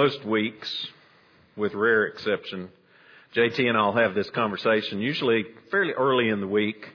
most 0.00 0.24
weeks, 0.24 0.86
with 1.56 1.74
rare 1.74 2.06
exception, 2.06 2.70
JT 3.34 3.68
and 3.68 3.76
I'll 3.76 3.92
have 3.92 4.14
this 4.14 4.30
conversation, 4.30 4.98
usually 4.98 5.44
fairly 5.70 5.92
early 5.92 6.30
in 6.30 6.40
the 6.40 6.46
week, 6.46 6.88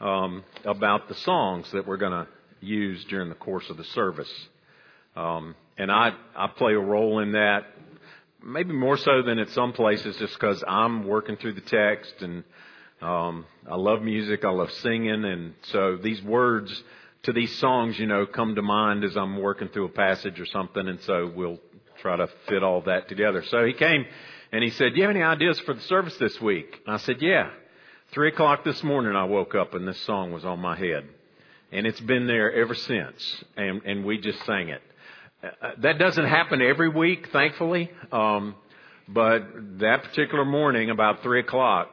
um, 0.00 0.44
about 0.64 1.08
the 1.08 1.16
songs 1.16 1.68
that 1.72 1.84
we're 1.84 1.96
going 1.96 2.12
to 2.12 2.28
use 2.60 3.04
during 3.06 3.28
the 3.28 3.34
course 3.34 3.68
of 3.70 3.76
the 3.76 3.82
service. 3.82 4.32
Um, 5.16 5.56
and 5.78 5.90
I, 5.90 6.12
I 6.36 6.46
play 6.46 6.74
a 6.74 6.78
role 6.78 7.18
in 7.18 7.32
that, 7.32 7.62
maybe 8.40 8.72
more 8.72 8.96
so 8.96 9.20
than 9.22 9.40
at 9.40 9.50
some 9.50 9.72
places, 9.72 10.16
just 10.18 10.34
because 10.34 10.62
I'm 10.64 11.08
working 11.08 11.38
through 11.38 11.54
the 11.54 11.60
text 11.62 12.14
and 12.20 12.44
um, 13.02 13.46
I 13.68 13.74
love 13.74 14.02
music, 14.02 14.44
I 14.44 14.50
love 14.50 14.70
singing, 14.74 15.24
and 15.24 15.54
so 15.62 15.96
these 15.96 16.22
words 16.22 16.84
to 17.24 17.32
these 17.32 17.58
songs, 17.58 17.98
you 17.98 18.06
know, 18.06 18.26
come 18.26 18.54
to 18.54 18.62
mind 18.62 19.02
as 19.02 19.16
I'm 19.16 19.40
working 19.40 19.68
through 19.68 19.86
a 19.86 19.90
passage 19.90 20.38
or 20.38 20.46
something, 20.46 20.86
and 20.86 21.00
so 21.00 21.30
we'll 21.34 21.58
try 22.00 22.16
to 22.16 22.28
fit 22.48 22.62
all 22.62 22.82
that 22.82 23.08
together. 23.08 23.42
So 23.48 23.64
he 23.64 23.72
came 23.72 24.04
and 24.52 24.64
he 24.64 24.70
said, 24.70 24.94
"Do 24.94 24.96
you 24.96 25.02
have 25.02 25.14
any 25.14 25.22
ideas 25.22 25.58
for 25.60 25.74
the 25.74 25.80
service 25.82 26.16
this 26.16 26.40
week?" 26.40 26.80
And 26.86 26.94
I 26.94 26.98
said, 26.98 27.20
"Yeah." 27.20 27.50
Three 28.12 28.28
o'clock 28.28 28.64
this 28.64 28.82
morning, 28.82 29.14
I 29.14 29.24
woke 29.24 29.54
up 29.54 29.74
and 29.74 29.86
this 29.86 30.00
song 30.06 30.32
was 30.32 30.42
on 30.42 30.60
my 30.60 30.74
head, 30.74 31.06
and 31.70 31.86
it's 31.86 32.00
been 32.00 32.26
there 32.26 32.50
ever 32.50 32.74
since, 32.74 33.44
and 33.54 33.82
and 33.84 34.04
we 34.04 34.18
just 34.18 34.42
sang 34.46 34.70
it. 34.70 34.80
Uh, 35.42 35.72
that 35.82 35.98
doesn't 35.98 36.24
happen 36.24 36.62
every 36.62 36.88
week, 36.88 37.28
thankfully, 37.32 37.90
um, 38.10 38.56
but 39.06 39.42
that 39.78 40.02
particular 40.04 40.44
morning, 40.44 40.90
about 40.90 41.22
three 41.22 41.40
o'clock, 41.40 41.90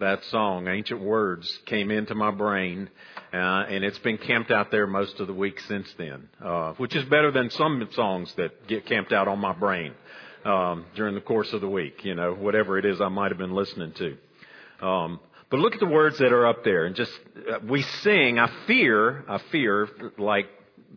that 0.00 0.24
song, 0.24 0.66
Ancient 0.66 1.00
Words, 1.00 1.60
came 1.66 1.90
into 1.90 2.14
my 2.14 2.30
brain, 2.30 2.90
uh, 3.32 3.36
and 3.68 3.84
it's 3.84 3.98
been 4.00 4.18
camped 4.18 4.50
out 4.50 4.70
there 4.70 4.86
most 4.86 5.20
of 5.20 5.26
the 5.26 5.32
week 5.32 5.60
since 5.60 5.92
then, 5.96 6.28
uh, 6.44 6.72
which 6.74 6.96
is 6.96 7.04
better 7.04 7.30
than 7.30 7.50
some 7.50 7.88
songs 7.92 8.32
that 8.36 8.66
get 8.66 8.86
camped 8.86 9.12
out 9.12 9.28
on 9.28 9.38
my 9.38 9.52
brain 9.52 9.92
um, 10.44 10.84
during 10.96 11.14
the 11.14 11.20
course 11.20 11.52
of 11.52 11.60
the 11.60 11.68
week. 11.68 12.04
You 12.04 12.14
know, 12.14 12.34
whatever 12.34 12.78
it 12.78 12.84
is 12.84 13.00
I 13.00 13.08
might 13.08 13.30
have 13.30 13.38
been 13.38 13.54
listening 13.54 13.92
to. 13.92 14.86
Um, 14.86 15.20
but 15.48 15.60
look 15.60 15.74
at 15.74 15.80
the 15.80 15.86
words 15.86 16.18
that 16.18 16.32
are 16.32 16.46
up 16.46 16.64
there, 16.64 16.86
and 16.86 16.96
just 16.96 17.12
uh, 17.50 17.58
we 17.68 17.82
sing. 17.82 18.38
I 18.38 18.50
fear, 18.66 19.24
I 19.28 19.38
fear, 19.50 19.88
like 20.18 20.46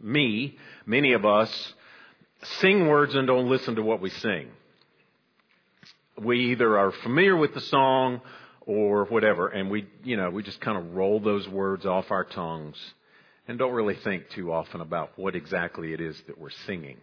me, 0.01 0.57
many 0.85 1.13
of 1.13 1.25
us 1.25 1.73
sing 2.59 2.87
words 2.87 3.15
and 3.15 3.27
don't 3.27 3.49
listen 3.49 3.75
to 3.75 3.83
what 3.83 4.01
we 4.01 4.09
sing. 4.09 4.47
We 6.21 6.51
either 6.51 6.77
are 6.77 6.91
familiar 6.91 7.35
with 7.35 7.53
the 7.53 7.61
song 7.61 8.21
or 8.65 9.05
whatever, 9.05 9.47
and 9.47 9.69
we, 9.69 9.87
you 10.03 10.17
know, 10.17 10.29
we 10.29 10.43
just 10.43 10.61
kind 10.61 10.77
of 10.77 10.95
roll 10.95 11.19
those 11.19 11.47
words 11.47 11.85
off 11.85 12.11
our 12.11 12.23
tongues 12.23 12.77
and 13.47 13.57
don't 13.57 13.73
really 13.73 13.95
think 13.95 14.29
too 14.29 14.51
often 14.53 14.81
about 14.81 15.11
what 15.17 15.35
exactly 15.35 15.93
it 15.93 15.99
is 15.99 16.19
that 16.27 16.37
we're 16.37 16.49
singing. 16.65 16.97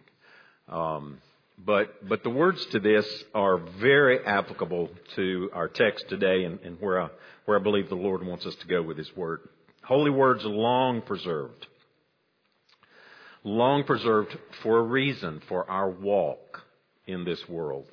Um, 0.67 1.17
but 1.63 2.07
but 2.07 2.23
the 2.23 2.29
words 2.29 2.65
to 2.67 2.79
this 2.79 3.05
are 3.35 3.57
very 3.57 4.25
applicable 4.25 4.89
to 5.15 5.49
our 5.53 5.67
text 5.67 6.05
today, 6.09 6.45
and, 6.45 6.59
and 6.61 6.79
where 6.79 7.01
I 7.01 7.09
where 7.45 7.59
I 7.59 7.61
believe 7.61 7.89
the 7.89 7.95
Lord 7.95 8.25
wants 8.25 8.45
us 8.45 8.55
to 8.55 8.67
go 8.67 8.81
with 8.81 8.97
His 8.97 9.15
word. 9.15 9.41
Holy 9.83 10.09
words 10.09 10.43
long 10.43 11.01
preserved, 11.01 11.67
long 13.43 13.83
preserved 13.83 14.35
for 14.63 14.79
a 14.79 14.83
reason 14.83 15.41
for 15.47 15.69
our 15.69 15.89
walk 15.89 16.63
in 17.05 17.25
this 17.25 17.47
world 17.47 17.87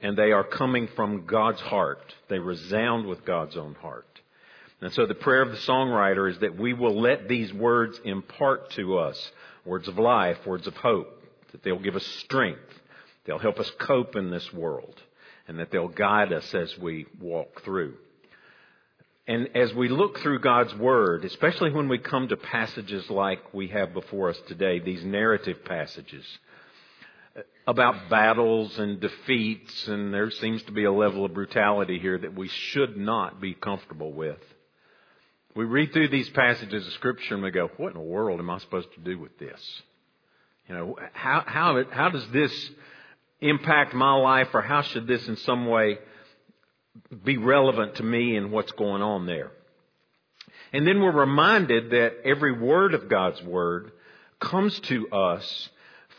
and 0.00 0.16
they 0.16 0.32
are 0.32 0.44
coming 0.44 0.88
from 0.94 1.26
God's 1.26 1.60
heart. 1.60 2.14
They 2.28 2.38
resound 2.38 3.06
with 3.06 3.24
God's 3.24 3.56
own 3.56 3.74
heart. 3.74 4.06
And 4.80 4.92
so 4.92 5.06
the 5.06 5.14
prayer 5.14 5.42
of 5.42 5.50
the 5.50 5.56
songwriter 5.58 6.30
is 6.30 6.38
that 6.40 6.58
we 6.58 6.74
will 6.74 7.00
let 7.00 7.28
these 7.28 7.52
words 7.52 7.98
impart 8.04 8.70
to 8.72 8.98
us 8.98 9.32
words 9.64 9.88
of 9.88 9.98
life, 9.98 10.38
words 10.46 10.66
of 10.66 10.76
hope, 10.76 11.22
that 11.52 11.62
they'll 11.62 11.78
give 11.78 11.96
us 11.96 12.06
strength, 12.06 12.60
they'll 13.24 13.38
help 13.38 13.58
us 13.58 13.70
cope 13.78 14.16
in 14.16 14.30
this 14.30 14.52
world, 14.52 14.94
and 15.48 15.58
that 15.58 15.70
they'll 15.70 15.88
guide 15.88 16.32
us 16.32 16.54
as 16.54 16.76
we 16.78 17.06
walk 17.20 17.62
through. 17.62 17.94
And 19.26 19.48
as 19.56 19.74
we 19.74 19.88
look 19.88 20.20
through 20.20 20.38
God's 20.38 20.74
Word, 20.76 21.24
especially 21.24 21.72
when 21.72 21.88
we 21.88 21.98
come 21.98 22.28
to 22.28 22.36
passages 22.36 23.10
like 23.10 23.52
we 23.52 23.68
have 23.68 23.92
before 23.92 24.30
us 24.30 24.38
today, 24.46 24.78
these 24.78 25.04
narrative 25.04 25.64
passages, 25.64 26.24
about 27.66 28.08
battles 28.08 28.78
and 28.78 29.00
defeats, 29.00 29.88
and 29.88 30.12
there 30.12 30.30
seems 30.30 30.62
to 30.64 30.72
be 30.72 30.84
a 30.84 30.92
level 30.92 31.24
of 31.24 31.34
brutality 31.34 31.98
here 31.98 32.18
that 32.18 32.34
we 32.34 32.48
should 32.48 32.96
not 32.96 33.40
be 33.40 33.54
comfortable 33.54 34.12
with. 34.12 34.38
We 35.54 35.64
read 35.64 35.92
through 35.92 36.08
these 36.08 36.28
passages 36.30 36.86
of 36.86 36.92
Scripture 36.94 37.34
and 37.34 37.42
we 37.42 37.50
go, 37.50 37.70
what 37.76 37.88
in 37.88 37.94
the 37.94 38.00
world 38.00 38.40
am 38.40 38.50
I 38.50 38.58
supposed 38.58 38.92
to 38.94 39.00
do 39.00 39.18
with 39.18 39.38
this? 39.38 39.82
You 40.68 40.74
know, 40.74 40.96
how, 41.12 41.42
how, 41.46 41.84
how 41.90 42.10
does 42.10 42.26
this 42.30 42.70
impact 43.40 43.94
my 43.94 44.14
life, 44.14 44.48
or 44.54 44.62
how 44.62 44.82
should 44.82 45.06
this 45.06 45.26
in 45.28 45.36
some 45.36 45.66
way 45.66 45.98
be 47.24 47.36
relevant 47.36 47.96
to 47.96 48.02
me 48.02 48.36
and 48.36 48.50
what's 48.50 48.72
going 48.72 49.02
on 49.02 49.26
there? 49.26 49.50
And 50.72 50.86
then 50.86 51.00
we're 51.00 51.12
reminded 51.12 51.90
that 51.90 52.16
every 52.24 52.52
word 52.52 52.94
of 52.94 53.08
God's 53.08 53.42
Word 53.42 53.92
comes 54.40 54.78
to 54.80 55.08
us 55.10 55.68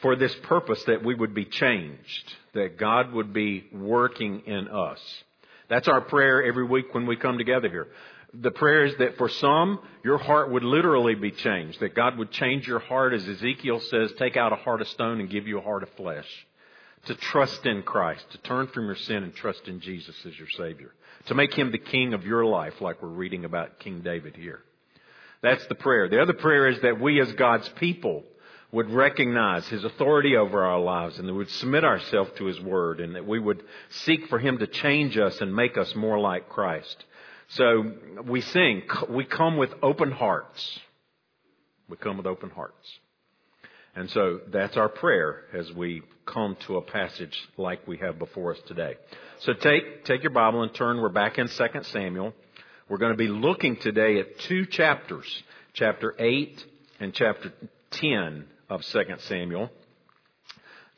for 0.07 0.15
this 0.15 0.33
purpose 0.43 0.81
that 0.85 1.03
we 1.03 1.13
would 1.13 1.33
be 1.33 1.43
changed, 1.43 2.33
that 2.53 2.77
God 2.77 3.11
would 3.11 3.33
be 3.33 3.65
working 3.73 4.41
in 4.45 4.69
us. 4.69 5.01
That's 5.67 5.89
our 5.89 5.99
prayer 5.99 6.41
every 6.41 6.63
week 6.63 6.93
when 6.93 7.05
we 7.05 7.17
come 7.17 7.37
together 7.37 7.67
here. 7.67 7.89
The 8.33 8.51
prayer 8.51 8.85
is 8.85 8.95
that 8.99 9.17
for 9.17 9.27
some, 9.27 9.79
your 10.05 10.17
heart 10.17 10.49
would 10.49 10.63
literally 10.63 11.15
be 11.15 11.31
changed, 11.31 11.81
that 11.81 11.93
God 11.93 12.17
would 12.17 12.31
change 12.31 12.65
your 12.65 12.79
heart, 12.79 13.11
as 13.11 13.27
Ezekiel 13.27 13.81
says, 13.81 14.13
take 14.17 14.37
out 14.37 14.53
a 14.53 14.55
heart 14.55 14.79
of 14.79 14.87
stone 14.87 15.19
and 15.19 15.29
give 15.29 15.45
you 15.45 15.57
a 15.57 15.61
heart 15.61 15.83
of 15.83 15.89
flesh. 15.97 16.47
To 17.07 17.15
trust 17.15 17.65
in 17.65 17.83
Christ, 17.83 18.31
to 18.31 18.37
turn 18.37 18.67
from 18.67 18.85
your 18.85 18.95
sin 18.95 19.23
and 19.23 19.35
trust 19.35 19.67
in 19.67 19.81
Jesus 19.81 20.15
as 20.25 20.39
your 20.39 20.49
Savior. 20.55 20.93
To 21.25 21.35
make 21.35 21.53
Him 21.53 21.73
the 21.73 21.79
King 21.79 22.13
of 22.13 22.25
your 22.25 22.45
life, 22.45 22.79
like 22.79 23.01
we're 23.01 23.09
reading 23.09 23.43
about 23.43 23.79
King 23.79 23.99
David 24.05 24.37
here. 24.37 24.61
That's 25.43 25.67
the 25.67 25.75
prayer. 25.75 26.07
The 26.07 26.21
other 26.21 26.31
prayer 26.31 26.69
is 26.69 26.79
that 26.79 26.97
we 26.97 27.19
as 27.19 27.33
God's 27.33 27.67
people 27.75 28.23
would 28.71 28.89
recognize 28.89 29.67
His 29.67 29.83
authority 29.83 30.35
over 30.35 30.63
our 30.63 30.79
lives 30.79 31.19
and 31.19 31.27
that 31.27 31.33
we 31.33 31.39
would 31.39 31.49
submit 31.49 31.83
ourselves 31.83 32.31
to 32.37 32.45
His 32.45 32.59
Word 32.59 32.99
and 32.99 33.15
that 33.15 33.25
we 33.25 33.39
would 33.39 33.63
seek 33.89 34.27
for 34.27 34.39
Him 34.39 34.57
to 34.57 34.67
change 34.67 35.17
us 35.17 35.39
and 35.39 35.55
make 35.55 35.77
us 35.77 35.95
more 35.95 36.19
like 36.19 36.49
Christ. 36.49 37.05
So 37.49 37.93
we 38.25 38.41
sing, 38.41 38.83
we 39.09 39.23
come 39.23 39.57
with 39.57 39.71
open 39.81 40.11
hearts. 40.11 40.79
We 41.89 41.95
come 41.95 42.17
with 42.17 42.25
open 42.25 42.49
hearts. 42.49 42.99
And 43.95 44.09
so 44.11 44.41
that's 44.51 44.75
our 44.75 44.89
prayer 44.89 45.45
as 45.53 45.71
we 45.71 46.03
come 46.25 46.57
to 46.67 46.75
a 46.75 46.81
passage 46.81 47.35
like 47.57 47.87
we 47.87 47.97
have 47.97 48.19
before 48.19 48.53
us 48.53 48.59
today. 48.67 48.95
So 49.39 49.53
take, 49.53 50.03
take 50.03 50.23
your 50.23 50.33
Bible 50.33 50.61
and 50.61 50.73
turn. 50.73 51.01
We're 51.01 51.09
back 51.09 51.37
in 51.37 51.47
2 51.47 51.65
Samuel. 51.83 52.33
We're 52.89 52.97
going 52.97 53.13
to 53.13 53.17
be 53.17 53.27
looking 53.27 53.77
today 53.77 54.19
at 54.19 54.39
two 54.39 54.65
chapters, 54.65 55.25
chapter 55.73 56.13
8 56.19 56.63
and 56.99 57.13
chapter 57.13 57.51
10 57.91 58.45
of 58.69 58.81
2 58.83 59.03
Samuel. 59.19 59.69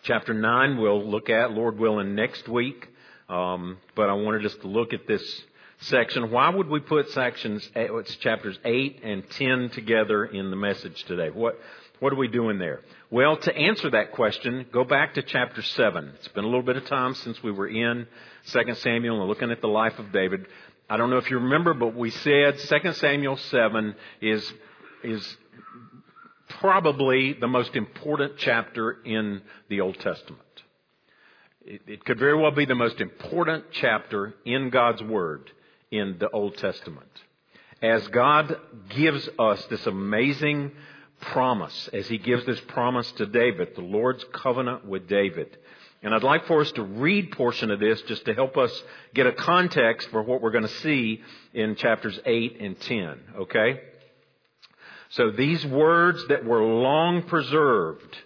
Chapter 0.03 0.33
9 0.33 0.77
we'll 0.77 1.05
look 1.05 1.29
at, 1.29 1.51
Lord 1.51 1.77
willing, 1.77 2.15
next 2.15 2.47
week. 2.47 2.87
Um, 3.27 3.77
but 3.95 4.09
I 4.09 4.13
wanted 4.13 4.45
us 4.45 4.55
to 4.61 4.67
look 4.67 4.93
at 4.93 5.05
this 5.07 5.43
section. 5.81 6.31
Why 6.31 6.49
would 6.49 6.67
we 6.67 6.79
put 6.79 7.09
sections, 7.11 7.69
eh, 7.75 7.87
chapters 8.21 8.57
8 8.65 9.01
and 9.03 9.29
10 9.29 9.69
together 9.69 10.25
in 10.25 10.49
the 10.49 10.55
message 10.55 11.03
today? 11.03 11.29
What, 11.29 11.59
what 11.99 12.11
are 12.11 12.15
we 12.17 12.27
doing 12.27 12.57
there? 12.57 12.81
Well, 13.11 13.37
to 13.37 13.55
answer 13.55 13.91
that 13.91 14.13
question, 14.13 14.65
go 14.71 14.83
back 14.83 15.13
to 15.13 15.21
chapter 15.21 15.61
7. 15.61 16.13
It's 16.15 16.27
been 16.29 16.43
a 16.43 16.47
little 16.47 16.63
bit 16.63 16.77
of 16.77 16.85
time 16.87 17.13
since 17.13 17.41
we 17.43 17.51
were 17.51 17.67
in 17.67 18.07
2 18.47 18.75
Samuel 18.75 19.19
and 19.19 19.29
looking 19.29 19.51
at 19.51 19.61
the 19.61 19.67
life 19.67 19.99
of 19.99 20.11
David. 20.11 20.47
I 20.89 20.97
don't 20.97 21.11
know 21.11 21.17
if 21.17 21.29
you 21.29 21.37
remember, 21.37 21.75
but 21.75 21.95
we 21.95 22.09
said 22.09 22.57
2 22.57 22.93
Samuel 22.93 23.37
7 23.37 23.95
is, 24.21 24.53
is 25.03 25.37
probably 26.49 27.33
the 27.33 27.47
most 27.47 27.75
important 27.75 28.33
chapter 28.37 28.97
in 29.03 29.41
the 29.69 29.81
Old 29.81 29.99
Testament. 29.99 30.41
It, 31.65 31.81
it, 31.87 32.05
could 32.05 32.19
very 32.19 32.35
well 32.35 32.51
be 32.51 32.65
the 32.65 32.75
most 32.75 32.99
important 32.99 33.65
chapter 33.71 34.33
in 34.45 34.69
God's 34.69 35.03
Word 35.03 35.51
in 35.91 36.17
the 36.19 36.29
Old 36.29 36.57
Testament. 36.57 37.09
As 37.81 38.05
God 38.09 38.57
gives 38.89 39.29
us 39.37 39.63
this 39.65 39.85
amazing 39.85 40.71
promise, 41.21 41.89
as 41.93 42.07
He 42.07 42.17
gives 42.17 42.45
this 42.45 42.59
promise 42.61 43.11
to 43.13 43.25
David, 43.25 43.75
the 43.75 43.81
Lord's 43.81 44.25
covenant 44.33 44.85
with 44.85 45.07
David. 45.07 45.57
And 46.01 46.15
I'd 46.15 46.23
like 46.23 46.45
for 46.47 46.61
us 46.61 46.71
to 46.73 46.83
read 46.83 47.31
portion 47.31 47.71
of 47.71 47.79
this 47.79 48.01
just 48.03 48.25
to 48.25 48.33
help 48.33 48.57
us 48.57 48.71
get 49.13 49.27
a 49.27 49.33
context 49.33 50.09
for 50.09 50.23
what 50.23 50.41
we're 50.41 50.51
going 50.51 50.67
to 50.67 50.79
see 50.79 51.21
in 51.53 51.75
chapters 51.75 52.17
8 52.25 52.57
and 52.61 52.79
10. 52.79 53.19
Okay? 53.39 53.81
So 55.09 55.31
these 55.31 55.65
words 55.65 56.27
that 56.27 56.45
were 56.45 56.63
long 56.63 57.23
preserved 57.23 58.17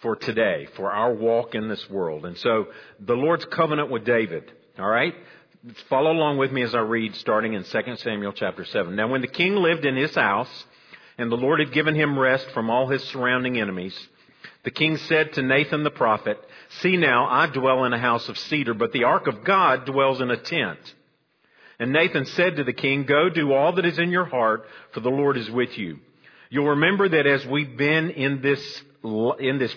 for 0.00 0.16
today, 0.16 0.68
for 0.76 0.90
our 0.90 1.12
walk 1.12 1.54
in 1.54 1.68
this 1.68 1.88
world. 1.90 2.24
And 2.26 2.36
so 2.38 2.68
the 3.00 3.14
Lord's 3.14 3.44
covenant 3.46 3.90
with 3.90 4.04
David, 4.04 4.50
all 4.78 4.88
right? 4.88 5.14
Follow 5.88 6.12
along 6.12 6.38
with 6.38 6.52
me 6.52 6.62
as 6.62 6.74
I 6.74 6.80
read 6.80 7.14
starting 7.16 7.54
in 7.54 7.64
2 7.64 7.96
Samuel 7.96 8.32
chapter 8.32 8.64
7. 8.64 8.94
Now 8.94 9.08
when 9.08 9.20
the 9.20 9.26
king 9.26 9.56
lived 9.56 9.84
in 9.84 9.96
his 9.96 10.14
house, 10.14 10.64
and 11.18 11.32
the 11.32 11.36
Lord 11.36 11.60
had 11.60 11.72
given 11.72 11.94
him 11.94 12.18
rest 12.18 12.50
from 12.50 12.70
all 12.70 12.88
his 12.88 13.02
surrounding 13.04 13.58
enemies, 13.58 13.96
The 14.66 14.70
king 14.70 14.96
said 14.96 15.32
to 15.34 15.42
Nathan 15.42 15.84
the 15.84 15.90
prophet, 15.90 16.38
See 16.80 16.96
now, 16.96 17.28
I 17.28 17.46
dwell 17.46 17.84
in 17.84 17.92
a 17.92 17.98
house 17.98 18.28
of 18.28 18.36
cedar, 18.36 18.74
but 18.74 18.92
the 18.92 19.04
ark 19.04 19.28
of 19.28 19.44
God 19.44 19.86
dwells 19.86 20.20
in 20.20 20.30
a 20.30 20.36
tent. 20.36 20.94
And 21.78 21.92
Nathan 21.92 22.24
said 22.26 22.56
to 22.56 22.64
the 22.64 22.72
king, 22.72 23.04
Go 23.04 23.28
do 23.28 23.52
all 23.52 23.74
that 23.74 23.84
is 23.84 23.98
in 23.98 24.10
your 24.10 24.24
heart, 24.24 24.64
for 24.92 25.00
the 25.00 25.10
Lord 25.10 25.36
is 25.36 25.50
with 25.50 25.76
you. 25.76 25.98
You'll 26.48 26.70
remember 26.70 27.08
that 27.08 27.26
as 27.26 27.44
we've 27.46 27.76
been 27.76 28.10
in 28.10 28.40
this, 28.40 28.82
in 29.40 29.58
this 29.58 29.74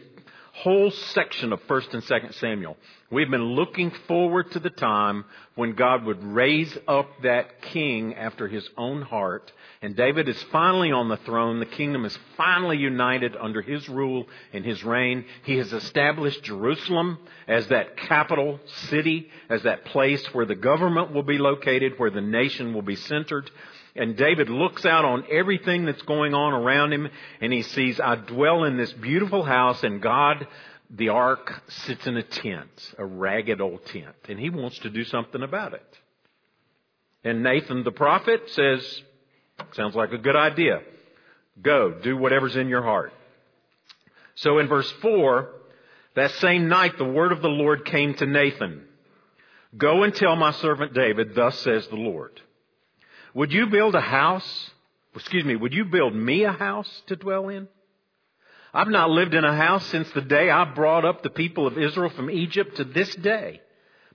whole 0.62 0.92
section 0.92 1.54
of 1.54 1.62
1st 1.68 1.94
and 1.94 2.04
2nd 2.04 2.34
Samuel, 2.36 2.76
we've 3.10 3.32
been 3.32 3.56
looking 3.56 3.92
forward 4.10 4.52
to 4.52 4.60
the 4.60 4.70
time 4.70 5.24
when 5.56 5.74
God 5.74 6.04
would 6.04 6.22
raise 6.22 6.78
up 6.86 7.10
that 7.24 7.62
king 7.62 8.14
after 8.16 8.48
his 8.50 8.70
own 8.78 9.02
heart. 9.02 9.54
And 9.82 9.96
David 9.96 10.28
is 10.28 10.42
finally 10.52 10.92
on 10.92 11.08
the 11.08 11.16
throne. 11.18 11.60
The 11.60 11.66
kingdom 11.66 12.04
is 12.04 12.18
finally 12.36 12.78
united 12.78 13.38
under 13.38 13.62
his 13.62 13.88
rule 13.88 14.28
and 14.52 14.66
his 14.66 14.84
reign. 14.84 15.24
He 15.46 15.56
has 15.58 15.72
established 15.72 16.44
Jerusalem 16.44 17.20
as 17.48 17.68
that 17.68 17.96
capital 17.96 18.60
city, 18.90 19.30
as 19.50 19.64
that 19.64 19.86
place 19.86 20.26
where 20.34 20.46
the 20.46 20.56
government 20.56 21.14
will 21.14 21.24
be 21.24 21.38
located, 21.38 21.94
where 21.98 22.12
the 22.12 22.20
nation 22.20 22.74
will 22.74 22.82
be 22.82 22.98
centered. 22.98 23.50
And 23.96 24.16
David 24.16 24.50
looks 24.50 24.86
out 24.86 25.06
on 25.06 25.26
everything 25.30 25.86
that's 25.86 26.02
going 26.04 26.34
on 26.34 26.54
around 26.54 26.94
him 26.94 27.10
and 27.42 27.52
he 27.52 27.64
sees, 27.64 28.00
I 28.00 28.16
dwell 28.16 28.64
in 28.64 28.78
this 28.78 28.94
beautiful 28.94 29.44
house 29.44 29.84
and 29.84 30.02
God, 30.02 30.48
the 30.90 31.10
ark, 31.10 31.62
sits 31.68 32.06
in 32.08 32.18
a 32.18 32.24
tent, 32.24 32.94
a 32.98 33.06
ragged 33.06 33.62
old 33.62 33.86
tent. 33.88 34.16
And 34.28 34.40
he 34.40 34.50
wants 34.50 34.80
to 34.80 34.90
do 34.90 35.04
something 35.04 35.42
about 35.42 35.74
it. 35.74 35.98
And 37.24 37.44
Nathan 37.44 37.84
the 37.84 37.92
prophet 37.92 38.44
says, 38.52 39.02
sounds 39.74 39.96
like 39.96 40.12
a 40.12 40.18
good 40.18 40.36
idea. 40.36 40.82
Go, 41.62 42.00
do 42.02 42.16
whatever's 42.16 42.56
in 42.56 42.70
your 42.70 42.84
heart. 42.84 43.14
So 44.36 44.60
in 44.60 44.68
verse 44.68 44.90
4, 45.02 45.50
that 46.16 46.32
same 46.32 46.70
night 46.70 46.98
the 46.98 47.06
word 47.06 47.32
of 47.32 47.42
the 47.42 47.50
Lord 47.50 47.86
came 47.86 48.14
to 48.16 48.26
Nathan. 48.26 48.86
Go 49.78 50.04
and 50.04 50.16
tell 50.16 50.36
my 50.36 50.52
servant 50.52 50.94
David, 50.94 51.36
thus 51.36 51.60
says 51.60 51.88
the 51.88 51.96
Lord. 51.96 52.40
Would 53.34 53.52
you 53.52 53.68
build 53.68 53.96
a 53.96 54.02
house? 54.02 54.72
Excuse 55.16 55.46
me, 55.46 55.56
would 55.56 55.74
you 55.74 55.86
build 55.86 56.16
me 56.16 56.44
a 56.44 56.52
house 56.52 57.04
to 57.08 57.16
dwell 57.16 57.50
in? 57.50 57.68
I've 58.74 58.88
not 58.88 59.10
lived 59.10 59.34
in 59.34 59.44
a 59.44 59.56
house 59.56 59.86
since 59.88 60.10
the 60.12 60.22
day 60.22 60.50
I 60.50 60.64
brought 60.66 61.06
up 61.06 61.24
the 61.24 61.30
people 61.30 61.66
of 61.66 61.78
Israel 61.78 62.12
from 62.12 62.30
Egypt 62.30 62.78
to 62.78 62.84
this 62.84 63.14
day, 63.16 63.62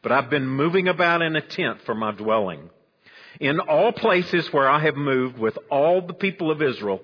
but 0.02 0.12
I've 0.12 0.31
been 0.31 0.46
moving 0.46 0.87
about 0.87 1.22
in 1.22 1.34
a 1.34 1.40
tent 1.40 1.82
for 1.84 1.94
my 1.94 2.12
dwelling. 2.12 2.70
In 3.40 3.58
all 3.58 3.90
places 3.90 4.52
where 4.52 4.69
I 4.69 4.78
have 4.81 4.94
moved 4.94 5.38
with 5.38 5.58
all 5.70 6.06
the 6.06 6.14
people 6.14 6.52
of 6.52 6.62
Israel, 6.62 7.02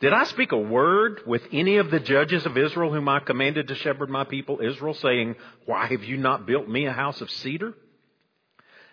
did 0.00 0.12
I 0.12 0.24
speak 0.24 0.52
a 0.52 0.58
word 0.58 1.20
with 1.26 1.42
any 1.52 1.76
of 1.76 1.90
the 1.90 2.00
judges 2.00 2.46
of 2.46 2.58
Israel 2.58 2.92
whom 2.92 3.08
I 3.08 3.20
commanded 3.20 3.68
to 3.68 3.74
shepherd 3.76 4.10
my 4.10 4.24
people 4.24 4.60
Israel, 4.60 4.94
saying, 4.94 5.36
Why 5.66 5.86
have 5.86 6.02
you 6.02 6.16
not 6.16 6.46
built 6.46 6.68
me 6.68 6.86
a 6.86 6.92
house 6.92 7.20
of 7.20 7.30
cedar? 7.30 7.74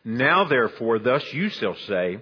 Now 0.04 0.46
therefore, 0.46 1.00
thus 1.00 1.34
you 1.34 1.50
shall 1.50 1.76
say, 1.88 2.22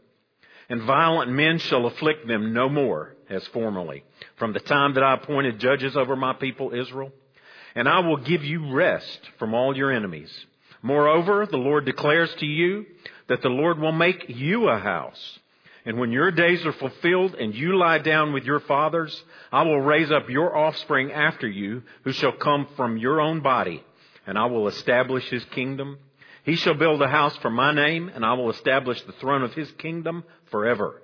and 0.71 0.83
violent 0.83 1.29
men 1.29 1.59
shall 1.59 1.85
afflict 1.85 2.25
them 2.25 2.53
no 2.53 2.69
more 2.69 3.13
as 3.29 3.45
formerly, 3.47 4.05
from 4.37 4.53
the 4.53 4.59
time 4.61 4.93
that 4.93 5.03
I 5.03 5.15
appointed 5.15 5.59
judges 5.59 5.97
over 5.97 6.15
my 6.15 6.31
people 6.31 6.73
Israel. 6.73 7.11
And 7.75 7.89
I 7.89 7.99
will 7.99 8.15
give 8.15 8.45
you 8.45 8.73
rest 8.73 9.19
from 9.37 9.53
all 9.53 9.75
your 9.75 9.91
enemies. 9.91 10.31
Moreover, 10.81 11.45
the 11.45 11.57
Lord 11.57 11.83
declares 11.83 12.33
to 12.35 12.45
you 12.45 12.85
that 13.27 13.41
the 13.41 13.49
Lord 13.49 13.79
will 13.79 13.91
make 13.91 14.29
you 14.29 14.69
a 14.69 14.79
house. 14.79 15.39
And 15.83 15.99
when 15.99 16.13
your 16.13 16.31
days 16.31 16.65
are 16.65 16.71
fulfilled 16.71 17.35
and 17.35 17.53
you 17.53 17.77
lie 17.77 17.97
down 17.97 18.31
with 18.31 18.45
your 18.45 18.61
fathers, 18.61 19.25
I 19.51 19.63
will 19.63 19.81
raise 19.81 20.09
up 20.09 20.29
your 20.29 20.55
offspring 20.55 21.11
after 21.11 21.49
you, 21.49 21.83
who 22.05 22.13
shall 22.13 22.31
come 22.31 22.67
from 22.77 22.95
your 22.95 23.19
own 23.19 23.41
body, 23.41 23.83
and 24.25 24.37
I 24.37 24.45
will 24.45 24.69
establish 24.69 25.29
his 25.29 25.43
kingdom 25.45 25.97
he 26.43 26.55
shall 26.55 26.73
build 26.73 27.01
a 27.01 27.07
house 27.07 27.35
for 27.37 27.49
my 27.49 27.73
name, 27.73 28.09
and 28.13 28.25
I 28.25 28.33
will 28.33 28.49
establish 28.49 29.01
the 29.01 29.11
throne 29.13 29.43
of 29.43 29.53
his 29.53 29.71
kingdom 29.73 30.23
forever. 30.49 31.01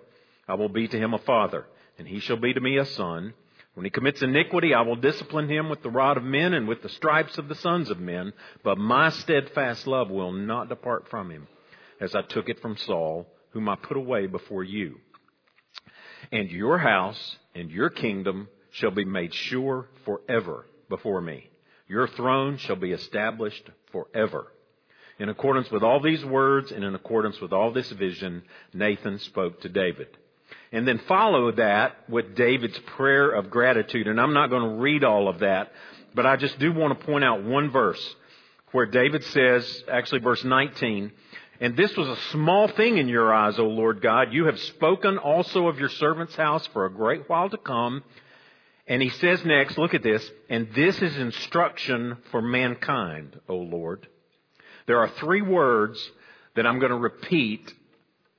I 0.48 0.56
will 0.56 0.69
be 0.69 0.88
to 0.88 0.98
him 0.98 1.13
a 1.13 1.19
father, 1.19 1.66
and 1.98 2.07
he 2.07 2.19
shall 2.19 2.38
be 2.38 2.54
to 2.54 2.60
me 2.60 2.78
a 2.78 2.86
son. 2.86 3.34
When 3.74 3.86
he 3.86 3.92
commits 3.92 4.24
iniquity, 4.24 4.74
I 4.74 4.81
will 4.81 4.95
discipline 4.95 5.48
him 5.48 5.69
with 5.69 5.84
the 5.84 5.92
rod 5.92 6.18
of 6.18 6.24
men 6.24 6.54
and 6.54 6.68
with 6.68 6.81
the 6.81 6.89
stripes 6.89 7.38
of 7.38 7.48
the 7.48 7.56
sons 7.56 7.92
of 7.92 8.00
men. 8.00 8.34
But 8.63 8.80
my 8.80 9.10
steadfast 9.10 9.86
love 9.86 10.10
will 10.10 10.31
not 10.31 10.69
depart 10.69 11.07
from 11.10 11.30
him, 11.30 11.48
as 12.01 12.16
I 12.16 12.24
took 12.24 12.50
it 12.50 12.60
from 12.60 12.75
Saul, 12.75 13.28
whom 13.51 13.69
I 13.69 13.75
put 13.75 13.98
away 13.98 14.25
before 14.25 14.63
you. 14.63 14.95
And 16.31 16.50
your 16.50 16.80
house 16.80 17.38
and 17.54 17.69
your 17.69 17.92
kingdom 17.92 18.48
shall 18.72 18.92
be 18.92 19.06
made 19.06 19.33
sure 19.33 19.88
forever 20.06 20.66
before 20.90 21.22
me. 21.22 21.50
Your 21.88 22.07
throne 22.07 22.57
shall 22.57 22.75
be 22.75 22.92
established 22.92 23.69
forever. 23.92 24.51
In 25.19 25.30
accordance 25.30 25.72
with 25.72 25.84
all 25.84 26.00
these 26.00 26.24
words 26.24 26.72
and 26.72 26.84
in 26.84 26.94
accordance 26.94 27.40
with 27.40 27.52
all 27.52 27.72
this 27.72 27.90
vision, 27.92 28.44
Nathan 28.74 29.19
spoke 29.19 29.62
to 29.62 29.69
David. 29.69 30.08
And 30.72 30.88
then 30.88 31.00
follow 31.08 31.52
that 31.54 32.10
with 32.10 32.36
David's 32.36 32.78
prayer 32.80 33.31
of 33.31 33.50
gratitude. 33.50 34.08
And 34.08 34.19
I'm 34.19 34.34
not 34.34 34.50
going 34.50 34.64
to 34.64 34.81
read 34.81 35.04
all 35.04 35.28
of 35.28 35.40
that, 35.40 35.72
but 36.14 36.25
I 36.25 36.36
just 36.36 36.60
do 36.60 36.72
want 36.72 37.00
to 37.00 37.06
point 37.06 37.24
out 37.24 37.44
one 37.44 37.72
verse 37.72 38.16
where 38.74 38.86
David 38.86 39.24
says, 39.24 39.84
actually 39.90 40.19
verse 40.19 40.44
19, 40.44 41.12
and 41.60 41.75
this 41.75 41.96
was 41.98 42.08
a 42.08 42.22
small 42.31 42.68
thing 42.68 42.98
in 42.98 43.08
your 43.08 43.34
eyes, 43.34 43.58
O 43.58 43.66
Lord 43.66 44.02
God. 44.02 44.31
You 44.31 44.46
have 44.46 44.60
spoken 44.60 45.18
also 45.18 45.68
of 45.68 45.80
your 45.80 45.90
servant's 45.90 46.36
house 46.36 46.68
for 46.68 46.86
a 46.86 46.94
great 46.94 47.28
while 47.28 47.50
to 47.50 47.58
come. 47.58 48.04
And 48.86 49.02
he 49.02 49.10
says 49.10 49.44
next, 49.44 49.78
look 49.78 49.94
at 49.94 50.04
this, 50.04 50.30
and 50.50 50.69
this 50.76 51.02
is 51.02 51.18
instruction 51.18 52.18
for 52.31 52.42
mankind, 52.42 53.40
O 53.50 53.56
Lord. 53.56 54.07
There 54.88 55.00
are 55.00 55.10
three 55.20 55.42
words 55.42 56.12
that 56.56 56.66
I'm 56.66 56.80
going 56.80 56.92
to 56.92 56.98
repeat 56.98 57.74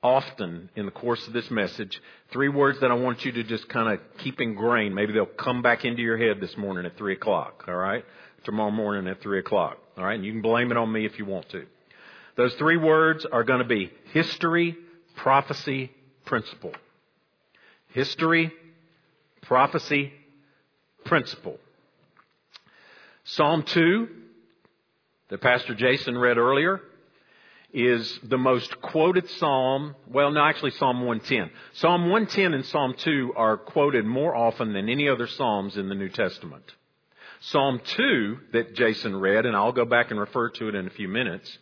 often 0.01 0.69
in 0.75 0.85
the 0.85 0.91
course 0.91 1.25
of 1.27 1.33
this 1.33 1.49
message. 1.51 2.01
Three 2.31 2.49
words 2.49 2.79
that 2.81 2.89
I 2.89 2.95
want 2.95 3.23
you 3.23 3.31
to 3.33 3.43
just 3.43 3.69
kind 3.69 3.93
of 3.93 3.99
keep 4.17 4.41
ingrained. 4.41 4.95
Maybe 4.95 5.13
they'll 5.13 5.25
come 5.25 5.61
back 5.61 5.85
into 5.85 6.01
your 6.01 6.17
head 6.17 6.41
this 6.41 6.57
morning 6.57 6.85
at 6.85 6.97
three 6.97 7.13
o'clock. 7.13 7.65
All 7.67 7.75
right. 7.75 8.03
Tomorrow 8.45 8.71
morning 8.71 9.07
at 9.07 9.21
three 9.21 9.39
o'clock. 9.39 9.77
All 9.97 10.03
right. 10.03 10.15
And 10.15 10.25
you 10.25 10.31
can 10.31 10.41
blame 10.41 10.71
it 10.71 10.77
on 10.77 10.91
me 10.91 11.05
if 11.05 11.19
you 11.19 11.25
want 11.25 11.49
to. 11.49 11.65
Those 12.35 12.53
three 12.55 12.77
words 12.77 13.25
are 13.25 13.43
going 13.43 13.59
to 13.59 13.67
be 13.67 13.91
history, 14.11 14.75
prophecy, 15.17 15.91
principle. 16.25 16.71
History, 17.89 18.51
prophecy, 19.41 20.13
principle. 21.03 21.57
Psalm 23.25 23.63
2 23.63 24.07
that 25.29 25.41
Pastor 25.41 25.75
Jason 25.75 26.17
read 26.17 26.37
earlier 26.37 26.81
is 27.71 28.19
the 28.23 28.37
most 28.37 28.81
quoted 28.81 29.29
psalm. 29.31 29.95
Well, 30.07 30.31
no, 30.31 30.41
actually 30.43 30.71
Psalm 30.71 31.05
110. 31.05 31.51
Psalm 31.73 32.09
110 32.09 32.53
and 32.53 32.65
Psalm 32.65 32.95
2 32.97 33.33
are 33.35 33.57
quoted 33.57 34.05
more 34.05 34.35
often 34.35 34.73
than 34.73 34.89
any 34.89 35.07
other 35.07 35.27
psalms 35.27 35.77
in 35.77 35.87
the 35.87 35.95
New 35.95 36.09
Testament. 36.09 36.63
Psalm 37.41 37.79
2 37.83 38.37
that 38.53 38.75
Jason 38.75 39.15
read, 39.15 39.45
and 39.45 39.55
I'll 39.55 39.71
go 39.71 39.85
back 39.85 40.11
and 40.11 40.19
refer 40.19 40.49
to 40.49 40.67
it 40.67 40.75
in 40.75 40.87
a 40.87 40.91
few 40.91 41.07
minutes, 41.07 41.57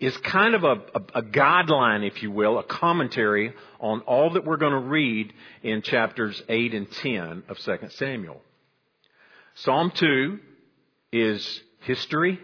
is 0.00 0.16
kind 0.18 0.54
of 0.54 0.64
a, 0.64 0.82
a, 0.94 1.20
a 1.20 1.22
guideline, 1.22 2.06
if 2.06 2.22
you 2.22 2.30
will, 2.30 2.58
a 2.58 2.64
commentary 2.64 3.52
on 3.80 4.00
all 4.00 4.30
that 4.30 4.44
we're 4.44 4.56
going 4.56 4.72
to 4.72 4.88
read 4.88 5.32
in 5.62 5.82
chapters 5.82 6.42
8 6.48 6.74
and 6.74 6.90
10 6.90 7.44
of 7.48 7.58
2 7.58 7.78
Samuel. 7.90 8.40
Psalm 9.56 9.92
2 9.94 10.40
is 11.12 11.62
history, 11.80 12.40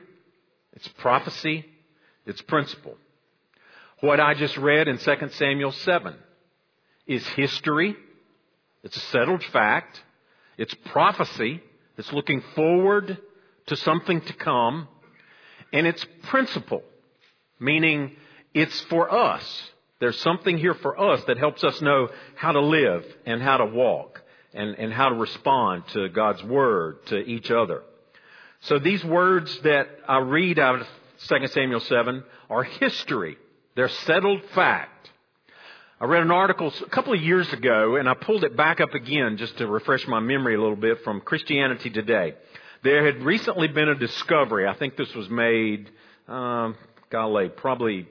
it's 0.73 0.89
prophecy. 0.89 1.65
It's 2.27 2.43
principle. 2.43 2.97
What 4.01 4.21
I 4.21 4.35
just 4.35 4.57
read 4.57 4.89
in 4.89 4.99
2 4.99 5.15
Samuel 5.33 5.73
7 5.73 6.15
is 7.07 7.27
history. 7.29 7.97
It's 8.83 8.97
a 8.97 9.01
settled 9.01 9.45
fact. 9.45 10.03
It's 10.57 10.75
prophecy. 10.87 11.63
It's 11.99 12.13
looking 12.13 12.43
forward 12.55 13.19
to 13.67 13.77
something 13.77 14.21
to 14.23 14.33
come. 14.35 14.89
And 15.73 15.87
it's 15.87 16.05
principle, 16.25 16.83
meaning 17.59 18.17
it's 18.55 18.81
for 18.83 19.13
us. 19.13 19.71
There's 20.01 20.19
something 20.21 20.57
here 20.57 20.75
for 20.75 20.99
us 20.99 21.23
that 21.25 21.37
helps 21.37 21.63
us 21.63 21.81
know 21.83 22.09
how 22.35 22.53
to 22.53 22.61
live 22.61 23.05
and 23.27 23.43
how 23.43 23.59
to 23.59 23.67
walk 23.67 24.23
and, 24.55 24.75
and 24.77 24.93
how 24.93 25.11
to 25.11 25.15
respond 25.15 25.85
to 25.89 26.09
God's 26.09 26.43
Word, 26.43 27.05
to 27.07 27.19
each 27.19 27.51
other. 27.51 27.83
So 28.61 28.79
these 28.79 29.05
words 29.05 29.59
that 29.63 29.89
I 30.07 30.19
read 30.19 30.59
out 30.59 30.81
of 30.81 30.87
2 31.29 31.47
Samuel 31.49 31.81
7 31.81 32.23
are 32.51 32.63
history. 32.63 33.37
They're 33.75 33.89
settled 33.89 34.43
fact. 34.55 35.11
I 36.01 36.07
read 36.07 36.23
an 36.23 36.31
article 36.31 36.73
a 36.85 36.91
couple 36.91 37.13
of 37.15 37.21
years 37.21 37.51
ago 37.53 37.97
and 37.97 38.09
I 38.09 38.15
pulled 38.15 38.45
it 38.45 38.57
back 38.57 38.81
up 38.81 38.95
again 38.95 39.37
just 39.37 39.57
to 39.59 39.67
refresh 39.67 40.07
my 40.07 40.21
memory 40.21 40.55
a 40.55 40.61
little 40.61 40.77
bit 40.77 41.03
from 41.05 41.21
Christianity 41.21 41.91
Today. 41.91 42.35
There 42.83 43.05
had 43.05 43.23
recently 43.23 43.69
been 43.69 43.89
a 43.89 43.95
discovery. 43.95 44.67
I 44.67 44.75
think 44.75 44.97
this 44.97 45.15
was 45.15 45.29
made, 45.29 45.91
um, 46.29 46.75
golly, 47.11 47.51
probably 47.51 48.09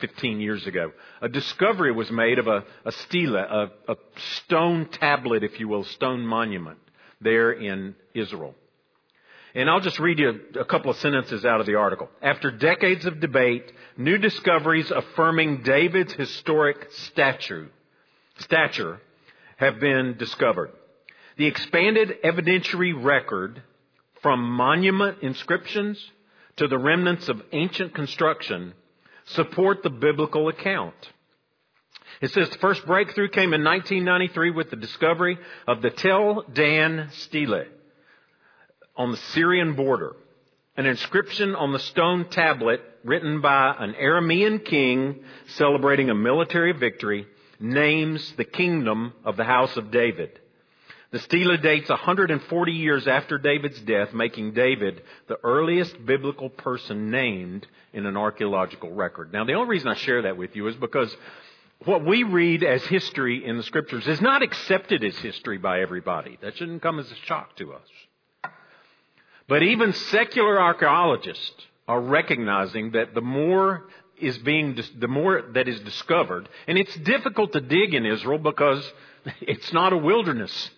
15 0.00 0.40
years 0.40 0.66
ago. 0.66 0.92
A 1.22 1.28
discovery 1.28 1.92
was 1.92 2.10
made 2.10 2.38
of 2.38 2.46
a, 2.46 2.64
a 2.84 2.92
a, 3.12 3.70
a 3.88 3.96
stone 4.34 4.86
tablet, 4.86 5.42
if 5.42 5.58
you 5.58 5.68
will, 5.68 5.84
stone 5.84 6.20
monument 6.20 6.78
there 7.20 7.52
in 7.52 7.94
Israel. 8.14 8.54
And 9.54 9.68
I'll 9.68 9.80
just 9.80 9.98
read 9.98 10.18
you 10.18 10.40
a 10.58 10.64
couple 10.64 10.90
of 10.90 10.96
sentences 10.98 11.44
out 11.44 11.60
of 11.60 11.66
the 11.66 11.74
article. 11.74 12.08
After 12.22 12.50
decades 12.50 13.04
of 13.04 13.20
debate, 13.20 13.72
new 13.96 14.16
discoveries 14.16 14.90
affirming 14.90 15.62
David's 15.62 16.12
historic 16.12 16.92
stature, 16.92 17.68
stature 18.38 19.00
have 19.56 19.80
been 19.80 20.16
discovered. 20.18 20.70
The 21.36 21.46
expanded 21.46 22.18
evidentiary 22.24 22.92
record 22.96 23.62
from 24.22 24.40
monument 24.42 25.18
inscriptions 25.22 25.98
to 26.56 26.68
the 26.68 26.78
remnants 26.78 27.28
of 27.28 27.42
ancient 27.52 27.94
construction 27.94 28.74
support 29.24 29.82
the 29.82 29.90
biblical 29.90 30.48
account. 30.48 30.94
It 32.20 32.30
says 32.32 32.50
the 32.50 32.58
first 32.58 32.84
breakthrough 32.86 33.28
came 33.28 33.54
in 33.54 33.64
1993 33.64 34.50
with 34.50 34.70
the 34.70 34.76
discovery 34.76 35.38
of 35.66 35.80
the 35.82 35.90
Tel 35.90 36.44
Dan 36.52 37.08
stele 37.12 37.64
on 39.00 39.12
the 39.12 39.16
Syrian 39.32 39.76
border. 39.76 40.14
An 40.76 40.84
inscription 40.84 41.54
on 41.54 41.72
the 41.72 41.78
stone 41.78 42.28
tablet 42.28 42.82
written 43.02 43.40
by 43.40 43.74
an 43.78 43.94
Aramean 43.94 44.62
king 44.62 45.24
celebrating 45.56 46.10
a 46.10 46.14
military 46.14 46.72
victory 46.72 47.26
names 47.58 48.34
the 48.36 48.44
kingdom 48.44 49.14
of 49.24 49.38
the 49.38 49.44
house 49.44 49.74
of 49.78 49.90
David. 49.90 50.38
The 51.12 51.18
stele 51.18 51.56
dates 51.56 51.88
140 51.88 52.72
years 52.72 53.08
after 53.08 53.38
David's 53.38 53.80
death, 53.80 54.12
making 54.12 54.52
David 54.52 55.02
the 55.28 55.38
earliest 55.42 56.04
biblical 56.04 56.50
person 56.50 57.10
named 57.10 57.66
in 57.94 58.04
an 58.04 58.18
archaeological 58.18 58.92
record. 58.92 59.32
Now, 59.32 59.46
the 59.46 59.54
only 59.54 59.70
reason 59.70 59.88
I 59.88 59.94
share 59.94 60.22
that 60.22 60.36
with 60.36 60.54
you 60.54 60.68
is 60.68 60.76
because 60.76 61.16
what 61.86 62.04
we 62.04 62.22
read 62.22 62.62
as 62.62 62.82
history 62.82 63.46
in 63.46 63.56
the 63.56 63.62
scriptures 63.62 64.06
is 64.06 64.20
not 64.20 64.42
accepted 64.42 65.02
as 65.02 65.16
history 65.16 65.56
by 65.56 65.80
everybody. 65.80 66.38
That 66.42 66.58
shouldn't 66.58 66.82
come 66.82 66.98
as 66.98 67.10
a 67.10 67.16
shock 67.26 67.56
to 67.56 67.72
us. 67.72 67.88
But 69.50 69.64
even 69.64 69.92
secular 69.92 70.60
archaeologists 70.62 71.66
are 71.88 72.00
recognizing 72.00 72.92
that 72.92 73.14
the 73.14 73.20
more 73.20 73.88
is 74.16 74.38
being, 74.38 74.78
the 74.96 75.08
more 75.08 75.42
that 75.54 75.66
is 75.66 75.80
discovered, 75.80 76.48
and 76.68 76.78
it's 76.78 76.94
difficult 76.94 77.52
to 77.54 77.60
dig 77.60 77.92
in 77.92 78.06
Israel 78.06 78.38
because 78.38 78.88
it's 79.40 79.72
not 79.72 79.92
a 79.92 79.96
wilderness. 79.96 80.70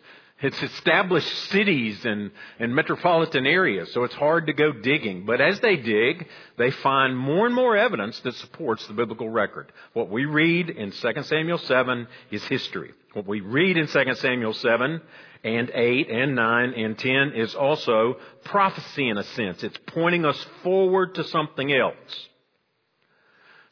It's 0.43 0.61
established 0.61 1.33
cities 1.51 2.05
and, 2.05 2.33
and 2.59 2.75
metropolitan 2.75 3.47
areas, 3.47 3.93
so 3.93 4.03
it's 4.03 4.15
hard 4.15 4.49
to 4.49 4.53
go 4.53 4.73
digging. 4.73 5.25
But 5.25 5.41
as 5.41 5.61
they 5.61 5.77
dig, 5.77 6.27
they 6.59 6.73
find 6.73 7.17
more 7.17 7.47
and 7.47 7.55
more 7.55 7.77
evidence 7.77 8.19
that 8.21 8.35
supports 8.35 8.85
the 8.89 8.93
biblical 8.93 9.31
record. 9.31 9.71
What 9.93 10.11
we 10.11 10.25
read 10.25 10.69
in 10.69 10.91
2 10.91 11.23
Samuel 11.23 11.59
7 11.59 12.09
is 12.33 12.43
history. 12.45 12.91
What 13.13 13.27
we 13.27 13.41
read 13.41 13.77
in 13.77 13.87
2 13.87 14.15
Samuel 14.15 14.53
7 14.53 15.01
and 15.45 15.71
8 15.73 16.11
and 16.11 16.35
9 16.35 16.75
and 16.75 16.99
10 16.99 17.33
is 17.37 17.55
also 17.55 18.17
prophecy 18.45 19.09
in 19.09 19.19
a 19.19 19.25
sense. 19.25 19.63
It's 19.63 19.79
pointing 19.87 20.25
us 20.25 20.45
forward 20.65 21.15
to 21.15 21.25
something 21.25 21.73
else. 21.73 22.29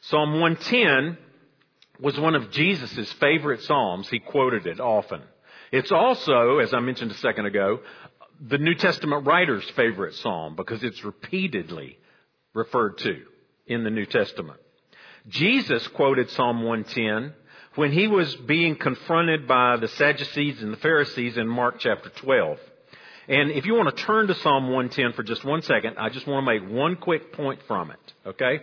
Psalm 0.03 0.41
110 0.41 1.19
was 2.00 2.19
one 2.19 2.37
of 2.37 2.53
Jesus' 2.53 3.12
favorite 3.15 3.62
psalms. 3.62 4.09
He 4.09 4.21
quoted 4.21 4.67
it 4.67 4.79
often. 4.79 5.21
It's 5.73 5.93
also, 5.93 6.59
as 6.59 6.75
I 6.75 6.81
mentioned 6.81 7.12
a 7.12 7.19
second 7.19 7.47
ago, 7.47 7.81
the 8.41 8.59
New 8.59 8.75
Testament 8.75 9.27
writer's 9.27 9.69
favorite 9.71 10.15
psalm 10.15 10.57
because 10.57 10.83
it's 10.83 11.05
repeatedly 11.05 11.99
referred 12.55 12.99
to 12.99 13.23
in 13.67 13.85
the 13.85 13.91
New 13.91 14.07
Testament. 14.07 14.59
Jesus 15.29 15.87
quoted 15.89 16.31
Psalm 16.31 16.62
110 16.62 17.35
when 17.75 17.93
he 17.93 18.09
was 18.09 18.35
being 18.37 18.77
confronted 18.77 19.47
by 19.47 19.77
the 19.77 19.89
Sadducees 19.89 20.62
and 20.62 20.73
the 20.73 20.79
Pharisees 20.79 21.37
in 21.37 21.47
Mark 21.47 21.77
chapter 21.79 22.09
12. 22.09 22.59
And 23.29 23.53
if 23.53 23.65
you 23.65 23.75
want 23.75 23.95
to 23.95 24.03
turn 24.05 24.27
to 24.27 24.35
Psalm 24.35 24.65
110 24.71 25.12
for 25.12 25.23
just 25.23 25.45
one 25.45 25.62
second, 25.62 25.97
I 25.99 26.09
just 26.09 26.27
want 26.27 26.45
to 26.45 26.53
make 26.53 26.69
one 26.69 26.97
quick 26.97 27.33
point 27.33 27.61
from 27.69 27.93
it. 27.93 28.12
Okay? 28.27 28.61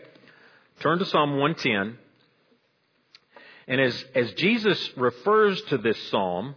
Turn 0.82 1.00
to 1.00 1.06
Psalm 1.06 1.38
110. 1.38 1.98
And 3.70 3.82
as, 3.82 4.06
as 4.14 4.34
Jesus 4.34 4.92
refers 4.98 5.62
to 5.64 5.78
this 5.78 5.98
psalm, 6.10 6.56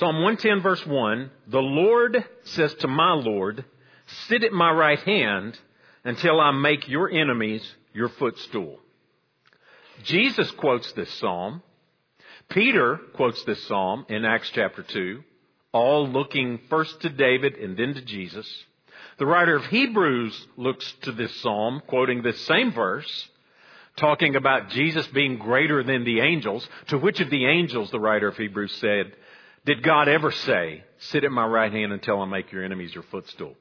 Psalm 0.00 0.22
110 0.22 0.62
verse 0.62 0.86
1, 0.86 1.30
the 1.48 1.60
Lord 1.60 2.24
says 2.44 2.72
to 2.76 2.88
my 2.88 3.12
Lord, 3.12 3.66
sit 4.28 4.42
at 4.42 4.50
my 4.50 4.72
right 4.72 4.98
hand 5.00 5.58
until 6.04 6.40
I 6.40 6.52
make 6.52 6.88
your 6.88 7.10
enemies 7.10 7.62
your 7.92 8.08
footstool. 8.08 8.78
Jesus 10.02 10.50
quotes 10.52 10.90
this 10.92 11.12
psalm. 11.18 11.62
Peter 12.48 12.98
quotes 13.12 13.44
this 13.44 13.62
psalm 13.66 14.06
in 14.08 14.24
Acts 14.24 14.50
chapter 14.54 14.82
2, 14.82 15.22
all 15.72 16.08
looking 16.08 16.60
first 16.70 17.02
to 17.02 17.10
David 17.10 17.56
and 17.56 17.76
then 17.76 17.92
to 17.92 18.00
Jesus. 18.00 18.50
The 19.18 19.26
writer 19.26 19.56
of 19.56 19.66
Hebrews 19.66 20.46
looks 20.56 20.90
to 21.02 21.12
this 21.12 21.42
psalm, 21.42 21.82
quoting 21.86 22.22
this 22.22 22.40
same 22.46 22.72
verse, 22.72 23.28
talking 23.96 24.34
about 24.34 24.70
Jesus 24.70 25.06
being 25.08 25.36
greater 25.36 25.82
than 25.84 26.04
the 26.04 26.20
angels, 26.20 26.66
to 26.86 26.96
which 26.96 27.20
of 27.20 27.28
the 27.28 27.44
angels, 27.44 27.90
the 27.90 28.00
writer 28.00 28.28
of 28.28 28.38
Hebrews 28.38 28.74
said, 28.76 29.12
did 29.64 29.82
God 29.82 30.08
ever 30.08 30.30
say, 30.30 30.84
sit 30.98 31.24
at 31.24 31.30
my 31.30 31.46
right 31.46 31.72
hand 31.72 31.92
until 31.92 32.20
I 32.20 32.24
make 32.24 32.50
your 32.52 32.64
enemies 32.64 32.94
your 32.94 33.04
footstool? 33.04 33.54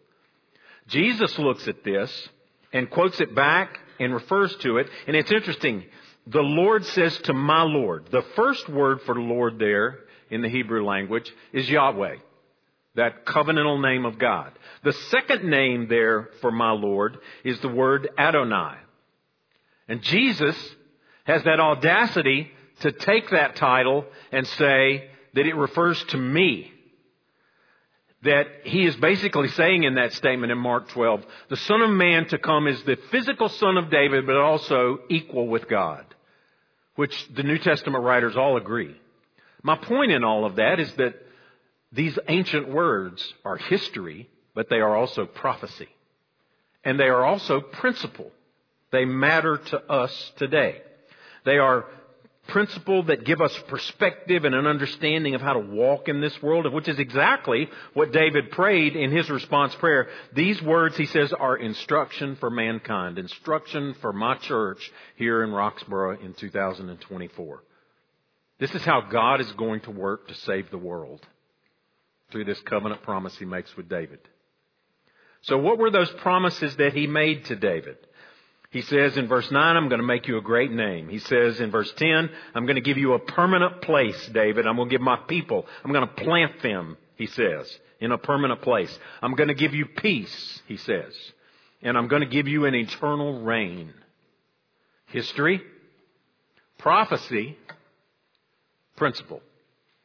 Jesus 0.88 1.38
looks 1.38 1.68
at 1.68 1.84
this 1.84 2.30
and 2.74 2.90
quotes 2.90 3.20
it 3.20 3.36
back 3.36 3.80
and 4.00 4.14
refers 4.14 4.56
to 4.58 4.78
it. 4.78 4.88
And 5.08 5.16
it's 5.16 5.32
interesting. 5.32 5.86
The 6.28 6.42
Lord 6.42 6.86
says 6.86 7.18
to 7.24 7.34
my 7.34 7.64
Lord. 7.64 8.08
The 8.12 8.26
first 8.36 8.70
word 8.70 9.02
for 9.02 9.16
Lord 9.16 9.60
there 9.60 10.00
in 10.30 10.42
the 10.42 10.50
Hebrew 10.50 10.86
language 10.86 11.32
is 11.54 11.70
Yahweh. 11.70 12.16
That 12.96 13.26
covenantal 13.26 13.82
name 13.82 14.06
of 14.06 14.18
God. 14.18 14.52
The 14.84 14.94
second 14.94 15.44
name 15.44 15.88
there 15.88 16.30
for 16.42 16.52
my 16.52 16.72
Lord 16.72 17.18
is 17.44 17.60
the 17.60 17.68
word 17.68 18.10
Adonai. 18.18 18.78
And 19.88 20.02
Jesus 20.02 20.56
has 21.26 21.44
that 21.44 21.60
audacity 21.60 22.52
to 22.82 22.92
take 22.92 23.30
that 23.32 23.56
title 23.56 24.06
and 24.32 24.48
say, 24.48 25.10
that 25.34 25.46
it 25.46 25.56
refers 25.56 26.04
to 26.06 26.18
me. 26.18 26.72
That 28.24 28.48
he 28.64 28.86
is 28.86 28.96
basically 28.98 29.48
saying 29.50 29.84
in 29.84 29.96
that 29.96 30.14
statement 30.14 30.52
in 30.52 30.58
Mark 30.58 30.90
12, 30.90 31.26
the 31.50 31.58
Son 31.58 31.82
of 31.82 31.90
Man 31.90 32.28
to 32.28 32.38
come 32.38 32.68
is 32.68 32.82
the 32.84 32.98
physical 33.12 33.48
Son 33.48 33.78
of 33.78 33.90
David, 33.90 34.26
but 34.26 34.36
also 34.36 35.00
equal 35.10 35.48
with 35.48 35.70
God, 35.70 36.04
which 36.96 37.28
the 37.34 37.44
New 37.44 37.58
Testament 37.58 38.04
writers 38.04 38.36
all 38.36 38.58
agree. 38.58 39.00
My 39.64 39.78
point 39.78 40.12
in 40.12 40.24
all 40.24 40.46
of 40.46 40.58
that 40.58 40.80
is 40.80 40.92
that 40.96 41.16
these 41.92 42.18
ancient 42.28 42.70
words 42.70 43.34
are 43.46 43.58
history, 43.58 44.30
but 44.54 44.70
they 44.70 44.80
are 44.82 44.96
also 44.96 45.26
prophecy. 45.26 45.90
And 46.84 47.00
they 47.00 47.08
are 47.08 47.24
also 47.26 47.62
principle. 47.62 48.32
They 48.92 49.06
matter 49.06 49.58
to 49.58 49.92
us 49.92 50.32
today. 50.38 50.82
They 51.46 51.58
are 51.58 51.86
principle 52.50 53.04
that 53.04 53.26
give 53.26 53.42
us 53.42 53.58
perspective 53.68 54.44
and 54.46 54.54
an 54.54 54.68
understanding 54.68 55.36
of 55.36 55.42
how 55.42 55.54
to 55.54 55.60
walk 55.60 56.08
in 56.08 56.22
this 56.22 56.42
world, 56.42 56.72
which 56.72 56.88
is 56.88 57.00
exactly 57.00 57.70
what 57.94 58.12
David 58.12 58.52
prayed 58.52 58.96
in 58.96 59.12
his 59.12 59.30
response 59.30 59.74
prayer. 59.76 60.08
These 60.34 60.62
words, 60.62 60.98
he 60.98 61.06
says, 61.06 61.32
are 61.34 61.58
instruction 61.58 62.36
for 62.36 62.50
mankind, 62.50 63.18
instruction 63.18 63.96
for 64.02 64.12
my 64.12 64.36
church 64.38 64.92
here 65.16 65.44
in 65.44 65.52
Roxboro 65.52 66.24
in 66.24 66.34
2024. 66.34 67.64
This 68.60 68.76
is 68.76 68.84
how 68.84 69.02
God 69.02 69.40
is 69.40 69.52
going 69.54 69.82
to 69.82 69.92
work 69.92 70.28
to 70.28 70.36
save 70.36 70.70
the 70.70 70.78
world 70.78 71.26
through 72.32 72.46
this 72.46 72.60
covenant 72.62 73.04
promise 73.04 73.36
he 73.38 73.46
makes 73.46 73.76
with 73.78 73.90
David. 73.90 74.20
So 75.42 75.58
what 75.58 75.78
were 75.78 75.92
those 75.92 76.12
promises 76.22 76.76
that 76.76 76.94
he 76.94 77.08
made 77.08 77.46
to 77.46 77.56
David? 77.56 77.98
He 78.72 78.82
says 78.84 79.18
in 79.18 79.28
verse 79.28 79.50
9, 79.50 79.76
I'm 79.76 79.90
going 79.90 80.00
to 80.00 80.06
make 80.06 80.28
you 80.28 80.38
a 80.38 80.42
great 80.42 80.72
name. 80.72 81.10
He 81.10 81.18
says 81.18 81.60
in 81.60 81.72
verse 81.72 81.92
10, 81.98 82.30
I'm 82.54 82.66
going 82.66 82.76
to 82.76 82.82
give 82.82 83.00
you 83.00 83.14
a 83.14 83.20
permanent 83.20 83.82
place, 83.82 84.30
David. 84.32 84.68
I'm 84.68 84.76
going 84.76 84.90
to 84.90 84.94
give 84.94 85.02
my 85.02 85.18
people, 85.18 85.66
I'm 85.84 85.92
going 85.92 86.08
to 86.08 86.14
plant 86.24 86.62
them, 86.62 86.98
he 87.16 87.26
says, 87.26 87.68
in 88.00 88.12
a 88.12 88.18
permanent 88.18 88.62
place. 88.62 88.96
I'm 89.24 89.34
going 89.34 89.48
to 89.48 89.56
give 89.56 89.74
you 89.74 89.88
peace, 89.88 90.62
he 90.68 90.78
says. 90.78 91.14
And 91.82 91.98
I'm 91.98 92.08
going 92.08 92.22
to 92.22 92.28
give 92.28 92.48
you 92.48 92.66
an 92.66 92.76
eternal 92.76 93.42
reign. 93.42 93.94
History, 95.08 95.62
prophecy, 96.78 97.58
principle, 98.98 99.42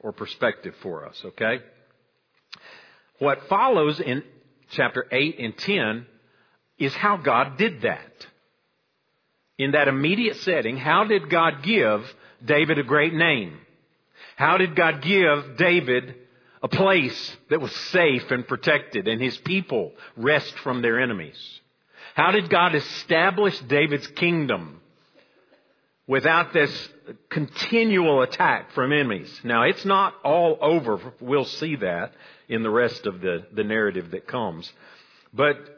or 0.01 0.13
perspective 0.13 0.75
for 0.81 1.07
us, 1.07 1.21
okay? 1.23 1.59
What 3.19 3.47
follows 3.49 4.01
in 4.01 4.23
chapter 4.71 5.07
8 5.11 5.39
and 5.39 5.59
10 5.59 6.07
is 6.79 6.95
how 6.95 7.19
God 7.19 7.59
did 7.59 7.83
that. 7.83 8.27
In 9.59 9.73
that 9.73 9.89
immediate 9.89 10.37
setting, 10.39 10.77
how 10.77 11.05
did 11.05 11.31
God 11.31 11.63
give 11.63 12.13
David 12.45 12.79
a 12.79 12.83
great 12.83 13.15
name? 13.15 13.59
How 14.37 14.57
did 14.57 14.75
God 14.75 15.01
give 15.03 15.57
David 15.57 16.17
a 16.63 16.69
place 16.69 17.37
that 17.51 17.61
was 17.61 17.75
safe 17.77 18.31
and 18.31 18.49
protected 18.49 19.07
and 19.07 19.21
his 19.21 19.37
people 19.37 19.93
rest 20.17 20.59
from 20.59 20.83
their 20.83 20.99
enemies? 20.99 21.61
How 22.15 22.31
did 22.31 22.49
God 22.49 22.75
establish 22.75 23.59
David's 23.61 24.07
kingdom 24.07 24.81
without 26.07 26.53
this 26.53 26.89
continual 27.29 28.23
attack 28.23 28.73
from 28.73 28.93
enemies? 28.93 29.41
Now, 29.45 29.63
it's 29.63 29.85
not 29.85 30.15
all 30.25 30.59
over. 30.61 31.13
We'll 31.21 31.45
see 31.45 31.77
that 31.77 32.13
in 32.49 32.63
the 32.63 32.71
rest 32.71 33.07
of 33.07 33.21
the, 33.21 33.47
the 33.53 33.65
narrative 33.65 34.11
that 34.13 34.27
comes. 34.27 34.73
But 35.33 35.74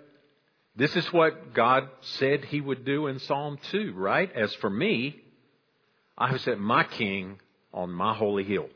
this 0.76 0.94
is 0.94 1.10
what 1.12 1.54
God 1.54 1.88
said 2.02 2.44
he 2.44 2.60
would 2.60 2.84
do 2.84 3.06
in 3.06 3.18
Psalm 3.18 3.58
2, 3.70 3.94
right? 3.94 4.30
As 4.34 4.54
for 4.56 4.68
me, 4.68 5.16
I 6.18 6.28
have 6.28 6.40
set 6.42 6.58
my 6.58 6.84
king 6.84 7.40
on 7.72 7.90
my 7.90 8.14
holy 8.14 8.44
hill. 8.44 8.68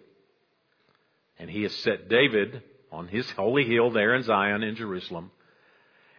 And 1.38 1.50
he 1.50 1.62
has 1.62 1.74
set 1.76 2.08
David 2.08 2.62
on 2.90 3.08
his 3.08 3.30
holy 3.32 3.64
hill 3.64 3.90
there 3.90 4.14
in 4.14 4.22
Zion 4.22 4.62
in 4.62 4.76
Jerusalem. 4.76 5.30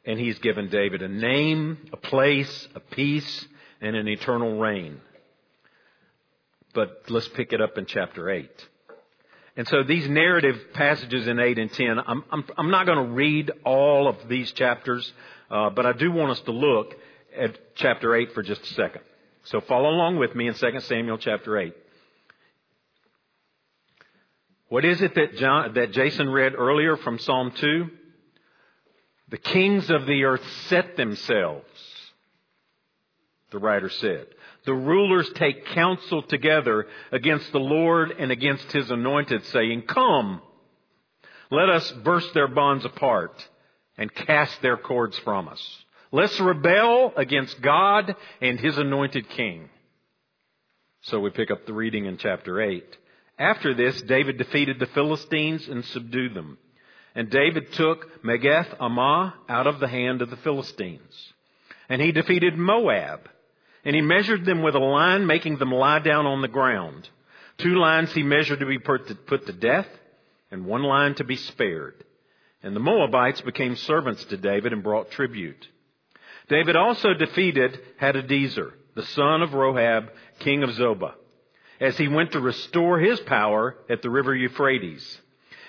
And 0.06 0.20
he's 0.20 0.40
given 0.40 0.70
David 0.70 1.02
a 1.02 1.08
name, 1.08 1.90
a 1.94 1.98
place, 1.98 2.68
a 2.74 2.80
peace, 2.80 3.48
and 3.82 3.96
an 3.96 4.08
eternal 4.08 4.60
reign. 4.60 5.02
But 6.74 7.04
let's 7.10 7.28
pick 7.28 7.54
it 7.54 7.62
up 7.62 7.78
in 7.78 7.86
chapter 7.86 8.30
8. 8.30 8.50
And 9.58 9.68
so 9.68 9.84
these 9.84 10.08
narrative 10.08 10.58
passages 10.74 11.28
in 11.28 11.40
8 11.40 11.60
and 11.60 11.72
10, 11.72 12.00
I'm, 12.00 12.24
I'm, 12.32 12.46
I'm 12.58 12.72
not 12.72 12.86
going 12.86 13.06
to 13.06 13.14
read 13.14 13.52
all 13.66 14.08
of 14.08 14.16
these 14.30 14.52
chapters, 14.54 15.12
uh, 15.52 15.70
but 15.70 15.86
I 15.86 15.92
do 15.92 16.12
want 16.12 16.32
us 16.32 16.40
to 16.42 16.52
look 16.52 16.96
at 17.38 17.76
chapter 17.76 18.16
8 18.16 18.34
for 18.34 18.42
just 18.42 18.62
a 18.64 18.74
second. 18.74 19.02
So 19.44 19.60
follow 19.62 19.90
along 19.90 20.18
with 20.18 20.34
me 20.34 20.48
in 20.48 20.54
2 20.54 20.80
Samuel 20.80 21.18
chapter 21.18 21.58
8. 21.58 21.74
What 24.70 24.86
is 24.86 25.02
it 25.02 25.14
that, 25.16 25.36
John, 25.36 25.74
that 25.74 25.92
Jason 25.92 26.30
read 26.30 26.54
earlier 26.56 26.96
from 26.96 27.20
Psalm 27.20 27.52
2? 27.52 27.90
The 29.30 29.38
kings 29.38 29.90
of 29.90 30.06
the 30.06 30.24
earth 30.24 30.44
set 30.68 30.96
themselves, 30.96 31.68
the 33.52 33.60
writer 33.60 33.90
said. 33.90 34.28
The 34.66 34.74
rulers 34.74 35.30
take 35.36 35.66
counsel 35.68 36.22
together 36.24 36.88
against 37.12 37.52
the 37.52 37.60
Lord 37.60 38.12
and 38.12 38.32
against 38.32 38.72
his 38.72 38.90
anointed, 38.90 39.46
saying, 39.48 39.84
Come, 39.84 40.42
let 41.50 41.68
us 41.68 41.92
burst 42.04 42.34
their 42.34 42.48
bonds 42.48 42.86
apart 42.86 43.34
and 44.02 44.12
cast 44.16 44.60
their 44.64 44.78
cords 44.78 45.16
from 45.20 45.48
us. 45.48 45.64
Let's 46.12 46.40
rebel 46.40 47.14
against 47.16 47.62
God 47.62 48.16
and 48.42 48.60
his 48.60 48.76
anointed 48.76 49.30
king. 49.30 49.70
So 51.04 51.20
we 51.20 51.30
pick 51.30 51.52
up 51.52 51.68
the 51.68 51.74
reading 51.74 52.06
in 52.06 52.18
chapter 52.18 52.60
8. 52.60 52.84
After 53.38 53.76
this, 53.76 54.02
David 54.02 54.40
defeated 54.40 54.80
the 54.80 54.88
Philistines 54.88 55.68
and 55.68 55.86
subdued 55.86 56.34
them. 56.34 56.58
And 57.14 57.30
David 57.30 57.74
took 57.74 58.24
Metheg-ammah 58.24 59.34
out 59.48 59.68
of 59.68 59.80
the 59.80 59.88
hand 59.88 60.24
of 60.24 60.32
the 60.32 60.38
Philistines. 60.38 61.14
And 61.88 62.02
he 62.02 62.12
defeated 62.12 62.58
Moab. 62.58 63.30
And 63.86 63.96
he 63.96 64.02
measured 64.02 64.46
them 64.46 64.64
with 64.64 64.74
a 64.74 64.80
line, 64.80 65.28
making 65.28 65.60
them 65.60 65.72
lie 65.72 66.00
down 66.00 66.26
on 66.26 66.42
the 66.42 66.48
ground. 66.48 67.08
Two 67.60 67.76
lines 67.76 68.12
he 68.14 68.24
measured 68.24 68.62
to 68.62 68.66
be 68.66 68.80
put 68.80 69.08
to, 69.10 69.16
put 69.16 69.46
to 69.46 69.54
death, 69.54 69.88
and 70.50 70.66
one 70.66 70.82
line 70.82 71.14
to 71.16 71.24
be 71.24 71.36
spared. 71.36 72.04
And 72.64 72.76
the 72.76 72.80
Moabites 72.80 73.42
became 73.42 73.76
servants 73.76 74.24
to 74.26 74.38
David 74.38 74.74
and 74.74 74.84
brought 74.84 75.12
tribute. 75.12 75.68
David 76.48 76.76
also 76.76 77.14
defeated 77.14 77.80
Hadadezer, 78.00 78.74
the 78.96 79.06
son 79.06 79.42
of 79.42 79.52
Rehob, 79.52 80.10
king 80.40 80.64
of 80.64 80.72
Zobah, 80.72 81.14
as 81.80 81.98
he 81.98 82.08
went 82.08 82.34
to 82.34 82.40
restore 82.40 83.00
his 83.00 83.20
power 83.22 83.78
at 83.90 84.02
the 84.02 84.10
river 84.10 84.36
Euphrates. 84.36 85.20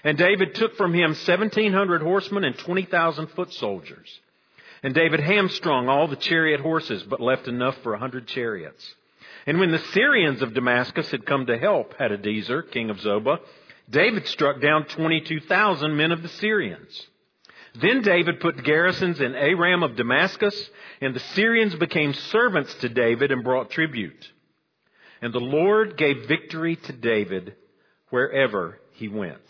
And 0.05 0.19
David 0.19 0.55
took 0.55 0.77
from 0.77 0.93
him 0.93 1.11
1700 1.11 2.03
horsemen 2.03 2.45
and 2.45 2.59
20,000 2.59 3.29
foot 3.29 3.53
soldiers. 3.53 4.21
And 4.83 4.95
David 4.95 5.21
hamstrung 5.21 5.89
all 5.89 6.09
the 6.09 6.17
chariot 6.17 6.61
horses, 6.61 7.05
but 7.05 7.21
left 7.21 7.47
enough 7.47 7.77
for 7.83 7.95
a 7.95 7.99
hundred 7.99 8.27
chariots. 8.27 8.95
And 9.47 9.61
when 9.61 9.71
the 9.71 9.79
Syrians 9.79 10.43
of 10.43 10.55
Damascus 10.55 11.11
had 11.11 11.25
come 11.25 11.47
to 11.47 11.59
help 11.59 11.97
Hadadezer, 11.97 12.69
king 12.71 12.91
of 12.91 12.99
Zobah, 12.99 13.39
David 13.91 14.27
struck 14.27 14.61
down 14.61 14.87
22,000 14.87 15.97
men 15.97 16.13
of 16.13 16.23
the 16.23 16.29
Syrians. 16.29 17.07
Then 17.81 18.03
David 18.03 18.41
put 18.41 18.65
garrisons 18.65 19.21
in 19.21 19.35
Aram 19.35 19.83
of 19.83 19.97
Damascus, 19.97 20.71
and 21.01 21.15
the 21.15 21.21
Syrians 21.35 21.75
became 21.75 22.13
servants 22.13 22.75
to 22.77 22.89
David 22.89 23.33
and 23.33 23.43
brought 23.43 23.71
tribute. 23.71 24.31
And 25.23 25.33
the 25.33 25.41
Lord 25.41 25.97
gave 25.97 26.29
victory 26.29 26.77
to 26.77 26.93
David 26.93 27.55
wherever 28.11 28.79
he 28.93 29.09
went. 29.09 29.41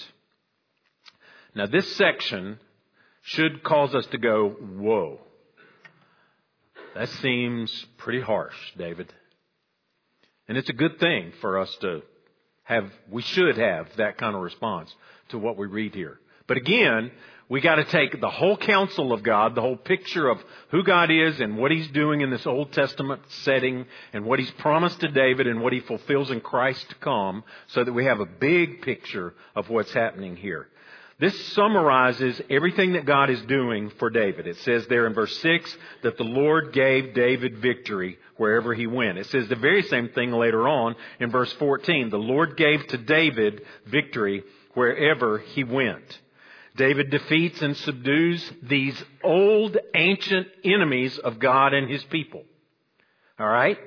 Now 1.55 1.67
this 1.67 1.97
section 1.97 2.59
should 3.23 3.63
cause 3.63 3.95
us 3.95 4.07
to 4.07 4.19
go, 4.19 4.51
whoa. 4.51 5.21
That 6.95 7.09
seems 7.09 7.87
pretty 7.99 8.21
harsh, 8.21 8.57
David. 8.77 9.13
And 10.47 10.59
it's 10.59 10.69
a 10.69 10.75
good 10.75 10.99
thing 11.01 11.33
for 11.41 11.59
us 11.59 11.75
to 11.81 12.03
have, 12.75 12.91
we 13.11 13.23
should 13.23 13.57
have 13.59 13.89
that 13.97 14.19
kind 14.19 14.35
of 14.35 14.43
response 14.43 14.95
to 15.31 15.39
what 15.39 15.57
we 15.57 15.67
read 15.67 15.95
here. 15.95 16.19
But 16.47 16.57
again, 16.57 17.11
we 17.49 17.61
got 17.61 17.75
to 17.75 17.85
take 17.85 18.21
the 18.21 18.31
whole 18.31 18.57
counsel 18.57 19.13
of 19.13 19.23
God, 19.23 19.55
the 19.55 19.61
whole 19.61 19.77
picture 19.77 20.29
of 20.29 20.43
who 20.71 20.83
God 20.83 21.11
is 21.11 21.39
and 21.41 21.59
what 21.59 21.71
He's 21.71 21.89
doing 21.89 22.23
in 22.23 22.31
this 22.31 22.47
Old 22.47 22.73
Testament 22.73 23.23
setting 23.29 23.87
and 24.13 24.25
what 24.25 24.39
He's 24.39 24.51
promised 24.53 25.01
to 25.01 25.09
David 25.09 25.47
and 25.47 25.61
what 25.61 25.73
He 25.73 25.81
fulfills 25.81 26.31
in 26.31 26.41
Christ 26.41 26.89
to 26.89 26.95
come 26.97 27.45
so 27.69 27.85
that 27.85 27.93
we 27.93 28.07
have 28.07 28.21
a 28.21 28.27
big 28.27 28.83
picture 28.83 29.35
of 29.55 29.69
what's 29.69 29.93
happening 29.93 30.37
here. 30.37 30.69
This 31.19 31.53
summarizes 31.53 32.41
everything 32.51 32.95
that 32.95 33.05
God 33.05 33.31
is 33.31 33.41
doing 33.43 33.91
for 33.99 34.11
David. 34.11 34.47
It 34.47 34.57
says 34.59 34.87
there 34.87 35.07
in 35.07 35.15
verse 35.15 35.37
6 35.39 35.77
that 36.03 36.17
the 36.17 36.25
Lord 36.25 36.73
gave 36.73 37.15
David 37.15 37.59
victory 37.59 38.19
wherever 38.37 38.75
he 38.75 38.87
went. 38.87 39.19
It 39.19 39.27
says 39.27 39.49
the 39.49 39.57
very 39.57 39.83
same 39.83 40.09
thing 40.09 40.33
later 40.33 40.67
on 40.67 40.97
in 41.21 41.31
verse 41.31 41.53
14. 41.55 42.11
The 42.11 42.17
Lord 42.17 42.57
gave 42.57 42.87
to 42.89 42.99
David 42.99 43.63
victory 43.87 44.43
wherever 44.75 45.39
he 45.39 45.65
went. 45.65 46.21
David 46.77 47.11
defeats 47.11 47.61
and 47.61 47.77
subdues 47.77 48.51
these 48.63 49.01
old 49.23 49.77
ancient 49.95 50.49
enemies 50.65 51.19
of 51.19 51.39
God 51.39 51.75
and 51.75 51.91
his 51.91 52.03
people. 52.05 52.45
Alright? 53.39 53.79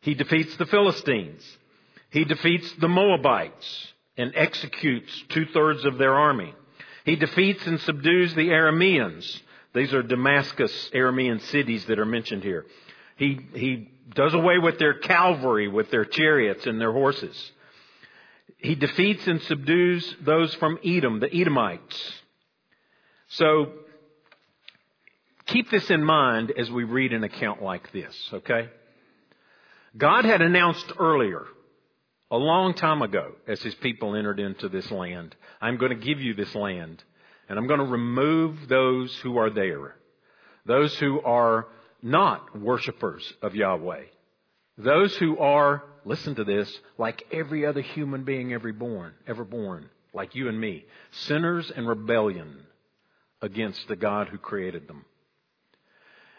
He 0.00 0.14
defeats 0.14 0.54
the 0.56 0.66
Philistines. 0.66 1.42
He 2.10 2.24
defeats 2.24 2.70
the 2.80 2.88
Moabites 2.88 3.92
and 4.20 4.32
executes 4.34 5.24
two 5.30 5.46
thirds 5.46 5.84
of 5.84 5.98
their 5.98 6.14
army. 6.14 6.54
He 7.04 7.16
defeats 7.16 7.66
and 7.66 7.80
subdues 7.80 8.34
the 8.34 8.48
Arameans. 8.48 9.40
These 9.74 9.94
are 9.94 10.02
Damascus 10.02 10.90
Aramean 10.92 11.40
cities 11.40 11.84
that 11.86 11.98
are 11.98 12.06
mentioned 12.06 12.42
here. 12.42 12.66
He, 13.16 13.40
he 13.54 13.90
does 14.14 14.34
away 14.34 14.58
with 14.58 14.78
their 14.78 14.94
cavalry, 14.94 15.68
with 15.68 15.90
their 15.90 16.04
chariots 16.04 16.66
and 16.66 16.80
their 16.80 16.92
horses. 16.92 17.52
He 18.58 18.74
defeats 18.74 19.26
and 19.26 19.40
subdues 19.42 20.16
those 20.20 20.54
from 20.56 20.78
Edom, 20.84 21.20
the 21.20 21.34
Edomites. 21.34 22.12
So, 23.28 23.72
keep 25.46 25.70
this 25.70 25.88
in 25.90 26.04
mind 26.04 26.52
as 26.56 26.70
we 26.70 26.84
read 26.84 27.12
an 27.12 27.24
account 27.24 27.62
like 27.62 27.90
this, 27.92 28.14
okay? 28.32 28.68
God 29.96 30.24
had 30.24 30.42
announced 30.42 30.92
earlier 30.98 31.46
a 32.30 32.36
long 32.36 32.74
time 32.74 33.02
ago 33.02 33.32
as 33.48 33.60
his 33.60 33.74
people 33.76 34.14
entered 34.14 34.38
into 34.38 34.68
this 34.68 34.90
land. 34.90 35.34
I'm 35.60 35.76
going 35.76 35.98
to 35.98 36.06
give 36.06 36.20
you 36.20 36.34
this 36.34 36.54
land 36.54 37.02
and 37.48 37.58
I'm 37.58 37.66
going 37.66 37.80
to 37.80 37.86
remove 37.86 38.68
those 38.68 39.14
who 39.16 39.38
are 39.38 39.50
there. 39.50 39.96
Those 40.66 40.96
who 40.98 41.20
are 41.22 41.66
not 42.00 42.56
worshipers 42.56 43.32
of 43.42 43.56
Yahweh. 43.56 44.04
Those 44.78 45.16
who 45.16 45.36
are, 45.38 45.82
listen 46.04 46.36
to 46.36 46.44
this, 46.44 46.72
like 46.96 47.24
every 47.32 47.66
other 47.66 47.80
human 47.80 48.24
being 48.24 48.52
ever 48.52 48.72
born, 48.72 49.14
ever 49.26 49.44
born, 49.44 49.90
like 50.14 50.36
you 50.36 50.48
and 50.48 50.60
me, 50.60 50.84
sinners 51.10 51.72
and 51.74 51.88
rebellion 51.88 52.60
against 53.42 53.88
the 53.88 53.96
God 53.96 54.28
who 54.28 54.38
created 54.38 54.86
them. 54.86 55.04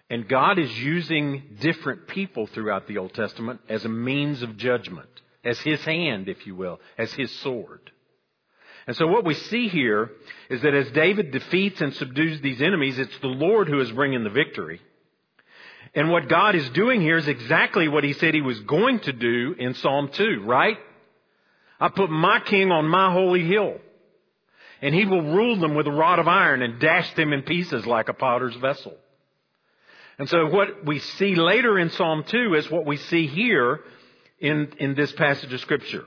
And 0.09 0.27
God 0.27 0.59
is 0.59 0.79
using 0.79 1.57
different 1.59 2.07
people 2.07 2.47
throughout 2.47 2.87
the 2.87 2.97
Old 2.97 3.13
Testament 3.13 3.59
as 3.67 3.83
a 3.83 3.89
means 3.89 4.41
of 4.41 4.57
judgment 4.57 5.09
as 5.43 5.59
his 5.59 5.81
hand, 5.83 6.29
if 6.29 6.45
you 6.45 6.55
will, 6.55 6.79
as 6.97 7.11
his 7.13 7.31
sword. 7.39 7.91
And 8.87 8.95
so 8.95 9.07
what 9.07 9.25
we 9.25 9.35
see 9.35 9.67
here 9.67 10.11
is 10.49 10.61
that 10.61 10.73
as 10.73 10.89
David 10.91 11.31
defeats 11.31 11.81
and 11.81 11.93
subdues 11.93 12.41
these 12.41 12.61
enemies, 12.61 12.97
it's 12.97 13.17
the 13.19 13.27
Lord 13.27 13.67
who 13.67 13.79
is 13.79 13.91
bringing 13.91 14.23
the 14.23 14.29
victory. 14.29 14.81
And 15.93 16.09
what 16.09 16.29
God 16.29 16.55
is 16.55 16.69
doing 16.69 17.01
here 17.01 17.17
is 17.17 17.27
exactly 17.27 17.87
what 17.87 18.03
he 18.03 18.13
said 18.13 18.33
he 18.33 18.41
was 18.41 18.59
going 18.61 18.99
to 19.01 19.13
do 19.13 19.55
in 19.57 19.73
Psalm 19.75 20.09
2, 20.11 20.43
right? 20.45 20.77
I 21.79 21.89
put 21.89 22.09
my 22.09 22.39
king 22.39 22.71
on 22.71 22.87
my 22.87 23.11
holy 23.11 23.43
hill, 23.43 23.77
and 24.81 24.95
he 24.95 25.05
will 25.05 25.33
rule 25.33 25.57
them 25.57 25.75
with 25.75 25.87
a 25.87 25.91
rod 25.91 26.19
of 26.19 26.27
iron 26.27 26.61
and 26.61 26.79
dash 26.79 27.13
them 27.15 27.33
in 27.33 27.41
pieces 27.41 27.85
like 27.85 28.07
a 28.07 28.13
potter's 28.13 28.55
vessel. 28.55 28.93
And 30.17 30.29
so 30.29 30.45
what 30.45 30.85
we 30.85 30.99
see 30.99 31.35
later 31.35 31.77
in 31.77 31.89
Psalm 31.89 32.23
2 32.25 32.53
is 32.55 32.69
what 32.69 32.85
we 32.85 32.97
see 32.97 33.27
here 33.27 33.81
in, 34.41 34.73
in 34.79 34.95
this 34.95 35.11
passage 35.13 35.53
of 35.53 35.61
scripture. 35.61 36.03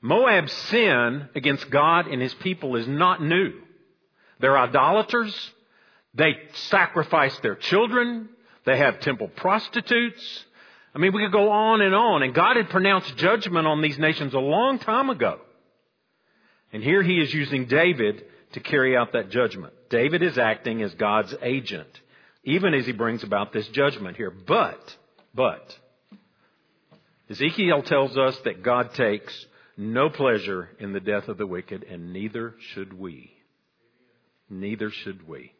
Moab's 0.00 0.52
sin 0.52 1.28
against 1.34 1.70
God 1.70 2.06
and 2.06 2.20
his 2.20 2.34
people 2.34 2.76
is 2.76 2.86
not 2.86 3.22
new. 3.22 3.54
They're 4.38 4.58
idolaters. 4.58 5.34
They 6.14 6.34
sacrifice 6.52 7.36
their 7.38 7.54
children. 7.54 8.28
They 8.66 8.76
have 8.76 9.00
temple 9.00 9.28
prostitutes. 9.28 10.44
I 10.94 10.98
mean, 10.98 11.12
we 11.12 11.24
could 11.24 11.32
go 11.32 11.50
on 11.50 11.80
and 11.80 11.94
on. 11.94 12.22
And 12.22 12.34
God 12.34 12.56
had 12.56 12.68
pronounced 12.68 13.16
judgment 13.16 13.66
on 13.66 13.80
these 13.80 13.98
nations 13.98 14.34
a 14.34 14.38
long 14.38 14.78
time 14.78 15.08
ago. 15.08 15.40
And 16.72 16.82
here 16.82 17.02
he 17.02 17.18
is 17.18 17.32
using 17.32 17.66
David 17.66 18.24
to 18.52 18.60
carry 18.60 18.96
out 18.96 19.12
that 19.12 19.30
judgment. 19.30 19.72
David 19.88 20.22
is 20.22 20.38
acting 20.38 20.82
as 20.82 20.94
God's 20.94 21.34
agent, 21.40 21.88
even 22.44 22.74
as 22.74 22.84
he 22.84 22.92
brings 22.92 23.24
about 23.24 23.52
this 23.52 23.66
judgment 23.68 24.16
here. 24.16 24.30
But, 24.30 24.96
but, 25.34 25.78
Ezekiel 27.30 27.82
tells 27.82 28.16
us 28.16 28.38
that 28.44 28.62
God 28.62 28.92
takes 28.94 29.46
no 29.76 30.10
pleasure 30.10 30.68
in 30.78 30.92
the 30.92 31.00
death 31.00 31.28
of 31.28 31.38
the 31.38 31.46
wicked, 31.46 31.84
and 31.84 32.12
neither 32.12 32.54
should 32.72 32.92
we. 32.92 33.32
Neither 34.50 34.90
should 34.90 35.26
we. 35.26 35.52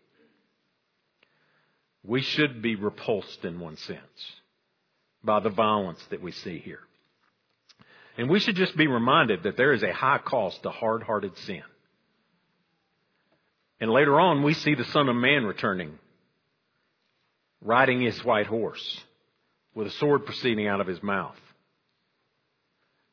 We 2.03 2.21
should 2.21 2.61
be 2.61 2.77
repulsed 2.77 3.45
in 3.45 3.61
one 3.61 3.77
sense 3.79 4.01
by 5.23 5.41
the 5.41 5.49
violence 5.49 6.05
that 6.11 6.23
we 6.23 6.33
see 6.33 6.59
here. 6.59 6.81
And 8.19 8.29
we 8.29 8.41
should 8.41 8.57
just 8.57 8.77
be 8.77 8.87
reminded 8.87 9.43
that 9.43 9.57
there 9.57 9.73
is 9.73 9.83
a 9.83 9.93
high 9.93 10.19
cost 10.19 10.63
to 10.63 10.71
hard 10.71 11.03
hearted 11.03 11.37
sin. 11.39 11.63
And 13.81 13.91
later 13.91 14.21
on, 14.21 14.43
we 14.43 14.55
see 14.55 14.75
the 14.75 14.85
Son 14.85 15.09
of 15.09 15.17
Man 15.17 15.45
returning, 15.45 15.99
riding 17.61 18.03
his 18.03 18.23
white 18.25 18.47
horse, 18.47 19.01
with 19.75 19.89
a 19.89 19.91
sword 19.93 20.27
proceeding 20.27 20.69
out 20.69 20.81
of 20.81 20.87
his 20.87 21.03
mouth. 21.03 21.37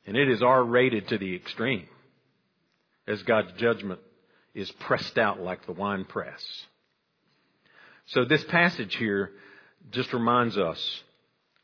And 0.06 0.18
it 0.18 0.30
is 0.30 0.42
R 0.42 0.64
rated 0.64 1.08
to 1.10 1.18
the 1.18 1.36
extreme 1.36 1.88
as 3.08 3.22
God's 3.24 3.52
judgment 3.58 4.00
is 4.54 4.72
pressed 4.72 5.18
out 5.18 5.40
like 5.40 5.66
the 5.66 5.72
wine 5.72 6.06
press. 6.06 6.44
So 8.08 8.26
this 8.26 8.44
passage 8.46 8.96
here 8.96 9.32
just 9.92 10.12
reminds 10.14 10.58
us 10.58 11.04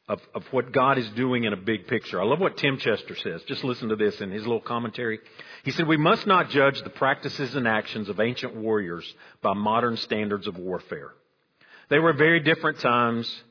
of, 0.07 0.21
of 0.33 0.45
what 0.51 0.71
God 0.71 0.97
is 0.97 1.09
doing 1.09 1.43
in 1.43 1.51
a 1.51 1.57
big 1.57 1.87
picture. 1.87 2.21
I 2.21 2.25
love 2.25 2.39
what 2.39 2.57
Tim 2.57 2.77
Chester 2.77 3.15
says. 3.15 3.43
Just 3.43 3.63
listen 3.63 3.89
to 3.89 3.95
this 3.95 4.21
in 4.21 4.31
his 4.31 4.43
little 4.43 4.61
commentary. 4.61 5.19
He 5.63 5.71
said, 5.71 5.87
We 5.87 5.97
must 5.97 6.25
not 6.25 6.49
judge 6.49 6.81
the 6.81 6.89
practices 6.89 7.55
and 7.55 7.67
actions 7.67 8.07
of 8.07 8.19
ancient 8.19 8.55
warriors 8.55 9.05
by 9.41 9.53
modern 9.53 9.97
standards 9.97 10.47
of 10.47 10.57
warfare. 10.57 11.11
They 11.89 11.99
were 11.99 12.13
very 12.13 12.39
different 12.39 12.79
times, 12.79 13.43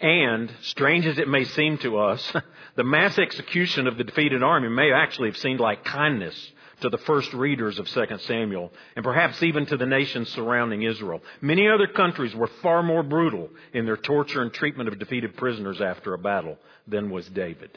and 0.00 0.52
strange 0.62 1.06
as 1.06 1.18
it 1.18 1.28
may 1.28 1.44
seem 1.44 1.78
to 1.78 1.98
us, 1.98 2.32
the 2.76 2.84
mass 2.84 3.18
execution 3.18 3.86
of 3.86 3.96
the 3.96 4.04
defeated 4.04 4.42
army 4.42 4.68
may 4.68 4.92
actually 4.92 5.28
have 5.28 5.36
seemed 5.38 5.60
like 5.60 5.84
kindness 5.84 6.52
to 6.80 6.88
the 6.88 6.98
first 6.98 7.32
readers 7.32 7.78
of 7.78 7.88
2 7.88 8.06
Samuel, 8.20 8.72
and 8.94 9.04
perhaps 9.04 9.42
even 9.42 9.66
to 9.66 9.76
the 9.76 9.86
nations 9.86 10.28
surrounding 10.28 10.82
Israel. 10.82 11.20
Many 11.40 11.68
other 11.68 11.88
countries 11.88 12.34
were 12.34 12.50
far 12.62 12.82
more 12.82 13.02
brutal 13.02 13.50
in 13.72 13.84
their 13.84 13.96
torture 13.96 14.42
and 14.42 14.52
treatment 14.52 14.88
of 14.88 14.98
defeated 14.98 15.36
prisoners 15.36 15.80
after 15.80 16.14
a 16.14 16.18
battle 16.18 16.56
than 16.86 17.10
was 17.10 17.26
David. 17.28 17.76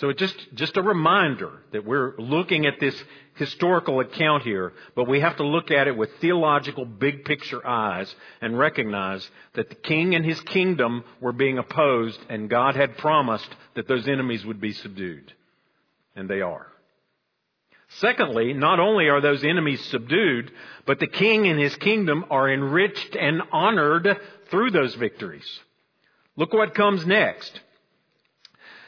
So 0.00 0.10
just, 0.14 0.34
just 0.54 0.78
a 0.78 0.82
reminder 0.82 1.60
that 1.72 1.84
we're 1.84 2.14
looking 2.16 2.64
at 2.64 2.80
this 2.80 2.94
historical 3.34 4.00
account 4.00 4.44
here, 4.44 4.72
but 4.96 5.06
we 5.06 5.20
have 5.20 5.36
to 5.36 5.44
look 5.46 5.70
at 5.70 5.88
it 5.88 5.96
with 5.96 6.08
theological 6.22 6.86
big 6.86 7.26
picture 7.26 7.66
eyes 7.66 8.14
and 8.40 8.58
recognize 8.58 9.28
that 9.52 9.68
the 9.68 9.74
king 9.74 10.14
and 10.14 10.24
his 10.24 10.40
kingdom 10.40 11.04
were 11.20 11.32
being 11.32 11.58
opposed 11.58 12.18
and 12.30 12.48
God 12.48 12.76
had 12.76 12.96
promised 12.96 13.48
that 13.74 13.88
those 13.88 14.08
enemies 14.08 14.44
would 14.46 14.58
be 14.58 14.72
subdued. 14.72 15.34
And 16.16 16.30
they 16.30 16.40
are. 16.40 16.66
Secondly, 17.98 18.54
not 18.54 18.80
only 18.80 19.10
are 19.10 19.20
those 19.20 19.44
enemies 19.44 19.84
subdued, 19.86 20.50
but 20.86 20.98
the 20.98 21.08
king 21.08 21.46
and 21.46 21.60
his 21.60 21.76
kingdom 21.76 22.24
are 22.30 22.50
enriched 22.50 23.16
and 23.16 23.42
honored 23.52 24.18
through 24.50 24.70
those 24.70 24.94
victories. 24.94 25.60
Look 26.36 26.54
what 26.54 26.74
comes 26.74 27.04
next. 27.04 27.60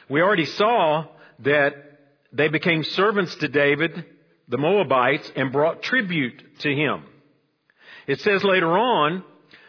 We 0.09 0.21
already 0.21 0.47
saw 0.47 1.07
that 1.41 1.75
they 2.33 2.49
became 2.49 2.85
servants 2.85 3.35
to 3.37 3.49
David, 3.49 4.05
the 4.49 4.59
Moabites, 4.59 5.31
and 5.37 5.53
brought 5.53 5.83
tribute 5.83 6.43
to 6.61 6.75
him. 6.75 7.05
It 8.07 8.21
says 8.21 8.43
later 8.43 8.77
on 8.77 9.25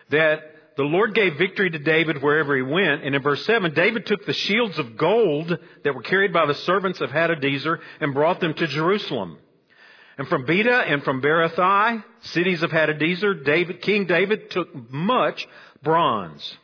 that 0.09 0.53
the 0.75 0.83
Lord 0.83 1.13
gave 1.13 1.37
victory 1.37 1.69
to 1.69 1.79
David 1.79 2.21
wherever 2.21 2.55
he 2.55 2.63
went. 2.63 3.03
And 3.03 3.13
in 3.13 3.21
verse 3.21 3.45
7, 3.45 3.73
David 3.73 4.05
took 4.05 4.25
the 4.25 4.33
shields 4.33 4.79
of 4.79 4.97
gold 4.97 5.57
that 5.83 5.93
were 5.93 6.01
carried 6.01 6.33
by 6.33 6.45
the 6.45 6.55
servants 6.55 6.99
of 6.99 7.09
Hadadezer 7.11 7.79
and 7.99 8.13
brought 8.13 8.39
them 8.39 8.53
to 8.55 8.67
Jerusalem. 8.67 9.37
And 10.17 10.27
from 10.27 10.45
Betah 10.45 10.91
and 10.91 11.03
from 11.03 11.21
Berothai, 11.21 12.03
cities 12.21 12.63
of 12.63 12.71
Hadadezer, 12.71 13.43
David, 13.43 13.81
King 13.81 14.05
David 14.05 14.51
took 14.51 14.91
much 14.91 15.47
bronze. 15.81 16.57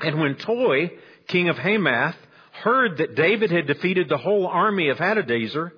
And 0.00 0.20
when 0.20 0.36
Toi, 0.36 0.90
king 1.28 1.48
of 1.48 1.56
Hamath, 1.56 2.16
heard 2.52 2.98
that 2.98 3.14
David 3.14 3.50
had 3.50 3.66
defeated 3.66 4.08
the 4.08 4.18
whole 4.18 4.46
army 4.46 4.88
of 4.88 4.98
Hadadezer, 4.98 5.72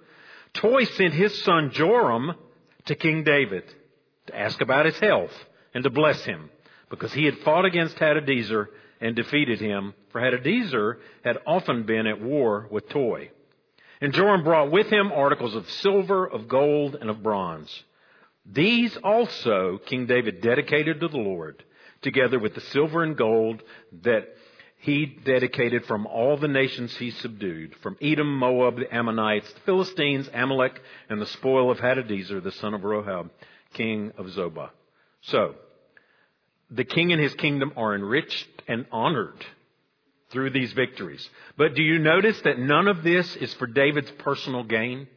Toi 0.55 0.85
sent 0.85 1.15
his 1.15 1.43
son 1.43 1.71
Joram 1.73 2.35
to 2.87 2.95
King 2.95 3.25
David 3.25 3.65
to 4.27 4.39
ask 4.39 4.61
about 4.61 4.87
his 4.87 4.99
health 4.99 5.33
and 5.75 5.85
to 5.85 5.91
bless 5.91 6.25
him 6.25 6.51
because 6.91 7.13
he 7.13 7.25
had 7.25 7.39
fought 7.39 7.65
against 7.65 7.97
Hadadezer 7.97 8.69
and 9.01 9.17
defeated 9.17 9.61
him, 9.61 9.95
for 10.11 10.21
Hadadezer 10.21 10.99
had 11.25 11.39
often 11.47 11.83
been 11.83 12.07
at 12.07 12.21
war 12.21 12.69
with 12.71 12.89
Toi. 12.89 13.31
And 14.01 14.13
Joram 14.13 14.45
brought 14.45 14.71
with 14.71 14.89
him 14.89 15.13
articles 15.13 15.55
of 15.55 15.71
silver, 15.71 16.27
of 16.27 16.49
gold, 16.49 16.97
and 17.01 17.11
of 17.11 17.23
bronze. 17.23 17.85
These 18.47 18.97
also 18.99 19.79
King 19.87 20.07
David 20.07 20.41
dedicated 20.41 21.01
to 21.01 21.09
the 21.09 21.17
Lord, 21.17 21.65
together 22.03 22.39
with 22.39 22.55
the 22.55 22.61
silver 22.61 23.03
and 23.03 23.17
gold 23.17 23.63
that 24.03 24.37
he 24.85 25.07
dedicated 25.07 25.87
from 25.87 26.07
all 26.07 26.37
the 26.37 26.47
nations 26.47 26.95
he 26.99 27.11
subdued, 27.11 27.75
from 27.83 27.97
Edom, 28.03 28.37
Moab, 28.37 28.77
the 28.77 28.95
Ammonites, 28.95 29.51
the 29.51 29.61
Philistines, 29.61 30.29
Amalek, 30.35 30.79
and 31.09 31.23
the 31.23 31.27
spoil 31.27 31.71
of 31.71 31.79
Hadadezer, 31.79 32.45
the 32.45 32.53
son 32.53 32.75
of 32.75 32.83
Rehob, 32.83 33.31
king 33.73 34.13
of 34.19 34.27
Zobah. 34.27 34.69
So, 35.23 35.55
the 36.71 36.85
king 36.85 37.13
and 37.13 37.23
his 37.23 37.33
kingdom 37.33 37.73
are 37.79 37.95
enriched 37.95 38.47
and 38.69 38.85
honored 38.93 39.43
through 40.29 40.51
these 40.51 40.75
victories. 40.75 41.27
But 41.57 41.75
do 41.75 41.83
you 41.83 41.99
notice 41.99 42.39
that 42.43 42.59
none 42.59 42.87
of 42.87 43.03
this 43.03 43.37
is 43.37 43.55
for 43.55 43.67
David's 43.67 44.11
personal 44.19 44.65
gain? 44.65 45.09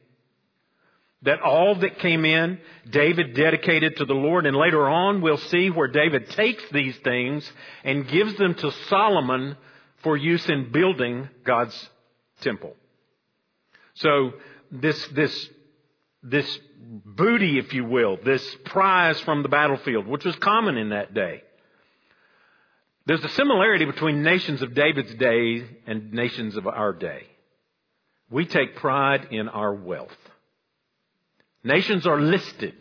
That 1.24 1.42
all 1.42 1.76
that 1.76 2.00
came 2.00 2.26
in, 2.26 2.60
David 2.90 3.34
dedicated 3.34 3.98
to 3.98 4.06
the 4.06 4.14
Lord, 4.14 4.46
and 4.46 4.56
later 4.56 4.88
on 4.88 5.22
we'll 5.22 5.38
see 5.38 5.70
where 5.70 5.88
David 5.88 6.30
takes 6.30 6.64
these 6.72 6.96
things 6.98 7.52
and 7.84 8.08
gives 8.08 8.36
them 8.38 8.54
to 8.54 8.72
Solomon 8.88 9.58
for 10.04 10.16
use 10.16 10.48
in 10.48 10.72
building 10.72 11.28
God's 11.44 11.90
temple. 12.42 12.76
So 13.96 14.34
this, 14.72 15.08
this 15.08 15.50
this 16.24 16.60
booty, 17.06 17.58
if 17.58 17.74
you 17.74 17.86
will, 17.86 18.18
this 18.24 18.56
prize 18.66 19.20
from 19.22 19.44
the 19.44 19.50
battlefield, 19.50 20.08
which 20.08 20.26
was 20.26 20.36
common 20.38 20.78
in 20.78 20.90
that 20.90 21.14
day. 21.14 21.44
There's 23.06 23.24
a 23.24 23.30
similarity 23.30 23.86
between 23.86 24.24
nations 24.24 24.62
of 24.62 24.74
David's 24.74 25.14
day 25.16 25.66
and 25.86 26.12
nations 26.12 26.58
of 26.58 26.68
our 26.68 26.92
day. 26.92 27.24
We 28.30 28.46
take 28.46 28.76
pride 28.76 29.30
in 29.32 29.48
our 29.48 29.74
wealth. 29.74 30.18
Nations 31.68 32.08
are 32.08 32.22
listed 32.22 32.76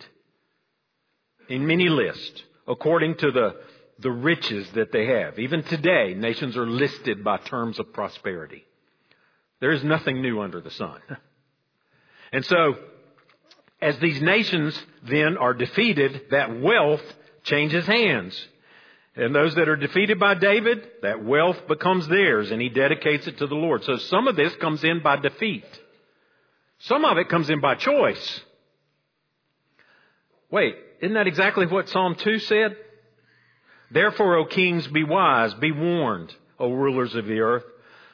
in 1.49 1.67
many 1.67 1.89
lists 1.89 2.41
according 2.69 3.17
to 3.17 3.33
the, 3.33 3.57
the 3.99 4.13
riches 4.13 4.71
that 4.75 4.93
they 4.93 5.07
have. 5.07 5.41
Even 5.41 5.65
today, 5.65 6.15
nations 6.15 6.57
are 6.57 6.69
listed 6.69 7.25
by 7.25 7.39
terms 7.39 7.81
of 7.81 7.93
prosperity. 7.93 8.65
There 9.59 9.73
is 9.73 9.83
nothing 9.83 10.23
new 10.23 10.41
under 10.41 10.61
the 10.61 10.71
sun. 10.71 11.01
And 12.33 12.45
so, 12.45 12.75
as 13.81 13.97
these 14.01 14.21
nations 14.21 14.77
then 15.05 15.37
are 15.37 15.55
defeated, 15.55 16.23
that 16.33 16.61
wealth 16.61 17.05
changes 17.45 17.87
hands. 17.87 18.37
And 19.15 19.33
those 19.33 19.55
that 19.55 19.69
are 19.69 19.77
defeated 19.77 20.19
by 20.19 20.35
David, 20.35 20.89
that 21.03 21.25
wealth 21.25 21.69
becomes 21.69 22.09
theirs 22.09 22.51
and 22.51 22.61
he 22.61 22.69
dedicates 22.69 23.29
it 23.29 23.39
to 23.39 23.47
the 23.47 23.55
Lord. 23.55 23.85
So 23.85 23.97
some 23.97 24.27
of 24.27 24.35
this 24.35 24.55
comes 24.57 24.83
in 24.83 25.03
by 25.05 25.19
defeat. 25.19 25.65
Some 26.81 27.05
of 27.05 27.17
it 27.17 27.29
comes 27.29 27.49
in 27.49 27.61
by 27.61 27.77
choice. 27.77 28.41
Wait, 30.51 30.77
isn't 31.01 31.15
that 31.15 31.27
exactly 31.27 31.67
what 31.67 31.89
Psalm 31.89 32.15
2 32.15 32.39
said? 32.41 32.77
Therefore, 33.91 34.37
O 34.37 34.45
kings, 34.47 34.87
be 34.89 35.05
wise, 35.05 35.55
be 35.55 35.73
warned, 35.73 36.35
O 36.59 36.73
rulers 36.73 37.15
of 37.15 37.27
the 37.27 37.41
earth. 37.41 37.65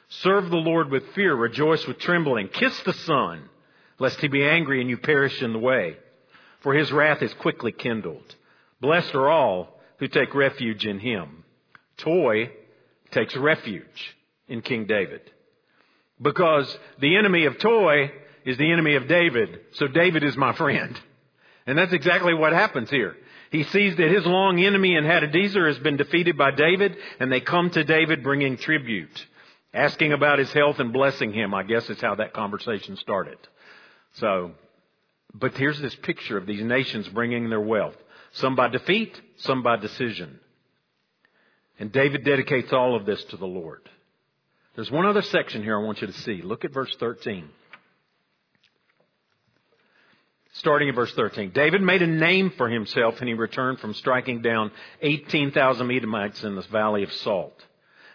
Serve 0.09 0.49
the 0.49 0.57
Lord 0.57 0.91
with 0.91 1.13
fear, 1.13 1.33
rejoice 1.33 1.85
with 1.87 1.99
trembling. 1.99 2.49
Kiss 2.49 2.79
the 2.81 2.93
Son, 2.93 3.49
lest 3.99 4.19
he 4.19 4.27
be 4.27 4.45
angry 4.45 4.81
and 4.81 4.89
you 4.89 4.97
perish 4.97 5.41
in 5.41 5.53
the 5.53 5.59
way. 5.59 5.97
For 6.61 6.73
his 6.73 6.91
wrath 6.91 7.21
is 7.21 7.33
quickly 7.35 7.71
kindled. 7.71 8.35
Blessed 8.79 9.15
are 9.15 9.29
all 9.29 9.79
who 9.97 10.07
take 10.07 10.35
refuge 10.35 10.85
in 10.85 10.99
him. 10.99 11.43
Toi 11.97 12.51
takes 13.11 13.35
refuge 13.35 14.15
in 14.47 14.61
King 14.61 14.85
David. 14.85 15.21
Because 16.21 16.77
the 16.99 17.15
enemy 17.17 17.45
of 17.45 17.57
Toi 17.59 18.11
is 18.45 18.57
the 18.57 18.71
enemy 18.71 18.95
of 18.95 19.07
David, 19.07 19.59
so 19.73 19.87
David 19.87 20.23
is 20.23 20.37
my 20.37 20.53
friend. 20.53 20.99
And 21.65 21.77
that's 21.77 21.93
exactly 21.93 22.33
what 22.33 22.53
happens 22.53 22.89
here. 22.89 23.15
He 23.51 23.63
sees 23.63 23.95
that 23.97 24.11
his 24.11 24.25
long 24.25 24.59
enemy 24.63 24.95
in 24.95 25.03
Hadadezer 25.03 25.67
has 25.67 25.79
been 25.79 25.95
defeated 25.95 26.37
by 26.37 26.51
David, 26.51 26.97
and 27.19 27.31
they 27.31 27.39
come 27.39 27.69
to 27.69 27.83
David 27.83 28.23
bringing 28.23 28.57
tribute, 28.57 29.25
asking 29.73 30.11
about 30.11 30.39
his 30.39 30.51
health 30.51 30.79
and 30.79 30.91
blessing 30.91 31.31
him. 31.33 31.53
I 31.53 31.63
guess 31.63 31.89
is 31.89 32.01
how 32.01 32.15
that 32.15 32.33
conversation 32.33 32.97
started. 32.97 33.37
So, 34.13 34.51
but 35.33 35.53
here's 35.53 35.79
this 35.79 35.95
picture 35.95 36.37
of 36.37 36.47
these 36.47 36.63
nations 36.63 37.07
bringing 37.07 37.49
their 37.49 37.61
wealth. 37.61 37.95
Some 38.33 38.55
by 38.55 38.69
defeat, 38.69 39.19
some 39.37 39.61
by 39.61 39.77
decision. 39.77 40.39
And 41.79 41.91
David 41.91 42.25
dedicates 42.25 42.73
all 42.73 42.95
of 42.95 43.05
this 43.05 43.23
to 43.25 43.37
the 43.37 43.45
Lord. 43.45 43.87
There's 44.75 44.91
one 44.91 45.05
other 45.05 45.21
section 45.21 45.63
here 45.63 45.79
I 45.79 45.83
want 45.83 46.01
you 46.01 46.07
to 46.07 46.13
see. 46.13 46.41
Look 46.41 46.65
at 46.65 46.73
verse 46.73 46.95
13 46.99 47.47
starting 50.53 50.87
in 50.87 50.95
verse 50.95 51.13
13. 51.13 51.51
David 51.51 51.81
made 51.81 52.01
a 52.01 52.07
name 52.07 52.51
for 52.57 52.69
himself 52.69 53.19
and 53.19 53.27
he 53.27 53.33
returned 53.33 53.79
from 53.79 53.93
striking 53.93 54.41
down 54.41 54.71
18,000 55.01 55.91
Edomites 55.91 56.43
in 56.43 56.55
the 56.55 56.61
valley 56.63 57.03
of 57.03 57.11
Salt. 57.11 57.53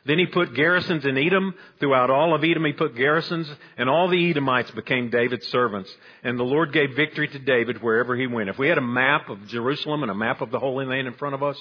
Then 0.04 0.18
he 0.18 0.26
put 0.26 0.54
garrisons 0.54 1.04
in 1.04 1.18
Edom. 1.18 1.54
Throughout 1.80 2.08
all 2.08 2.34
of 2.34 2.42
Edom 2.42 2.64
he 2.64 2.72
put 2.72 2.96
garrisons, 2.96 3.50
and 3.76 3.90
all 3.90 4.08
the 4.08 4.30
Edomites 4.30 4.70
became 4.70 5.10
David's 5.10 5.46
servants. 5.48 5.94
And 6.22 6.38
the 6.38 6.44
Lord 6.44 6.72
gave 6.72 6.96
victory 6.96 7.28
to 7.28 7.38
David 7.38 7.82
wherever 7.82 8.16
he 8.16 8.26
went. 8.26 8.48
If 8.48 8.58
we 8.58 8.68
had 8.68 8.78
a 8.78 8.82
map 8.82 9.28
of 9.28 9.46
Jerusalem 9.48 10.02
and 10.02 10.10
a 10.10 10.14
map 10.14 10.40
of 10.40 10.50
the 10.50 10.60
Holy 10.60 10.86
Land 10.86 11.08
in 11.08 11.14
front 11.14 11.34
of 11.34 11.42
us, 11.42 11.58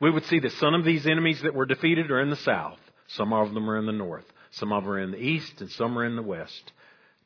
we 0.00 0.10
would 0.10 0.24
see 0.26 0.38
that 0.38 0.52
some 0.52 0.74
of 0.74 0.84
these 0.84 1.08
enemies 1.08 1.40
that 1.42 1.54
were 1.54 1.66
defeated 1.66 2.10
are 2.12 2.20
in 2.20 2.30
the 2.30 2.36
south. 2.36 2.78
Some 3.08 3.32
of 3.32 3.52
them 3.52 3.68
are 3.68 3.78
in 3.78 3.86
the 3.86 3.92
north. 3.92 4.26
Some 4.52 4.72
of 4.72 4.84
them 4.84 4.92
are 4.92 5.00
in 5.00 5.10
the 5.10 5.18
east, 5.18 5.60
and 5.60 5.70
some 5.72 5.98
are 5.98 6.04
in 6.04 6.14
the 6.14 6.22
west. 6.22 6.72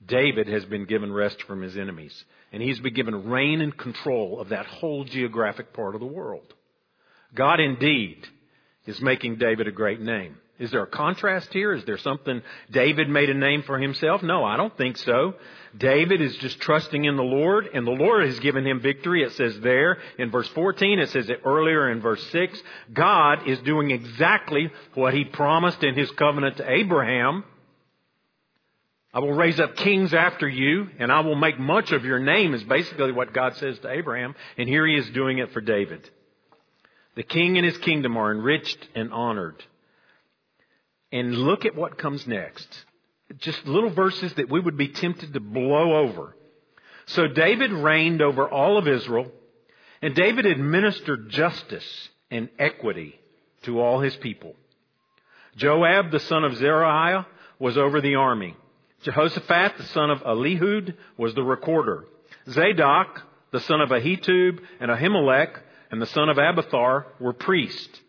David 0.07 0.49
has 0.49 0.65
been 0.65 0.87
given 0.87 1.13
rest 1.13 1.43
from 1.43 1.61
his 1.61 1.77
enemies, 1.77 2.25
and 2.53 2.63
he's 2.63 2.81
been 2.81 2.95
given 2.95 3.31
reign 3.31 3.61
and 3.61 3.77
control 3.77 4.41
of 4.41 4.51
that 4.51 4.67
whole 4.67 5.05
geographic 5.05 5.73
part 5.73 5.95
of 5.95 6.01
the 6.01 6.07
world. 6.07 6.55
God 7.35 7.61
indeed 7.61 8.27
is 8.87 9.01
making 9.01 9.37
David 9.37 9.69
a 9.69 9.73
great 9.73 10.01
name. 10.01 10.37
Is 10.59 10.71
there 10.71 10.83
a 10.83 10.87
contrast 10.87 11.53
here? 11.53 11.73
Is 11.73 11.85
there 11.87 11.99
something 11.99 12.43
David 12.71 13.09
made 13.09 13.31
a 13.31 13.35
name 13.35 13.63
for 13.63 13.79
himself? 13.79 14.23
No, 14.23 14.45
I 14.45 14.57
don't 14.57 14.77
think 14.77 14.97
so. 14.99 15.35
David 15.77 16.21
is 16.21 16.37
just 16.37 16.61
trusting 16.61 17.05
in 17.05 17.17
the 17.17 17.23
Lord, 17.23 17.69
and 17.73 17.87
the 17.87 17.91
Lord 17.91 18.27
has 18.27 18.39
given 18.39 18.67
him 18.67 18.81
victory. 18.81 19.23
It 19.23 19.33
says 19.33 19.59
there 19.61 19.99
in 20.19 20.31
verse 20.31 20.49
14, 20.49 20.99
it 21.01 21.09
says 21.09 21.31
it 21.31 21.41
earlier 21.45 21.91
in 21.91 22.01
verse 22.01 22.25
6. 22.31 22.63
God 22.93 23.49
is 23.49 23.59
doing 23.61 23.91
exactly 23.91 24.71
what 24.95 25.15
he 25.15 25.25
promised 25.25 25.83
in 25.83 25.95
his 25.95 26.11
covenant 26.13 26.59
to 26.59 26.71
Abraham 26.71 27.45
I 29.15 29.19
will 29.19 29.35
raise 29.35 29.61
up 29.61 29.77
kings 29.77 30.15
after 30.15 30.49
you, 30.49 30.89
and 30.99 31.13
I 31.13 31.21
will 31.21 31.35
make 31.35 31.59
much 31.59 31.93
of 31.93 32.05
your 32.05 32.19
name, 32.19 32.55
is 32.55 32.65
basically 32.65 33.13
what 33.13 33.35
God 33.35 33.57
says 33.57 33.79
to 33.81 33.91
Abraham, 33.91 34.35
and 34.57 34.69
here 34.69 34.87
he 34.87 34.97
is 34.97 35.11
doing 35.11 35.39
it 35.39 35.53
for 35.53 35.61
David. 35.61 36.09
The 37.15 37.23
king 37.23 37.59
and 37.59 37.67
his 37.67 37.77
kingdom 37.79 38.17
are 38.17 38.33
enriched 38.33 38.89
and 38.95 39.13
honored. 39.13 39.63
And 41.11 41.35
look 41.35 41.67
at 41.67 41.77
what 41.77 41.99
comes 41.99 42.27
next. 42.27 42.85
Just 43.37 43.67
little 43.67 43.91
verses 43.91 44.33
that 44.35 44.49
we 44.49 44.61
would 44.61 44.79
be 44.79 44.89
tempted 44.89 45.35
to 45.35 45.41
blow 45.41 45.97
over. 45.97 46.35
So 47.05 47.27
David 47.27 47.71
reigned 47.71 48.23
over 48.23 48.49
all 48.49 48.79
of 48.79 48.89
Israel, 48.89 49.31
and 50.01 50.15
David 50.15 50.47
administered 50.47 51.29
justice 51.29 52.09
and 52.31 52.49
equity 52.59 53.21
to 53.65 53.79
all 53.79 54.01
his 54.01 54.17
people. 54.17 54.55
Joab, 55.57 56.11
the 56.11 56.21
son 56.21 56.45
of 56.45 56.57
Zeruiah, 56.57 57.27
was 57.59 57.77
over 57.77 58.01
the 58.01 58.15
army. 58.15 58.57
Jehoshaphat, 59.03 59.77
the 59.77 59.85
son 59.85 60.11
of 60.11 60.21
Elihud, 60.21 60.95
was 61.17 61.35
the 61.35 61.43
recorder. 61.43 62.05
Zadok, 62.49 63.23
the 63.51 63.61
son 63.61 63.81
of 63.81 63.91
Ahitub, 63.91 64.61
and 64.81 64.91
Ahimelech, 64.91 65.59
and 65.91 66.01
the 66.01 66.07
son 66.07 66.29
of 66.29 66.39
Abiathar 66.39 67.07
were 67.21 67.33
priests. 67.33 68.01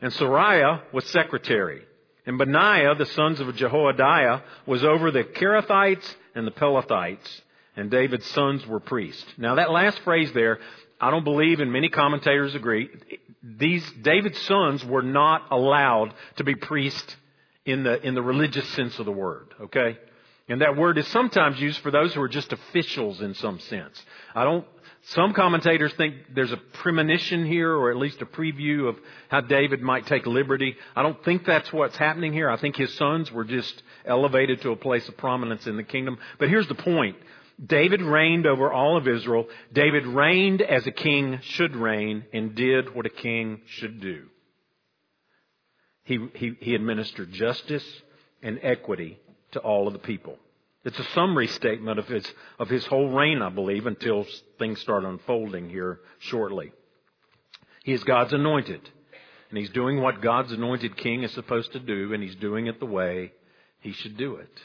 And 0.00 0.12
Seraiah 0.12 0.82
was 0.92 1.06
secretary. 1.06 1.82
And 2.26 2.38
Benaiah, 2.38 2.94
the 2.96 3.06
sons 3.06 3.40
of 3.40 3.54
Jehoiada, 3.54 4.42
was 4.66 4.84
over 4.84 5.10
the 5.10 5.24
Kerethites 5.24 6.14
and 6.34 6.46
the 6.46 6.50
Pelethites. 6.50 7.40
And 7.76 7.90
David's 7.90 8.26
sons 8.26 8.66
were 8.66 8.80
priests. 8.80 9.26
Now 9.36 9.56
that 9.56 9.70
last 9.70 9.98
phrase 10.00 10.32
there, 10.32 10.58
I 11.00 11.10
don't 11.10 11.24
believe, 11.24 11.60
and 11.60 11.72
many 11.72 11.88
commentators 11.88 12.54
agree, 12.54 12.88
these 13.42 13.84
David's 14.02 14.40
sons 14.42 14.84
were 14.84 15.02
not 15.02 15.50
allowed 15.50 16.14
to 16.36 16.44
be 16.44 16.54
priests 16.54 17.16
in 17.66 17.82
the, 17.82 18.00
in 18.06 18.14
the 18.14 18.22
religious 18.22 18.68
sense 18.70 18.98
of 18.98 19.06
the 19.06 19.12
word, 19.12 19.54
okay? 19.60 19.98
And 20.48 20.60
that 20.60 20.76
word 20.76 20.98
is 20.98 21.06
sometimes 21.08 21.58
used 21.58 21.80
for 21.80 21.90
those 21.90 22.12
who 22.12 22.20
are 22.20 22.28
just 22.28 22.52
officials 22.52 23.22
in 23.22 23.34
some 23.34 23.58
sense. 23.60 24.00
I 24.34 24.44
don't, 24.44 24.66
some 25.08 25.32
commentators 25.32 25.94
think 25.94 26.16
there's 26.34 26.52
a 26.52 26.58
premonition 26.58 27.46
here, 27.46 27.72
or 27.72 27.90
at 27.90 27.96
least 27.96 28.20
a 28.20 28.26
preview 28.26 28.88
of 28.88 28.96
how 29.28 29.40
David 29.40 29.80
might 29.80 30.06
take 30.06 30.26
liberty. 30.26 30.76
I 30.94 31.02
don't 31.02 31.22
think 31.24 31.46
that's 31.46 31.72
what's 31.72 31.96
happening 31.96 32.34
here. 32.34 32.50
I 32.50 32.58
think 32.58 32.76
his 32.76 32.92
sons 32.94 33.32
were 33.32 33.44
just 33.44 33.82
elevated 34.04 34.60
to 34.62 34.70
a 34.70 34.76
place 34.76 35.08
of 35.08 35.16
prominence 35.16 35.66
in 35.66 35.78
the 35.78 35.82
kingdom. 35.82 36.18
But 36.38 36.50
here's 36.50 36.68
the 36.68 36.74
point. 36.74 37.16
David 37.64 38.02
reigned 38.02 38.46
over 38.46 38.70
all 38.70 38.98
of 38.98 39.08
Israel. 39.08 39.46
David 39.72 40.06
reigned 40.06 40.60
as 40.60 40.86
a 40.86 40.90
king 40.90 41.38
should 41.42 41.74
reign 41.74 42.24
and 42.34 42.54
did 42.54 42.94
what 42.94 43.06
a 43.06 43.10
king 43.10 43.62
should 43.66 44.00
do. 44.00 44.24
He, 46.02 46.18
he, 46.34 46.52
he 46.60 46.74
administered 46.74 47.32
justice 47.32 47.84
and 48.42 48.58
equity 48.62 49.18
to 49.54 49.60
all 49.60 49.86
of 49.86 49.92
the 49.92 49.98
people. 49.98 50.38
It's 50.84 50.98
a 50.98 51.04
summary 51.12 51.46
statement 51.46 51.98
of 51.98 52.06
his, 52.06 52.30
of 52.58 52.68
his 52.68 52.86
whole 52.86 53.08
reign, 53.08 53.40
I 53.40 53.48
believe, 53.48 53.86
until 53.86 54.26
things 54.58 54.80
start 54.80 55.04
unfolding 55.04 55.70
here 55.70 56.00
shortly. 56.18 56.72
He 57.84 57.92
is 57.92 58.04
God's 58.04 58.34
anointed, 58.34 58.80
and 59.48 59.58
he's 59.58 59.70
doing 59.70 60.00
what 60.00 60.20
God's 60.20 60.52
anointed 60.52 60.96
king 60.96 61.22
is 61.22 61.32
supposed 61.32 61.72
to 61.72 61.80
do, 61.80 62.12
and 62.12 62.22
he's 62.22 62.34
doing 62.36 62.66
it 62.66 62.80
the 62.80 62.86
way 62.86 63.32
he 63.80 63.92
should 63.92 64.18
do 64.18 64.36
it. 64.36 64.60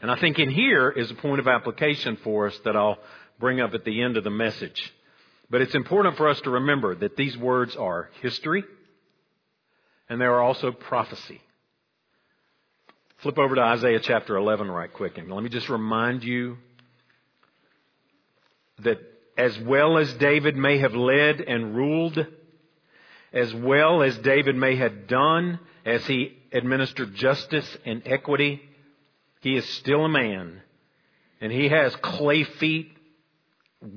And 0.00 0.10
I 0.10 0.18
think 0.18 0.38
in 0.38 0.50
here 0.50 0.90
is 0.90 1.10
a 1.10 1.14
point 1.14 1.40
of 1.40 1.48
application 1.48 2.18
for 2.22 2.48
us 2.48 2.58
that 2.64 2.76
I'll 2.76 2.98
bring 3.38 3.60
up 3.60 3.72
at 3.72 3.84
the 3.84 4.02
end 4.02 4.16
of 4.16 4.24
the 4.24 4.30
message. 4.30 4.92
But 5.48 5.60
it's 5.62 5.74
important 5.74 6.16
for 6.16 6.28
us 6.28 6.40
to 6.42 6.50
remember 6.50 6.94
that 6.96 7.16
these 7.16 7.36
words 7.36 7.76
are 7.76 8.10
history, 8.20 8.64
and 10.08 10.20
they 10.20 10.26
are 10.26 10.40
also 10.40 10.72
prophecy. 10.72 11.40
Flip 13.22 13.38
over 13.38 13.54
to 13.54 13.60
Isaiah 13.60 14.00
chapter 14.00 14.36
11 14.36 14.68
right 14.68 14.92
quick. 14.92 15.16
And 15.16 15.30
let 15.30 15.44
me 15.44 15.48
just 15.48 15.68
remind 15.68 16.24
you 16.24 16.56
that 18.80 18.98
as 19.38 19.56
well 19.60 19.96
as 19.96 20.12
David 20.14 20.56
may 20.56 20.78
have 20.78 20.92
led 20.92 21.40
and 21.40 21.76
ruled, 21.76 22.26
as 23.32 23.54
well 23.54 24.02
as 24.02 24.18
David 24.18 24.56
may 24.56 24.74
have 24.74 25.06
done 25.06 25.60
as 25.86 26.04
he 26.04 26.36
administered 26.50 27.14
justice 27.14 27.76
and 27.86 28.02
equity, 28.06 28.60
he 29.40 29.54
is 29.54 29.68
still 29.68 30.04
a 30.04 30.08
man. 30.08 30.60
And 31.40 31.52
he 31.52 31.68
has 31.68 31.94
clay 31.94 32.42
feet 32.42 32.90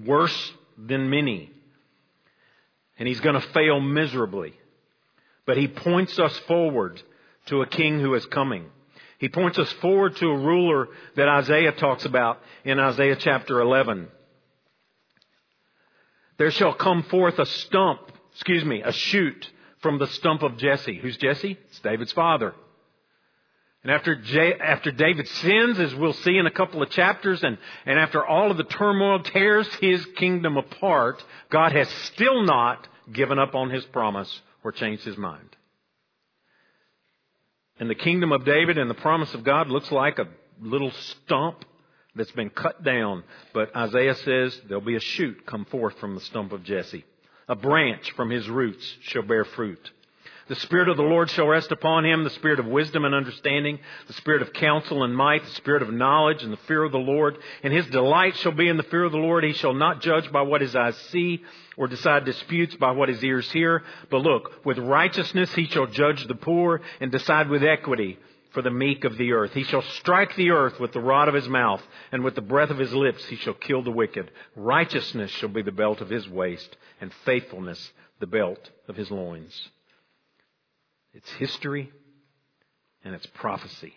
worse 0.05 0.53
than 0.77 1.09
many. 1.09 1.49
And 2.99 3.07
he's 3.07 3.21
going 3.21 3.41
to 3.41 3.47
fail 3.53 3.79
miserably. 3.79 4.53
But 5.47 5.57
he 5.57 5.67
points 5.67 6.19
us 6.19 6.37
forward 6.47 7.01
to 7.47 7.63
a 7.63 7.67
king 7.67 7.99
who 7.99 8.13
is 8.13 8.27
coming. 8.27 8.69
He 9.25 9.29
points 9.29 9.57
us 9.57 9.71
forward 9.81 10.15
to 10.17 10.27
a 10.27 10.37
ruler 10.37 10.87
that 11.15 11.27
Isaiah 11.27 11.71
talks 11.71 12.05
about 12.05 12.37
in 12.63 12.77
Isaiah 12.77 13.15
chapter 13.15 13.59
11. 13.59 14.07
There 16.37 16.51
shall 16.51 16.75
come 16.75 17.01
forth 17.01 17.39
a 17.39 17.47
stump, 17.47 18.01
excuse 18.33 18.63
me, 18.63 18.83
a 18.83 18.91
shoot 18.91 19.49
from 19.81 19.97
the 19.97 20.05
stump 20.05 20.43
of 20.43 20.57
Jesse. 20.57 20.99
Who's 20.99 21.17
Jesse? 21.17 21.57
It's 21.69 21.79
David's 21.79 22.11
father. 22.11 22.53
And 23.81 23.91
after, 23.91 24.15
J- 24.15 24.59
after 24.59 24.91
David 24.91 25.27
sins, 25.27 25.79
as 25.79 25.95
we'll 25.95 26.13
see 26.13 26.37
in 26.37 26.45
a 26.45 26.51
couple 26.51 26.83
of 26.83 26.91
chapters, 26.91 27.43
and, 27.43 27.57
and 27.87 27.97
after 27.97 28.23
all 28.23 28.51
of 28.51 28.57
the 28.57 28.63
turmoil 28.63 29.23
tears 29.23 29.67
his 29.81 30.05
kingdom 30.17 30.55
apart, 30.55 31.25
God 31.49 31.71
has 31.71 31.89
still 32.13 32.43
not 32.43 32.87
given 33.11 33.39
up 33.39 33.55
on 33.55 33.71
his 33.71 33.85
promise 33.85 34.43
or 34.63 34.71
changed 34.71 35.03
his 35.03 35.17
mind. 35.17 35.55
And 37.79 37.89
the 37.89 37.95
kingdom 37.95 38.31
of 38.31 38.45
David 38.45 38.77
and 38.77 38.89
the 38.89 38.95
promise 38.95 39.33
of 39.33 39.43
God 39.43 39.69
looks 39.69 39.91
like 39.91 40.19
a 40.19 40.27
little 40.61 40.91
stump 40.91 41.65
that's 42.15 42.31
been 42.31 42.49
cut 42.49 42.83
down. 42.83 43.23
But 43.53 43.75
Isaiah 43.75 44.15
says 44.15 44.59
there'll 44.67 44.83
be 44.83 44.95
a 44.95 45.01
shoot 45.01 45.45
come 45.45 45.65
forth 45.65 45.97
from 45.99 46.15
the 46.15 46.21
stump 46.21 46.53
of 46.53 46.63
Jesse. 46.63 47.03
A 47.47 47.55
branch 47.55 48.11
from 48.13 48.29
his 48.29 48.49
roots 48.49 48.95
shall 49.01 49.23
bear 49.23 49.43
fruit. 49.43 49.91
The 50.47 50.55
Spirit 50.55 50.89
of 50.89 50.97
the 50.97 51.03
Lord 51.03 51.31
shall 51.31 51.47
rest 51.47 51.71
upon 51.71 52.05
him, 52.05 52.23
the 52.23 52.29
Spirit 52.29 52.59
of 52.59 52.67
wisdom 52.67 53.03
and 53.03 53.15
understanding, 53.15 53.79
the 54.05 54.13
Spirit 54.13 54.43
of 54.43 54.53
counsel 54.53 55.03
and 55.03 55.15
might, 55.15 55.43
the 55.43 55.51
Spirit 55.51 55.81
of 55.81 55.91
knowledge 55.91 56.43
and 56.43 56.53
the 56.53 56.57
fear 56.67 56.83
of 56.83 56.91
the 56.91 56.99
Lord. 56.99 57.39
And 57.63 57.73
his 57.73 57.87
delight 57.87 58.35
shall 58.37 58.51
be 58.51 58.67
in 58.67 58.77
the 58.77 58.83
fear 58.83 59.05
of 59.05 59.11
the 59.11 59.17
Lord. 59.17 59.43
He 59.43 59.53
shall 59.53 59.73
not 59.73 60.01
judge 60.01 60.31
by 60.31 60.43
what 60.43 60.61
his 60.61 60.75
eyes 60.75 60.95
see, 61.09 61.43
or 61.77 61.87
decide 61.87 62.25
disputes 62.25 62.75
by 62.75 62.91
what 62.91 63.09
his 63.09 63.23
ears 63.23 63.51
hear. 63.51 63.83
But 64.11 64.21
look, 64.21 64.63
with 64.63 64.77
righteousness 64.77 65.53
he 65.55 65.65
shall 65.65 65.87
judge 65.87 66.27
the 66.27 66.35
poor, 66.35 66.81
and 67.01 67.11
decide 67.11 67.49
with 67.49 67.63
equity 67.63 68.19
for 68.51 68.61
the 68.61 68.69
meek 68.69 69.03
of 69.03 69.17
the 69.17 69.33
earth. 69.33 69.51
He 69.53 69.63
shall 69.63 69.81
strike 69.81 70.35
the 70.35 70.51
earth 70.51 70.79
with 70.79 70.93
the 70.93 71.01
rod 71.01 71.27
of 71.27 71.33
his 71.33 71.49
mouth, 71.49 71.81
and 72.11 72.23
with 72.23 72.35
the 72.35 72.41
breath 72.41 72.69
of 72.69 72.77
his 72.77 72.93
lips 72.93 73.25
he 73.25 73.35
shall 73.35 73.55
kill 73.55 73.81
the 73.81 73.91
wicked. 73.91 74.29
Righteousness 74.55 75.31
shall 75.31 75.49
be 75.49 75.63
the 75.63 75.71
belt 75.71 76.01
of 76.01 76.09
his 76.09 76.29
waist, 76.29 76.77
and 77.01 77.11
faithfulness 77.25 77.91
the 78.19 78.27
belt 78.27 78.69
of 78.87 78.95
his 78.95 79.09
loins. 79.09 79.69
It's 81.15 81.31
history 81.31 81.89
and 83.05 83.15
it's 83.15 83.25
prophecy. 83.27 83.93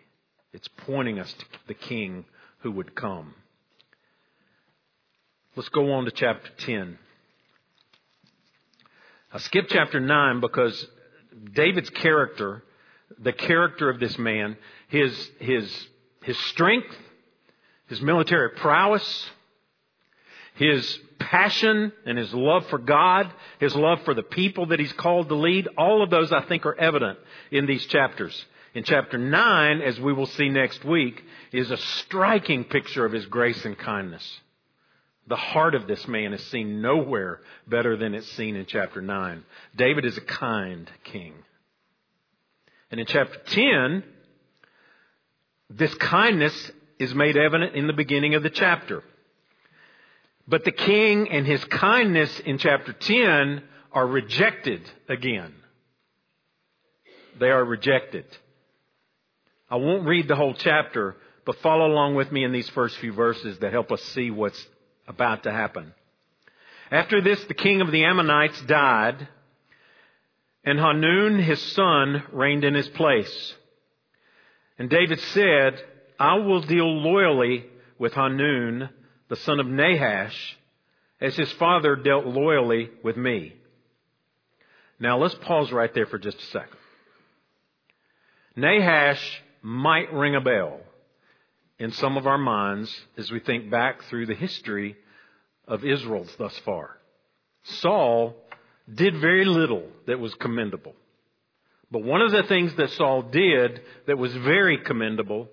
It's 0.52 0.68
pointing 0.86 1.18
us 1.18 1.32
to 1.32 1.44
the 1.66 1.74
king 1.74 2.24
who 2.60 2.70
would 2.72 2.94
come. 2.94 3.34
Let's 5.56 5.68
go 5.70 5.92
on 5.94 6.04
to 6.04 6.12
chapter 6.12 6.48
10. 6.58 6.96
I 9.32 9.38
skip 9.38 9.66
chapter 9.68 9.98
9 9.98 10.40
because 10.40 10.86
David's 11.54 11.90
character, 11.90 12.62
the 13.18 13.32
character 13.32 13.90
of 13.90 13.98
this 13.98 14.16
man, 14.16 14.56
his, 14.86 15.30
his, 15.40 15.86
his 16.22 16.38
strength, 16.38 16.94
his 17.88 18.00
military 18.00 18.50
prowess, 18.50 19.30
his 20.58 20.98
passion 21.20 21.92
and 22.04 22.18
his 22.18 22.34
love 22.34 22.66
for 22.66 22.78
God, 22.78 23.32
his 23.60 23.74
love 23.76 24.02
for 24.04 24.12
the 24.12 24.24
people 24.24 24.66
that 24.66 24.80
he's 24.80 24.92
called 24.92 25.28
to 25.28 25.36
lead, 25.36 25.68
all 25.78 26.02
of 26.02 26.10
those 26.10 26.32
I 26.32 26.42
think 26.42 26.66
are 26.66 26.78
evident 26.78 27.18
in 27.52 27.66
these 27.66 27.86
chapters. 27.86 28.44
In 28.74 28.82
chapter 28.82 29.18
9, 29.18 29.80
as 29.80 30.00
we 30.00 30.12
will 30.12 30.26
see 30.26 30.48
next 30.48 30.84
week, 30.84 31.24
is 31.52 31.70
a 31.70 31.76
striking 31.76 32.64
picture 32.64 33.04
of 33.04 33.12
his 33.12 33.24
grace 33.26 33.64
and 33.64 33.78
kindness. 33.78 34.40
The 35.28 35.36
heart 35.36 35.76
of 35.76 35.86
this 35.86 36.08
man 36.08 36.32
is 36.32 36.44
seen 36.48 36.82
nowhere 36.82 37.40
better 37.68 37.96
than 37.96 38.14
it's 38.14 38.30
seen 38.32 38.56
in 38.56 38.66
chapter 38.66 39.00
9. 39.00 39.44
David 39.76 40.06
is 40.06 40.18
a 40.18 40.22
kind 40.22 40.90
king. 41.04 41.34
And 42.90 42.98
in 42.98 43.06
chapter 43.06 43.38
10, 43.46 44.02
this 45.70 45.94
kindness 45.94 46.72
is 46.98 47.14
made 47.14 47.36
evident 47.36 47.76
in 47.76 47.86
the 47.86 47.92
beginning 47.92 48.34
of 48.34 48.42
the 48.42 48.50
chapter. 48.50 49.04
But 50.48 50.64
the 50.64 50.72
king 50.72 51.28
and 51.30 51.46
his 51.46 51.62
kindness 51.64 52.40
in 52.40 52.56
chapter 52.56 52.94
10 52.94 53.62
are 53.92 54.06
rejected 54.06 54.90
again. 55.06 55.52
They 57.38 57.50
are 57.50 57.64
rejected. 57.64 58.24
I 59.70 59.76
won't 59.76 60.06
read 60.06 60.26
the 60.26 60.36
whole 60.36 60.54
chapter, 60.54 61.16
but 61.44 61.56
follow 61.56 61.86
along 61.86 62.14
with 62.14 62.32
me 62.32 62.44
in 62.44 62.52
these 62.52 62.68
first 62.70 62.96
few 62.96 63.12
verses 63.12 63.58
that 63.58 63.72
help 63.72 63.92
us 63.92 64.02
see 64.02 64.30
what's 64.30 64.66
about 65.06 65.42
to 65.42 65.52
happen. 65.52 65.92
After 66.90 67.20
this, 67.20 67.44
the 67.44 67.54
king 67.54 67.82
of 67.82 67.92
the 67.92 68.04
Ammonites 68.04 68.60
died, 68.62 69.28
and 70.64 70.78
Hanun, 70.78 71.38
his 71.38 71.60
son, 71.72 72.22
reigned 72.32 72.64
in 72.64 72.74
his 72.74 72.88
place. 72.88 73.54
And 74.78 74.88
David 74.88 75.20
said, 75.20 75.82
I 76.18 76.38
will 76.38 76.62
deal 76.62 76.86
loyally 76.86 77.66
with 77.98 78.14
Hanun, 78.14 78.88
the 79.28 79.36
son 79.36 79.60
of 79.60 79.66
Nahash, 79.66 80.58
as 81.20 81.36
his 81.36 81.50
father 81.52 81.96
dealt 81.96 82.26
loyally 82.26 82.90
with 83.02 83.16
me. 83.16 83.54
Now 85.00 85.18
let's 85.18 85.34
pause 85.34 85.70
right 85.72 85.92
there 85.94 86.06
for 86.06 86.18
just 86.18 86.38
a 86.38 86.46
second. 86.46 86.78
Nahash 88.56 89.42
might 89.62 90.12
ring 90.12 90.34
a 90.34 90.40
bell 90.40 90.80
in 91.78 91.92
some 91.92 92.16
of 92.16 92.26
our 92.26 92.38
minds 92.38 92.94
as 93.16 93.30
we 93.30 93.40
think 93.40 93.70
back 93.70 94.02
through 94.04 94.26
the 94.26 94.34
history 94.34 94.96
of 95.66 95.84
Israel 95.84 96.26
thus 96.38 96.56
far. 96.64 96.96
Saul 97.62 98.34
did 98.92 99.20
very 99.20 99.44
little 99.44 99.84
that 100.06 100.18
was 100.18 100.34
commendable. 100.34 100.94
But 101.90 102.02
one 102.02 102.20
of 102.20 102.32
the 102.32 102.42
things 102.42 102.74
that 102.76 102.90
Saul 102.90 103.22
did 103.22 103.80
that 104.06 104.18
was 104.18 104.34
very 104.34 104.78
commendable 104.78 105.48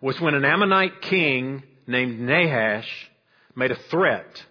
was 0.00 0.20
when 0.20 0.34
an 0.34 0.44
Ammonite 0.44 1.02
king 1.02 1.62
named 1.90 2.20
Nahash 2.20 2.88
made 3.54 3.70
a 3.70 3.76
threat 3.90 4.44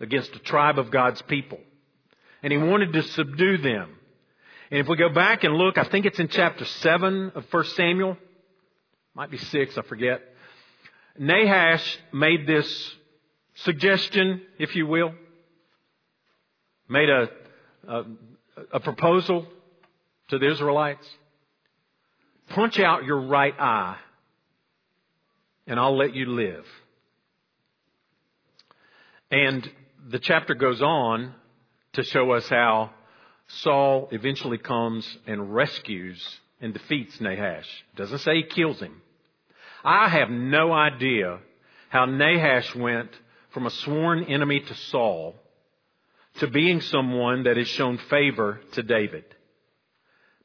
against 0.00 0.34
a 0.34 0.38
tribe 0.40 0.78
of 0.78 0.90
God's 0.90 1.22
people. 1.22 1.58
And 2.42 2.52
he 2.52 2.58
wanted 2.58 2.92
to 2.94 3.02
subdue 3.02 3.58
them. 3.58 3.90
And 4.70 4.80
if 4.80 4.88
we 4.88 4.96
go 4.96 5.10
back 5.10 5.44
and 5.44 5.54
look, 5.54 5.78
I 5.78 5.84
think 5.84 6.06
it's 6.06 6.18
in 6.18 6.28
chapter 6.28 6.64
7 6.64 7.32
of 7.34 7.44
1 7.50 7.64
Samuel. 7.76 8.16
Might 9.14 9.30
be 9.30 9.38
6, 9.38 9.78
I 9.78 9.82
forget. 9.82 10.22
Nahash 11.18 11.98
made 12.12 12.46
this 12.46 12.94
suggestion, 13.56 14.40
if 14.58 14.74
you 14.74 14.86
will. 14.86 15.14
Made 16.88 17.10
a, 17.10 17.28
a, 17.86 18.04
a 18.72 18.80
proposal 18.80 19.46
to 20.28 20.38
the 20.38 20.50
Israelites. 20.50 21.06
Punch 22.48 22.80
out 22.80 23.04
your 23.04 23.20
right 23.20 23.54
eye 23.58 23.98
and 25.66 25.78
I'll 25.78 25.96
let 25.96 26.14
you 26.14 26.26
live. 26.26 26.64
And 29.30 29.68
the 30.08 30.18
chapter 30.18 30.54
goes 30.54 30.82
on 30.82 31.34
to 31.94 32.02
show 32.02 32.32
us 32.32 32.48
how 32.48 32.90
Saul 33.48 34.08
eventually 34.12 34.58
comes 34.58 35.06
and 35.26 35.54
rescues 35.54 36.22
and 36.60 36.72
defeats 36.72 37.20
Nahash. 37.20 37.66
Doesn't 37.96 38.18
say 38.18 38.36
he 38.36 38.42
kills 38.44 38.80
him. 38.80 39.00
I 39.84 40.08
have 40.08 40.30
no 40.30 40.72
idea 40.72 41.40
how 41.88 42.06
Nahash 42.06 42.74
went 42.74 43.10
from 43.52 43.66
a 43.66 43.70
sworn 43.70 44.24
enemy 44.24 44.60
to 44.60 44.74
Saul 44.74 45.34
to 46.38 46.46
being 46.46 46.80
someone 46.80 47.44
that 47.44 47.56
has 47.56 47.68
shown 47.68 47.98
favor 48.08 48.60
to 48.72 48.82
David. 48.82 49.24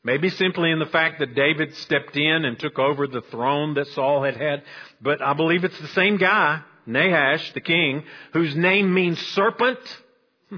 Maybe 0.08 0.30
simply 0.30 0.72
in 0.72 0.80
the 0.80 0.86
fact 0.86 1.20
that 1.20 1.36
David 1.36 1.76
stepped 1.76 2.16
in 2.16 2.46
and 2.46 2.58
took 2.58 2.80
over 2.80 3.08
the 3.08 3.24
throne 3.30 3.74
that 3.74 3.88
Saul 3.88 4.24
had 4.24 4.38
had. 4.38 4.64
But 5.02 5.22
I 5.22 5.34
believe 5.34 5.66
it's 5.66 5.82
the 5.82 5.88
same 5.90 6.16
guy, 6.16 6.62
Nahash, 6.86 7.52
the 7.52 7.60
king, 7.60 8.06
whose 8.32 8.56
name 8.56 8.94
means 8.94 9.20
serpent. 9.20 9.80
Hmm. 10.50 10.56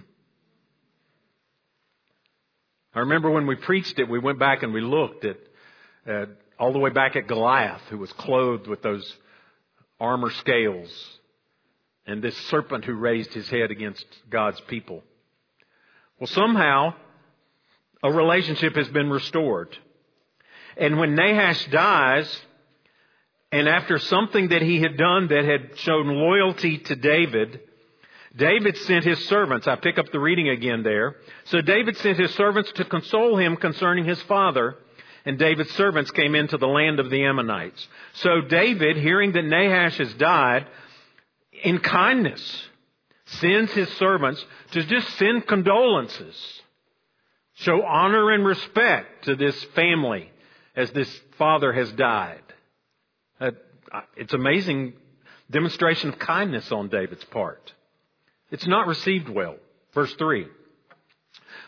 I 2.94 3.00
remember 3.00 3.32
when 3.32 3.48
we 3.48 3.56
preached 3.56 3.98
it, 3.98 4.08
we 4.08 4.20
went 4.20 4.38
back 4.38 4.62
and 4.62 4.72
we 4.72 4.82
looked 4.82 5.26
at, 5.26 5.38
at 6.06 6.30
all 6.60 6.72
the 6.72 6.78
way 6.78 6.92
back 6.92 7.16
at 7.16 7.26
Goliath, 7.26 7.82
who 7.90 7.98
was 7.98 8.14
clothed 8.14 8.68
with 8.68 8.84
those 8.84 9.18
armor 10.00 10.30
scales, 10.30 10.92
and 12.06 12.22
this 12.22 12.38
serpent 12.52 12.86
who 12.86 12.94
raised 12.94 13.34
his 13.34 13.50
head 13.50 13.72
against 13.72 14.06
God's 14.30 14.62
people. 14.68 15.04
Well, 16.20 16.28
somehow, 16.28 16.94
a 18.04 18.12
relationship 18.12 18.76
has 18.76 18.88
been 18.90 19.10
restored. 19.10 19.78
And 20.78 20.98
when 20.98 21.16
Nahash 21.16 21.66
dies, 21.68 22.42
and 23.52 23.68
after 23.68 23.98
something 23.98 24.50
that 24.50 24.62
he 24.62 24.80
had 24.80 24.98
done 24.98 25.28
that 25.28 25.44
had 25.44 25.78
shown 25.80 26.08
loyalty 26.08 26.78
to 26.78 26.96
David, 26.96 27.60
David 28.36 28.78
sent 28.78 29.04
his 29.04 29.20
servants. 29.28 29.68
I 29.68 29.76
pick 29.76 29.98
up 29.98 30.12
the 30.12 30.20
reading 30.20 30.50
again 30.50 30.84
there. 30.84 31.16
So 31.46 31.62
David 31.62 31.98
sent 31.98 32.20
his 32.20 32.34
servants 32.36 32.72
to 32.74 32.86
console 32.86 33.38
him 33.38 33.58
concerning 33.58 34.06
his 34.06 34.22
father, 34.24 34.76
and 35.26 35.38
David's 35.38 35.72
servants 35.72 36.12
came 36.12 36.36
into 36.36 36.58
the 36.58 36.68
land 36.68 37.00
of 37.00 37.10
the 37.10 37.24
Ammonites. 37.24 37.88
So 38.14 38.42
David, 38.42 38.98
hearing 38.98 39.32
that 39.34 39.46
Nahash 39.46 39.98
has 39.98 40.14
died, 40.14 40.68
in 41.64 41.80
kindness, 41.80 42.68
sends 43.26 43.72
his 43.74 43.90
servants 43.94 44.44
to 44.72 44.84
just 44.84 45.10
send 45.18 45.48
condolences 45.48 46.62
Show 47.60 47.84
honor 47.84 48.32
and 48.32 48.46
respect 48.46 49.26
to 49.26 49.36
this 49.36 49.62
family 49.76 50.32
as 50.78 50.92
this 50.92 51.10
father 51.38 51.74
has 51.74 51.92
died. 51.92 52.42
Uh, 53.40 53.52
it's 54.16 54.34
amazing 54.34 54.94
demonstration 55.52 56.10
of 56.10 56.20
kindness 56.20 56.72
on 56.72 56.88
David's 56.88 57.26
part. 57.26 57.74
It's 58.50 58.66
not 58.66 58.88
received 58.88 59.28
well. 59.28 59.58
Verse 59.94 60.14
3. 60.14 60.48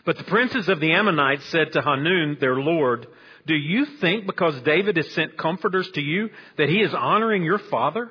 But 0.06 0.16
the 0.16 0.24
princes 0.24 0.68
of 0.70 0.80
the 0.80 0.92
Ammonites 0.92 1.44
said 1.46 1.72
to 1.72 1.82
Hanun, 1.82 2.38
their 2.40 2.56
lord, 2.56 3.06
Do 3.46 3.54
you 3.54 3.84
think 3.84 4.26
because 4.26 4.58
David 4.62 4.96
has 4.96 5.10
sent 5.10 5.36
comforters 5.36 5.90
to 5.90 6.00
you 6.00 6.30
that 6.56 6.70
he 6.70 6.80
is 6.80 6.94
honoring 6.94 7.44
your 7.44 7.58
father? 7.58 8.10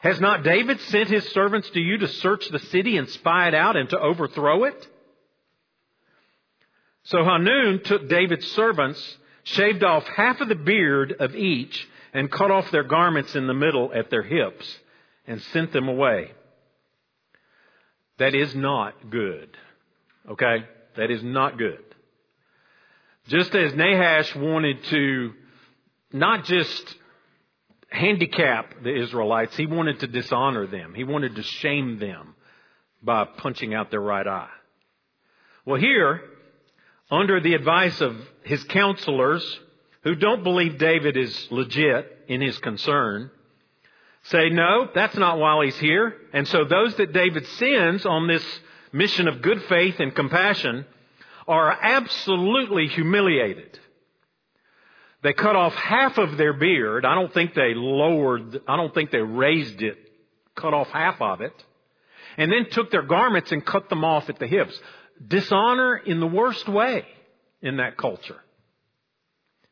Has 0.00 0.20
not 0.20 0.44
David 0.44 0.80
sent 0.82 1.08
his 1.08 1.24
servants 1.30 1.68
to 1.70 1.80
you 1.80 1.98
to 1.98 2.08
search 2.08 2.48
the 2.50 2.60
city 2.60 2.96
and 2.96 3.08
spy 3.08 3.48
it 3.48 3.54
out 3.54 3.74
and 3.74 3.88
to 3.90 3.98
overthrow 3.98 4.62
it? 4.64 4.88
So 7.06 7.22
Hanun 7.24 7.82
took 7.84 8.08
David's 8.08 8.46
servants, 8.52 9.18
shaved 9.44 9.84
off 9.84 10.04
half 10.08 10.40
of 10.40 10.48
the 10.48 10.56
beard 10.56 11.14
of 11.20 11.36
each, 11.36 11.88
and 12.12 12.30
cut 12.30 12.50
off 12.50 12.70
their 12.72 12.82
garments 12.82 13.36
in 13.36 13.46
the 13.46 13.54
middle 13.54 13.92
at 13.94 14.10
their 14.10 14.24
hips, 14.24 14.78
and 15.26 15.40
sent 15.40 15.72
them 15.72 15.88
away. 15.88 16.32
That 18.18 18.34
is 18.34 18.54
not 18.56 19.10
good. 19.10 19.56
Okay? 20.28 20.64
That 20.96 21.12
is 21.12 21.22
not 21.22 21.58
good. 21.58 21.84
Just 23.28 23.54
as 23.54 23.72
Nahash 23.74 24.34
wanted 24.34 24.82
to 24.84 25.32
not 26.12 26.44
just 26.44 26.96
handicap 27.88 28.82
the 28.82 28.94
Israelites, 28.94 29.56
he 29.56 29.66
wanted 29.66 30.00
to 30.00 30.08
dishonor 30.08 30.66
them. 30.66 30.92
He 30.94 31.04
wanted 31.04 31.36
to 31.36 31.42
shame 31.42 32.00
them 32.00 32.34
by 33.00 33.26
punching 33.26 33.74
out 33.74 33.92
their 33.92 34.00
right 34.00 34.26
eye. 34.26 34.48
Well, 35.64 35.80
here, 35.80 36.22
under 37.10 37.40
the 37.40 37.54
advice 37.54 38.00
of 38.00 38.16
his 38.42 38.62
counselors, 38.64 39.60
who 40.02 40.14
don't 40.14 40.44
believe 40.44 40.78
David 40.78 41.16
is 41.16 41.48
legit 41.50 42.24
in 42.28 42.40
his 42.40 42.58
concern, 42.58 43.30
say, 44.24 44.50
no, 44.50 44.88
that's 44.94 45.16
not 45.16 45.38
while 45.38 45.60
he's 45.60 45.78
here. 45.78 46.14
And 46.32 46.46
so 46.48 46.64
those 46.64 46.94
that 46.96 47.12
David 47.12 47.46
sends 47.46 48.06
on 48.06 48.26
this 48.26 48.44
mission 48.92 49.28
of 49.28 49.42
good 49.42 49.62
faith 49.64 49.96
and 49.98 50.14
compassion 50.14 50.86
are 51.48 51.70
absolutely 51.70 52.88
humiliated. 52.88 53.78
They 55.22 55.32
cut 55.32 55.56
off 55.56 55.74
half 55.74 56.18
of 56.18 56.36
their 56.36 56.52
beard. 56.52 57.04
I 57.04 57.14
don't 57.14 57.32
think 57.32 57.54
they 57.54 57.74
lowered, 57.74 58.60
I 58.68 58.76
don't 58.76 58.94
think 58.94 59.10
they 59.10 59.18
raised 59.22 59.82
it, 59.82 59.98
cut 60.54 60.74
off 60.74 60.88
half 60.88 61.20
of 61.20 61.40
it. 61.40 61.64
And 62.36 62.52
then 62.52 62.68
took 62.70 62.90
their 62.90 63.02
garments 63.02 63.50
and 63.50 63.64
cut 63.64 63.88
them 63.88 64.04
off 64.04 64.28
at 64.28 64.38
the 64.38 64.46
hips. 64.46 64.78
Dishonor 65.24 65.96
in 65.96 66.20
the 66.20 66.26
worst 66.26 66.68
way 66.68 67.04
in 67.62 67.78
that 67.78 67.96
culture. 67.96 68.40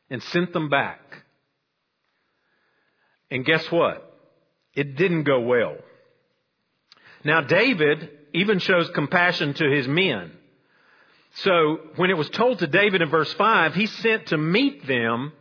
And 0.09 0.21
sent 0.23 0.53
them 0.53 0.69
back. 0.69 0.99
And 3.31 3.43
guess 3.43 3.71
what? 3.71 4.11
It 4.73 4.95
didn't 4.95 5.23
go 5.23 5.39
well. 5.39 5.77
Now 7.23 7.41
David 7.41 8.09
even 8.33 8.59
shows 8.59 8.89
compassion 8.89 9.53
to 9.55 9.69
his 9.69 9.87
men. 9.87 10.31
So 11.35 11.79
when 11.95 12.09
it 12.09 12.17
was 12.17 12.29
told 12.29 12.59
to 12.59 12.67
David 12.67 13.01
in 13.01 13.09
verse 13.09 13.33
5, 13.33 13.73
he 13.73 13.87
sent 13.87 14.27
to 14.27 14.37
meet 14.37 14.85
them, 14.85 15.33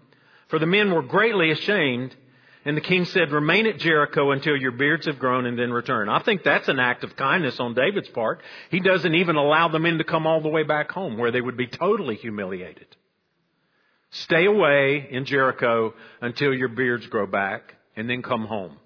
for 0.48 0.58
the 0.58 0.66
men 0.66 0.92
were 0.92 1.02
greatly 1.02 1.50
ashamed. 1.50 2.16
And 2.64 2.76
the 2.76 2.82
king 2.82 3.04
said, 3.04 3.30
Remain 3.30 3.66
at 3.66 3.78
Jericho 3.78 4.30
until 4.30 4.56
your 4.56 4.72
beards 4.72 5.06
have 5.06 5.18
grown 5.18 5.44
and 5.44 5.58
then 5.58 5.70
return. 5.70 6.08
I 6.08 6.22
think 6.22 6.42
that's 6.42 6.68
an 6.68 6.78
act 6.78 7.04
of 7.04 7.14
kindness 7.16 7.60
on 7.60 7.74
David's 7.74 8.08
part. 8.08 8.40
He 8.70 8.80
doesn't 8.80 9.14
even 9.14 9.36
allow 9.36 9.68
the 9.68 9.78
men 9.78 9.98
to 9.98 10.04
come 10.04 10.26
all 10.26 10.40
the 10.40 10.48
way 10.48 10.62
back 10.62 10.90
home 10.90 11.18
where 11.18 11.30
they 11.30 11.42
would 11.42 11.56
be 11.56 11.66
totally 11.66 12.16
humiliated. 12.16 12.86
Stay 14.10 14.46
away 14.46 15.08
in 15.10 15.24
Jericho 15.26 15.92
until 16.20 16.54
your 16.54 16.68
beards 16.68 17.06
grow 17.08 17.26
back 17.26 17.74
and 17.96 18.08
then 18.08 18.22
come 18.22 18.46
home. 18.46 18.78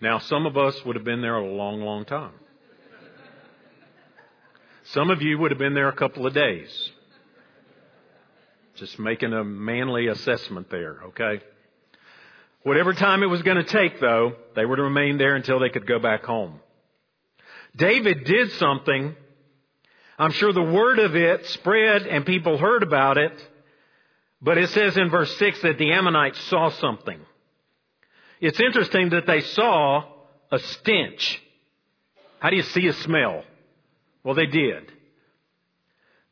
Now, 0.00 0.18
some 0.18 0.46
of 0.46 0.56
us 0.56 0.82
would 0.86 0.96
have 0.96 1.04
been 1.04 1.20
there 1.20 1.36
a 1.36 1.46
long, 1.46 1.82
long 1.82 2.06
time. 2.06 2.32
Some 4.84 5.10
of 5.10 5.20
you 5.20 5.38
would 5.38 5.50
have 5.50 5.58
been 5.58 5.74
there 5.74 5.88
a 5.88 5.94
couple 5.94 6.26
of 6.26 6.32
days. 6.32 6.90
Just 8.76 8.98
making 8.98 9.34
a 9.34 9.44
manly 9.44 10.06
assessment 10.06 10.70
there, 10.70 11.00
okay? 11.08 11.42
Whatever 12.62 12.92
time 12.92 13.22
it 13.22 13.26
was 13.26 13.42
going 13.42 13.56
to 13.56 13.64
take, 13.64 14.00
though, 14.00 14.34
they 14.54 14.66
were 14.66 14.76
to 14.76 14.82
remain 14.82 15.16
there 15.16 15.34
until 15.34 15.58
they 15.58 15.70
could 15.70 15.86
go 15.86 15.98
back 15.98 16.24
home. 16.24 16.60
David 17.74 18.24
did 18.24 18.52
something. 18.52 19.16
I'm 20.18 20.32
sure 20.32 20.52
the 20.52 20.62
word 20.62 20.98
of 20.98 21.16
it 21.16 21.46
spread 21.46 22.02
and 22.02 22.26
people 22.26 22.58
heard 22.58 22.82
about 22.82 23.16
it. 23.16 23.32
But 24.42 24.58
it 24.58 24.70
says 24.70 24.96
in 24.96 25.08
verse 25.08 25.34
6 25.38 25.62
that 25.62 25.78
the 25.78 25.92
Ammonites 25.92 26.40
saw 26.44 26.70
something. 26.70 27.20
It's 28.40 28.60
interesting 28.60 29.10
that 29.10 29.26
they 29.26 29.40
saw 29.40 30.04
a 30.50 30.58
stench. 30.58 31.42
How 32.40 32.50
do 32.50 32.56
you 32.56 32.62
see 32.62 32.86
a 32.88 32.92
smell? 32.92 33.44
Well, 34.24 34.34
they 34.34 34.46
did. 34.46 34.92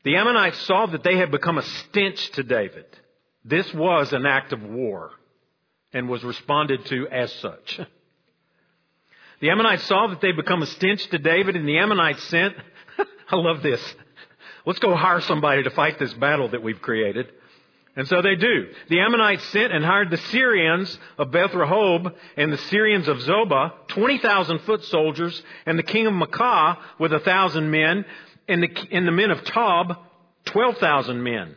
The 0.04 0.16
Ammonites 0.16 0.58
saw 0.66 0.86
that 0.86 1.02
they 1.02 1.16
had 1.16 1.30
become 1.30 1.58
a 1.58 1.62
stench 1.62 2.30
to 2.32 2.42
David. 2.42 2.86
This 3.44 3.72
was 3.72 4.12
an 4.12 4.26
act 4.26 4.52
of 4.52 4.62
war 4.62 5.12
and 5.92 6.08
was 6.08 6.22
responded 6.24 6.84
to 6.86 7.08
as 7.08 7.32
such. 7.34 7.80
The 9.40 9.50
Ammonites 9.50 9.84
saw 9.84 10.08
that 10.08 10.20
they'd 10.20 10.36
become 10.36 10.62
a 10.62 10.66
stench 10.66 11.06
to 11.08 11.18
David 11.18 11.56
and 11.56 11.68
the 11.68 11.78
Ammonites 11.78 12.22
sent, 12.24 12.54
I 13.30 13.36
love 13.36 13.62
this. 13.62 13.80
Let's 14.66 14.80
go 14.80 14.94
hire 14.96 15.20
somebody 15.20 15.62
to 15.62 15.70
fight 15.70 15.98
this 15.98 16.12
battle 16.14 16.48
that 16.50 16.62
we've 16.62 16.82
created. 16.82 17.28
And 17.96 18.06
so 18.06 18.22
they 18.22 18.36
do. 18.36 18.68
The 18.88 19.00
Ammonites 19.00 19.44
sent 19.48 19.72
and 19.72 19.84
hired 19.84 20.10
the 20.10 20.18
Syrians 20.18 20.98
of 21.18 21.30
Beth 21.30 21.50
Rehob 21.50 22.14
and 22.36 22.52
the 22.52 22.58
Syrians 22.58 23.08
of 23.08 23.18
Zobah, 23.18 23.88
20,000 23.88 24.60
foot 24.60 24.84
soldiers, 24.84 25.42
and 25.66 25.78
the 25.78 25.82
king 25.82 26.06
of 26.06 26.12
Maacah 26.12 26.78
with 26.98 27.12
a 27.12 27.18
thousand 27.20 27.70
men, 27.70 28.04
and 28.46 28.62
the, 28.62 28.88
and 28.92 29.06
the 29.06 29.12
men 29.12 29.30
of 29.30 29.42
Tob, 29.44 29.96
12,000 30.44 31.22
men. 31.22 31.56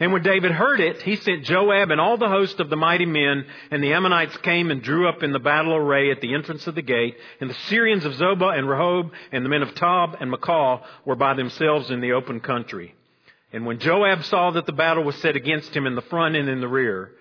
And 0.00 0.12
when 0.12 0.22
David 0.22 0.50
heard 0.50 0.80
it, 0.80 1.02
he 1.02 1.16
sent 1.16 1.44
Joab 1.44 1.90
and 1.90 2.00
all 2.00 2.16
the 2.16 2.28
host 2.28 2.58
of 2.60 2.68
the 2.68 2.76
mighty 2.76 3.06
men, 3.06 3.46
and 3.70 3.82
the 3.82 3.92
Ammonites 3.92 4.36
came 4.38 4.70
and 4.70 4.82
drew 4.82 5.08
up 5.08 5.22
in 5.22 5.32
the 5.32 5.38
battle 5.38 5.74
array 5.74 6.10
at 6.10 6.20
the 6.20 6.34
entrance 6.34 6.66
of 6.66 6.74
the 6.74 6.82
gate, 6.82 7.16
and 7.40 7.48
the 7.48 7.54
Syrians 7.68 8.04
of 8.04 8.14
Zobah 8.14 8.58
and 8.58 8.66
Rehob 8.66 9.10
and 9.30 9.44
the 9.44 9.48
men 9.48 9.62
of 9.62 9.74
Tob 9.74 10.16
and 10.20 10.32
Maacah 10.32 10.82
were 11.04 11.14
by 11.14 11.34
themselves 11.34 11.90
in 11.90 12.00
the 12.00 12.12
open 12.12 12.40
country. 12.40 12.94
And 13.52 13.66
when 13.66 13.78
Joab 13.78 14.24
saw 14.24 14.50
that 14.50 14.66
the 14.66 14.72
battle 14.72 15.04
was 15.04 15.14
set 15.16 15.36
against 15.36 15.74
him 15.74 15.86
in 15.86 15.94
the 15.94 16.02
front 16.02 16.34
and 16.34 16.48
in 16.48 16.60
the 16.60 16.66
rear, 16.68 17.12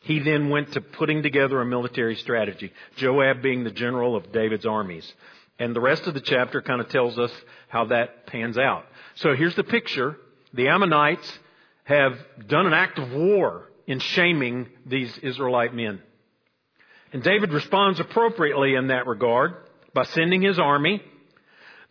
he 0.00 0.18
then 0.18 0.48
went 0.48 0.72
to 0.72 0.80
putting 0.80 1.22
together 1.22 1.60
a 1.60 1.66
military 1.66 2.16
strategy. 2.16 2.72
Joab 2.96 3.42
being 3.42 3.62
the 3.62 3.70
general 3.70 4.16
of 4.16 4.32
David's 4.32 4.66
armies. 4.66 5.12
And 5.58 5.76
the 5.76 5.80
rest 5.80 6.06
of 6.06 6.14
the 6.14 6.20
chapter 6.20 6.62
kind 6.62 6.80
of 6.80 6.88
tells 6.88 7.18
us 7.18 7.30
how 7.68 7.84
that 7.86 8.26
pans 8.26 8.56
out. 8.56 8.86
So 9.16 9.36
here's 9.36 9.54
the 9.54 9.64
picture. 9.64 10.16
The 10.54 10.68
Ammonites 10.68 11.38
have 11.84 12.18
done 12.46 12.66
an 12.66 12.72
act 12.72 12.98
of 12.98 13.12
war 13.12 13.70
in 13.86 13.98
shaming 13.98 14.68
these 14.86 15.16
Israelite 15.18 15.74
men. 15.74 16.00
And 17.12 17.22
David 17.22 17.52
responds 17.52 18.00
appropriately 18.00 18.74
in 18.74 18.88
that 18.88 19.06
regard 19.06 19.54
by 19.92 20.04
sending 20.04 20.42
his 20.42 20.58
army 20.58 21.02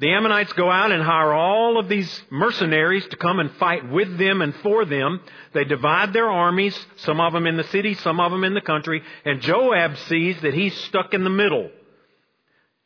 the 0.02 0.12
Ammonites 0.14 0.52
go 0.54 0.72
out 0.72 0.92
and 0.92 1.04
hire 1.04 1.32
all 1.32 1.78
of 1.78 1.88
these 1.88 2.24
mercenaries 2.32 3.06
to 3.10 3.18
come 3.18 3.40
and 3.40 3.52
fight 3.58 3.88
with 3.88 4.18
them 4.18 4.42
and 4.42 4.56
for 4.56 4.84
them. 4.84 5.22
They 5.54 5.64
divide 5.64 6.12
their 6.12 6.28
armies, 6.28 6.76
some 6.98 7.22
of 7.22 7.34
them 7.34 7.46
in 7.46 7.56
the 7.56 7.66
city, 7.66 7.94
some 7.94 8.20
of 8.20 8.32
them 8.32 8.44
in 8.44 8.56
the 8.56 8.62
country, 8.62 9.04
and 9.26 9.42
Joab 9.42 9.96
sees 10.10 10.42
that 10.42 10.56
he's 10.56 10.76
stuck 10.86 11.14
in 11.14 11.24
the 11.24 11.30
middle. 11.30 11.70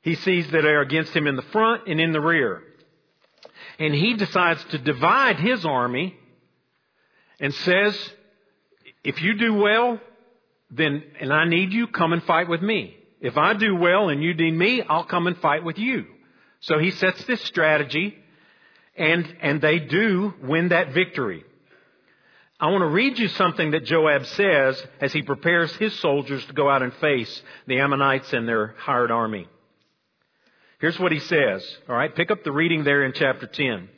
He 0.01 0.15
sees 0.15 0.51
that 0.51 0.63
they're 0.63 0.81
against 0.81 1.15
him 1.15 1.25
in 1.25 1.37
the 1.37 1.41
front 1.41 1.87
and 1.87 2.01
in 2.01 2.11
the 2.11 2.19
rear. 2.19 2.61
And 3.79 3.95
he 3.95 4.15
decides 4.15 4.61
to 4.65 4.77
divide 4.77 5.39
his 5.39 5.65
army 5.65 6.17
and 7.39 7.53
says, 7.53 8.11
if 9.03 9.21
you 9.21 9.35
do 9.35 9.53
well, 9.53 9.99
then, 10.71 11.03
and 11.19 11.31
I 11.33 11.45
need 11.45 11.73
you, 11.73 11.87
come 11.87 12.13
and 12.13 12.23
fight 12.23 12.47
with 12.47 12.61
me. 12.61 12.95
If 13.21 13.37
I 13.37 13.53
do 13.53 13.75
well 13.75 14.09
and 14.09 14.23
you 14.23 14.33
need 14.33 14.53
me, 14.53 14.81
I'll 14.81 15.05
come 15.05 15.27
and 15.27 15.37
fight 15.37 15.63
with 15.63 15.77
you. 15.77 16.05
So 16.61 16.79
he 16.79 16.91
sets 16.91 17.23
this 17.25 17.41
strategy 17.41 18.15
and, 18.95 19.35
and 19.41 19.61
they 19.61 19.79
do 19.79 20.33
win 20.41 20.69
that 20.69 20.93
victory. 20.93 21.43
I 22.59 22.71
want 22.71 22.81
to 22.81 22.87
read 22.87 23.19
you 23.19 23.27
something 23.27 23.71
that 23.71 23.83
Joab 23.83 24.25
says 24.25 24.81
as 25.01 25.11
he 25.11 25.21
prepares 25.21 25.75
his 25.75 25.97
soldiers 25.99 26.45
to 26.45 26.53
go 26.53 26.69
out 26.69 26.81
and 26.81 26.93
face 26.95 27.41
the 27.67 27.79
Ammonites 27.79 28.31
and 28.31 28.47
their 28.47 28.75
hired 28.77 29.11
army. 29.11 29.47
Here's 30.79 30.99
what 30.99 31.11
he 31.11 31.19
says. 31.19 31.77
All 31.89 31.95
right, 31.95 32.15
pick 32.15 32.31
up 32.31 32.43
the 32.43 32.51
reading 32.51 32.83
there 32.83 33.03
in 33.03 33.13
chapter 33.13 33.47
10. 33.47 33.89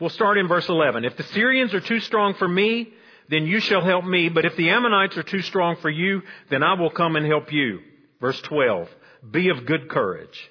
We'll 0.00 0.10
start 0.10 0.38
in 0.38 0.46
verse 0.46 0.68
11. 0.68 1.04
If 1.04 1.16
the 1.16 1.24
Syrians 1.24 1.74
are 1.74 1.80
too 1.80 2.00
strong 2.00 2.34
for 2.34 2.46
me, 2.46 2.92
then 3.28 3.46
you 3.46 3.60
shall 3.60 3.82
help 3.82 4.04
me. 4.04 4.28
But 4.28 4.44
if 4.44 4.56
the 4.56 4.70
Ammonites 4.70 5.16
are 5.16 5.22
too 5.22 5.42
strong 5.42 5.76
for 5.76 5.90
you, 5.90 6.22
then 6.50 6.62
I 6.62 6.74
will 6.74 6.90
come 6.90 7.16
and 7.16 7.26
help 7.26 7.52
you. 7.52 7.80
Verse 8.20 8.40
12. 8.42 8.88
Be 9.30 9.48
of 9.48 9.66
good 9.66 9.88
courage. 9.88 10.50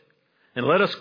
And 0.55 0.65
let 0.65 0.81
us 0.81 0.95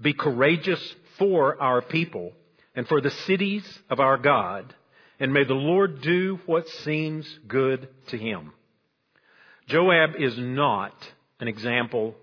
be 0.00 0.14
courageous 0.14 0.94
for 1.18 1.60
our 1.60 1.82
people 1.82 2.32
and 2.74 2.88
for 2.88 3.00
the 3.00 3.10
cities 3.10 3.64
of 3.90 4.00
our 4.00 4.16
God, 4.16 4.74
and 5.18 5.34
may 5.34 5.44
the 5.44 5.54
Lord 5.54 6.00
do 6.00 6.40
what 6.46 6.68
seems 6.68 7.26
good 7.46 7.88
to 8.08 8.16
him. 8.16 8.52
Joab 9.66 10.16
is 10.18 10.38
not 10.38 10.94
an 11.40 11.48
example 11.48 12.14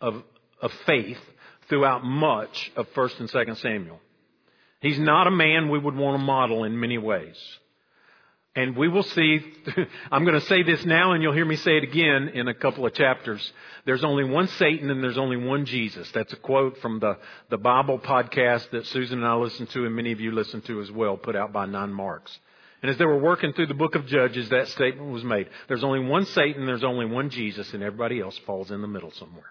of, 0.00 0.22
of 0.60 0.72
faith 0.86 1.20
throughout 1.68 2.04
much 2.04 2.72
of 2.74 2.88
1st 2.94 3.20
and 3.20 3.30
2nd 3.30 3.56
Samuel. 3.58 4.00
He's 4.82 4.98
not 4.98 5.28
a 5.28 5.30
man 5.30 5.70
we 5.70 5.78
would 5.78 5.94
want 5.94 6.18
to 6.18 6.24
model 6.24 6.64
in 6.64 6.78
many 6.78 6.98
ways. 6.98 7.36
And 8.54 8.76
we 8.76 8.88
will 8.88 9.04
see, 9.04 9.40
I'm 10.10 10.24
going 10.24 10.38
to 10.38 10.46
say 10.46 10.62
this 10.64 10.84
now 10.84 11.12
and 11.12 11.22
you'll 11.22 11.32
hear 11.32 11.44
me 11.44 11.56
say 11.56 11.78
it 11.78 11.84
again 11.84 12.32
in 12.34 12.48
a 12.48 12.54
couple 12.54 12.84
of 12.84 12.92
chapters. 12.92 13.52
There's 13.86 14.04
only 14.04 14.24
one 14.24 14.48
Satan 14.48 14.90
and 14.90 15.02
there's 15.02 15.16
only 15.16 15.38
one 15.38 15.64
Jesus. 15.64 16.10
That's 16.10 16.32
a 16.32 16.36
quote 16.36 16.78
from 16.78 16.98
the, 16.98 17.16
the 17.48 17.56
Bible 17.56 17.98
podcast 17.98 18.70
that 18.70 18.86
Susan 18.86 19.20
and 19.20 19.26
I 19.26 19.36
listen 19.36 19.68
to 19.68 19.86
and 19.86 19.94
many 19.94 20.12
of 20.12 20.20
you 20.20 20.32
listen 20.32 20.60
to 20.62 20.80
as 20.82 20.90
well, 20.90 21.16
put 21.16 21.36
out 21.36 21.52
by 21.52 21.64
Nine 21.64 21.92
Marks. 21.92 22.36
And 22.82 22.90
as 22.90 22.98
they 22.98 23.06
were 23.06 23.18
working 23.18 23.52
through 23.52 23.68
the 23.68 23.74
book 23.74 23.94
of 23.94 24.06
Judges, 24.06 24.48
that 24.48 24.66
statement 24.68 25.12
was 25.12 25.22
made. 25.22 25.48
There's 25.68 25.84
only 25.84 26.00
one 26.00 26.26
Satan, 26.26 26.66
there's 26.66 26.84
only 26.84 27.06
one 27.06 27.30
Jesus, 27.30 27.72
and 27.72 27.82
everybody 27.82 28.20
else 28.20 28.36
falls 28.44 28.72
in 28.72 28.82
the 28.82 28.88
middle 28.88 29.12
somewhere. 29.12 29.46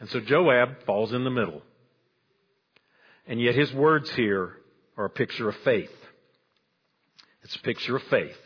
And 0.00 0.08
so 0.08 0.20
Joab 0.20 0.84
falls 0.86 1.12
in 1.12 1.22
the 1.24 1.30
middle. 1.30 1.62
And 3.26 3.40
yet 3.40 3.54
his 3.54 3.72
words 3.72 4.10
here 4.10 4.56
are 4.96 5.04
a 5.04 5.10
picture 5.10 5.48
of 5.48 5.56
faith. 5.64 5.92
It's 7.42 7.56
a 7.56 7.60
picture 7.60 7.96
of 7.96 8.02
faith. 8.04 8.36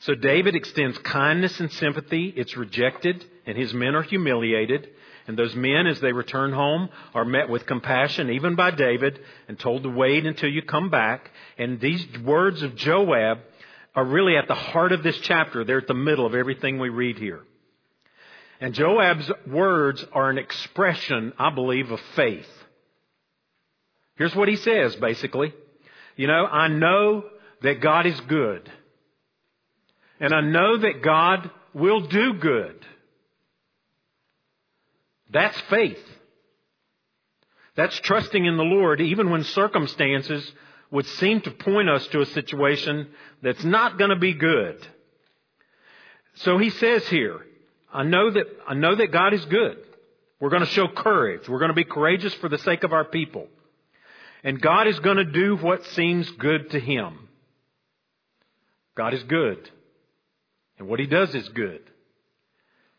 So 0.00 0.14
David 0.14 0.54
extends 0.54 0.98
kindness 0.98 1.58
and 1.58 1.72
sympathy. 1.72 2.32
It's 2.36 2.56
rejected 2.56 3.24
and 3.46 3.56
his 3.56 3.72
men 3.72 3.94
are 3.94 4.02
humiliated. 4.02 4.88
And 5.26 5.36
those 5.36 5.54
men, 5.56 5.86
as 5.86 6.00
they 6.00 6.12
return 6.12 6.52
home, 6.52 6.88
are 7.14 7.24
met 7.24 7.48
with 7.48 7.66
compassion, 7.66 8.30
even 8.30 8.54
by 8.54 8.70
David, 8.70 9.18
and 9.48 9.58
told 9.58 9.82
to 9.82 9.88
wait 9.88 10.24
until 10.24 10.48
you 10.48 10.62
come 10.62 10.88
back. 10.88 11.30
And 11.58 11.80
these 11.80 12.06
words 12.24 12.62
of 12.62 12.76
Joab 12.76 13.38
are 13.94 14.04
really 14.04 14.36
at 14.36 14.46
the 14.46 14.54
heart 14.54 14.92
of 14.92 15.02
this 15.02 15.18
chapter. 15.18 15.64
They're 15.64 15.78
at 15.78 15.88
the 15.88 15.94
middle 15.94 16.26
of 16.26 16.34
everything 16.34 16.78
we 16.78 16.90
read 16.90 17.18
here. 17.18 17.42
And 18.60 18.74
Joab's 18.74 19.30
words 19.46 20.04
are 20.12 20.30
an 20.30 20.38
expression, 20.38 21.32
I 21.38 21.50
believe, 21.50 21.90
of 21.90 22.00
faith. 22.14 22.48
Here's 24.16 24.34
what 24.34 24.48
he 24.48 24.56
says, 24.56 24.96
basically. 24.96 25.54
You 26.16 26.26
know, 26.26 26.46
I 26.46 26.68
know 26.68 27.24
that 27.62 27.80
God 27.80 28.06
is 28.06 28.18
good. 28.20 28.70
And 30.18 30.32
I 30.32 30.40
know 30.40 30.78
that 30.78 31.02
God 31.02 31.50
will 31.74 32.00
do 32.00 32.34
good. 32.34 32.84
That's 35.30 35.58
faith. 35.62 36.02
That's 37.74 37.98
trusting 38.00 38.44
in 38.44 38.56
the 38.56 38.62
Lord 38.62 39.00
even 39.00 39.28
when 39.28 39.44
circumstances 39.44 40.50
would 40.90 41.06
seem 41.06 41.40
to 41.42 41.50
point 41.50 41.90
us 41.90 42.06
to 42.08 42.22
a 42.22 42.26
situation 42.26 43.08
that's 43.42 43.64
not 43.64 43.98
going 43.98 44.10
to 44.10 44.16
be 44.16 44.32
good. 44.32 44.86
So 46.36 46.56
he 46.58 46.70
says 46.70 47.06
here, 47.08 47.40
I 47.92 48.02
know 48.04 48.30
that, 48.30 48.46
I 48.66 48.74
know 48.74 48.94
that 48.94 49.10
God 49.10 49.34
is 49.34 49.44
good. 49.46 49.78
We're 50.40 50.50
going 50.50 50.64
to 50.64 50.68
show 50.68 50.88
courage. 50.88 51.48
We're 51.48 51.58
going 51.58 51.70
to 51.70 51.74
be 51.74 51.84
courageous 51.84 52.34
for 52.34 52.48
the 52.48 52.58
sake 52.58 52.84
of 52.84 52.92
our 52.92 53.04
people. 53.04 53.48
And 54.46 54.62
God 54.62 54.86
is 54.86 55.00
going 55.00 55.16
to 55.16 55.24
do 55.24 55.56
what 55.56 55.84
seems 55.86 56.30
good 56.30 56.70
to 56.70 56.78
Him. 56.78 57.28
God 58.96 59.12
is 59.12 59.24
good. 59.24 59.68
And 60.78 60.86
what 60.86 61.00
He 61.00 61.06
does 61.06 61.34
is 61.34 61.48
good. 61.48 61.80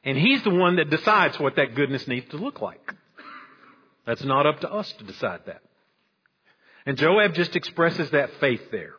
And 0.03 0.17
He's 0.17 0.43
the 0.43 0.49
one 0.49 0.75
that 0.75 0.89
decides 0.89 1.39
what 1.39 1.55
that 1.55 1.73
goodness 1.73 2.05
needs 2.05 2.29
to 2.31 2.37
look 2.37 2.59
like. 2.59 2.93
That's 4.05 4.25
not 4.25 4.45
up 4.45 4.59
to 4.59 4.69
us 4.69 4.91
to 4.97 5.05
decide 5.05 5.39
that. 5.45 5.61
And 6.85 6.97
Joab 6.97 7.33
just 7.33 7.55
expresses 7.55 8.11
that 8.11 8.29
faith 8.41 8.69
there. 8.69 8.95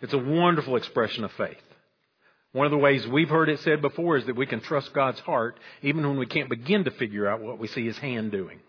It's 0.00 0.14
a 0.14 0.18
wonderful 0.18 0.76
expression 0.76 1.24
of 1.24 1.32
faith. 1.32 1.60
One 2.52 2.64
of 2.64 2.72
the 2.72 2.78
ways 2.78 3.06
we've 3.06 3.28
heard 3.28 3.50
it 3.50 3.60
said 3.60 3.82
before 3.82 4.16
is 4.16 4.24
that 4.24 4.36
we 4.36 4.46
can 4.46 4.60
trust 4.60 4.94
God's 4.94 5.20
heart 5.20 5.60
even 5.82 6.08
when 6.08 6.18
we 6.18 6.24
can't 6.24 6.48
begin 6.48 6.84
to 6.84 6.90
figure 6.90 7.28
out 7.28 7.42
what 7.42 7.58
we 7.58 7.68
see 7.68 7.84
His 7.84 7.98
hand 7.98 8.32
doing. 8.32 8.60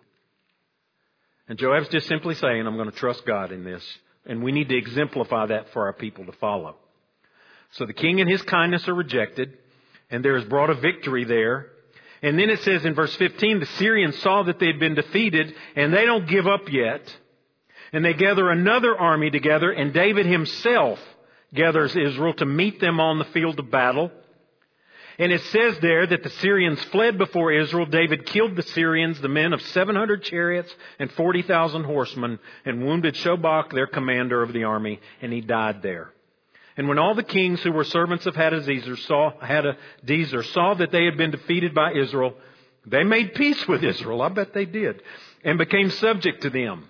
And 1.51 1.59
Joab's 1.59 1.89
just 1.89 2.07
simply 2.07 2.35
saying, 2.35 2.65
I'm 2.65 2.77
going 2.77 2.89
to 2.89 2.95
trust 2.95 3.25
God 3.25 3.51
in 3.51 3.65
this. 3.65 3.83
And 4.25 4.41
we 4.41 4.53
need 4.53 4.69
to 4.69 4.77
exemplify 4.77 5.47
that 5.47 5.73
for 5.73 5.85
our 5.85 5.91
people 5.91 6.25
to 6.27 6.31
follow. 6.31 6.77
So 7.71 7.85
the 7.85 7.91
king 7.91 8.21
and 8.21 8.29
his 8.29 8.41
kindness 8.41 8.87
are 8.87 8.93
rejected, 8.93 9.57
and 10.09 10.23
there 10.23 10.37
is 10.37 10.45
brought 10.45 10.69
a 10.69 10.75
victory 10.75 11.25
there. 11.25 11.67
And 12.21 12.39
then 12.39 12.49
it 12.49 12.61
says 12.61 12.85
in 12.85 12.93
verse 12.93 13.13
15, 13.17 13.59
the 13.59 13.65
Syrians 13.65 14.17
saw 14.19 14.43
that 14.43 14.59
they 14.59 14.67
had 14.67 14.79
been 14.79 14.95
defeated, 14.95 15.53
and 15.75 15.93
they 15.93 16.05
don't 16.05 16.25
give 16.25 16.47
up 16.47 16.71
yet. 16.71 17.01
And 17.91 18.05
they 18.05 18.13
gather 18.13 18.49
another 18.49 18.97
army 18.97 19.29
together, 19.29 19.71
and 19.71 19.93
David 19.93 20.27
himself 20.27 20.99
gathers 21.53 21.93
Israel 21.97 22.33
to 22.35 22.45
meet 22.45 22.79
them 22.79 23.01
on 23.01 23.19
the 23.19 23.25
field 23.25 23.59
of 23.59 23.69
battle. 23.69 24.09
And 25.17 25.31
it 25.31 25.41
says 25.41 25.77
there 25.79 26.07
that 26.07 26.23
the 26.23 26.29
Syrians 26.29 26.83
fled 26.85 27.17
before 27.17 27.51
Israel. 27.51 27.85
David 27.85 28.25
killed 28.25 28.55
the 28.55 28.63
Syrians, 28.63 29.19
the 29.19 29.27
men 29.27 29.53
of 29.53 29.61
700 29.61 30.23
chariots 30.23 30.73
and 30.99 31.11
40,000 31.11 31.83
horsemen, 31.83 32.39
and 32.65 32.85
wounded 32.85 33.15
Shobach, 33.15 33.71
their 33.71 33.87
commander 33.87 34.41
of 34.41 34.53
the 34.53 34.63
army, 34.63 34.99
and 35.21 35.31
he 35.31 35.41
died 35.41 35.81
there. 35.81 36.11
And 36.77 36.87
when 36.87 36.99
all 36.99 37.15
the 37.15 37.23
kings 37.23 37.61
who 37.61 37.71
were 37.71 37.83
servants 37.83 38.25
of 38.25 38.35
Hadadezer 38.35 38.97
saw, 39.05 39.31
Hadadezer 39.41 40.45
saw 40.53 40.73
that 40.75 40.91
they 40.91 41.05
had 41.05 41.17
been 41.17 41.31
defeated 41.31 41.75
by 41.75 41.93
Israel, 41.93 42.35
they 42.85 43.03
made 43.03 43.35
peace 43.35 43.67
with 43.67 43.83
Israel. 43.83 44.21
I 44.21 44.29
bet 44.29 44.53
they 44.53 44.65
did. 44.65 45.01
And 45.43 45.57
became 45.57 45.89
subject 45.89 46.41
to 46.43 46.49
them. 46.49 46.87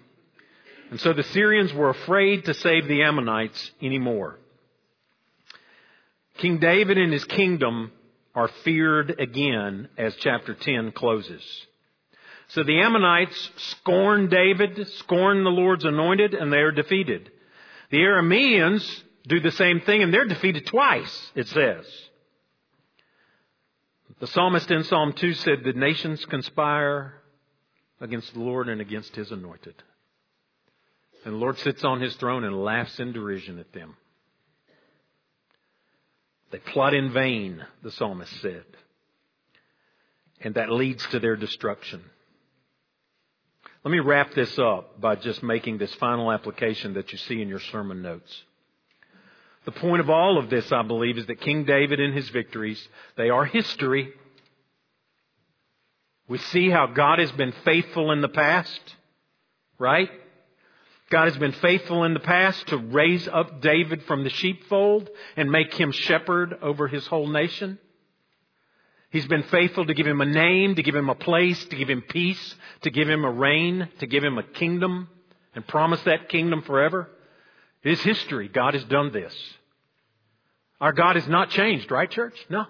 And 0.92 1.00
so 1.00 1.14
the 1.14 1.24
Syrians 1.24 1.74
were 1.74 1.90
afraid 1.90 2.46
to 2.46 2.54
save 2.54 2.88
the 2.88 3.02
Ammonites 3.04 3.72
anymore. 3.82 4.38
King 6.38 6.60
David 6.60 6.98
and 6.98 7.12
his 7.12 7.26
kingdom 7.26 7.92
are 8.34 8.50
feared 8.64 9.20
again 9.20 9.90
as 9.98 10.16
chapter 10.18 10.54
10 10.54 10.92
closes. 10.94 11.44
So 12.50 12.64
the 12.64 12.80
Ammonites 12.80 13.50
scorn 13.58 14.28
David, 14.30 14.88
scorn 14.98 15.44
the 15.44 15.50
Lord's 15.50 15.86
anointed, 15.86 16.34
and 16.34 16.52
they 16.52 16.58
are 16.58 16.72
defeated. 16.72 17.32
The 17.92 17.98
Arameans 17.98 19.04
do 19.28 19.40
the 19.40 19.52
same 19.52 19.82
thing 19.82 20.02
and 20.02 20.14
they're 20.14 20.26
defeated 20.28 20.66
twice, 20.66 21.32
it 21.36 21.48
says. 21.48 21.86
The 24.20 24.28
psalmist 24.28 24.70
in 24.70 24.84
Psalm 24.84 25.14
2 25.14 25.34
said, 25.34 25.64
The 25.64 25.74
nations 25.74 26.26
conspire 26.26 27.22
against 28.00 28.34
the 28.34 28.40
Lord 28.40 28.70
and 28.70 28.82
against 28.82 29.16
his 29.16 29.32
anointed. 29.32 29.76
And 31.26 31.36
the 31.36 31.38
Lord 31.38 31.58
sits 31.60 31.84
on 31.84 32.02
his 32.02 32.16
throne 32.16 32.44
and 32.44 32.64
laughs 32.64 33.00
in 33.00 33.14
derision 33.14 33.60
at 33.60 33.74
them. 33.74 33.96
They 36.52 36.60
plot 36.60 36.94
in 36.94 37.12
vain, 37.12 37.66
the 37.82 37.92
psalmist 37.92 38.42
said. 38.42 38.66
And 40.42 40.56
that 40.56 40.72
leads 40.72 41.06
to 41.08 41.20
their 41.20 41.36
destruction. 41.36 42.02
Let 43.84 43.92
me 43.92 44.00
wrap 44.00 44.34
this 44.34 44.60
up 44.60 45.00
by 45.00 45.16
just 45.16 45.42
making 45.42 45.78
this 45.78 45.94
final 45.96 46.32
application 46.32 46.94
that 46.94 47.12
you 47.12 47.18
see 47.18 47.42
in 47.42 47.48
your 47.48 47.60
sermon 47.60 48.02
notes. 48.02 48.44
The 49.66 49.72
point 49.72 50.02
of 50.02 50.10
all 50.10 50.38
of 50.38 50.50
this, 50.50 50.72
I 50.72 50.82
believe, 50.82 51.18
is 51.18 51.28
that 51.28 51.42
King 51.42 51.66
David 51.66 52.00
and 52.00 52.14
his 52.14 52.30
victories, 52.30 52.88
they 53.16 53.30
are 53.30 53.46
history. 53.46 54.12
We 56.28 56.38
see 56.38 56.70
how 56.70 56.88
God 56.88 57.20
has 57.20 57.32
been 57.32 57.54
faithful 57.64 58.12
in 58.12 58.22
the 58.22 58.30
past, 58.30 58.82
right? 59.78 60.10
God 61.12 61.26
has 61.26 61.38
been 61.38 61.52
faithful 61.52 62.06
in 62.06 62.14
the 62.14 62.22
past 62.22 62.68
to 62.68 62.78
raise 62.78 63.28
up 63.28 63.62
David 63.62 64.04
from 64.04 64.24
the 64.24 64.30
sheepfold 64.30 65.10
and 65.36 65.52
make 65.52 65.74
him 65.74 65.92
shepherd 65.92 66.58
over 66.62 66.88
his 66.88 67.06
whole 67.06 67.28
nation. 67.28 67.78
He's 69.10 69.28
been 69.28 69.44
faithful 69.44 69.86
to 69.86 69.94
give 69.94 70.08
him 70.08 70.22
a 70.22 70.26
name, 70.26 70.76
to 70.76 70.84
give 70.84 70.96
him 70.96 71.10
a 71.10 71.16
place, 71.16 71.64
to 71.66 71.76
give 71.76 71.90
him 71.90 72.02
peace, 72.02 72.56
to 72.84 72.90
give 72.90 73.10
him 73.10 73.26
a 73.26 73.32
reign, 73.32 73.90
to 74.00 74.08
give 74.08 74.24
him 74.24 74.38
a 74.38 74.44
kingdom, 74.44 75.10
and 75.54 75.68
promise 75.68 76.02
that 76.04 76.30
kingdom 76.30 76.62
forever. 76.62 77.10
It 77.84 77.92
is 77.92 78.02
history. 78.02 78.48
God 78.48 78.74
has 78.74 78.86
done 78.86 79.12
this. 79.12 79.36
Our 80.80 80.94
God 80.94 81.18
has 81.18 81.28
not 81.28 81.50
changed, 81.50 81.92
right, 81.92 82.10
church? 82.10 82.36
No. 82.50 82.66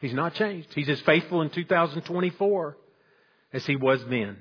He's 0.00 0.14
not 0.14 0.34
changed. 0.34 0.68
He's 0.74 0.88
as 0.88 1.00
faithful 1.00 1.42
in 1.42 1.50
2024 1.50 2.76
as 3.52 3.66
he 3.66 3.74
was 3.74 4.04
then. 4.04 4.36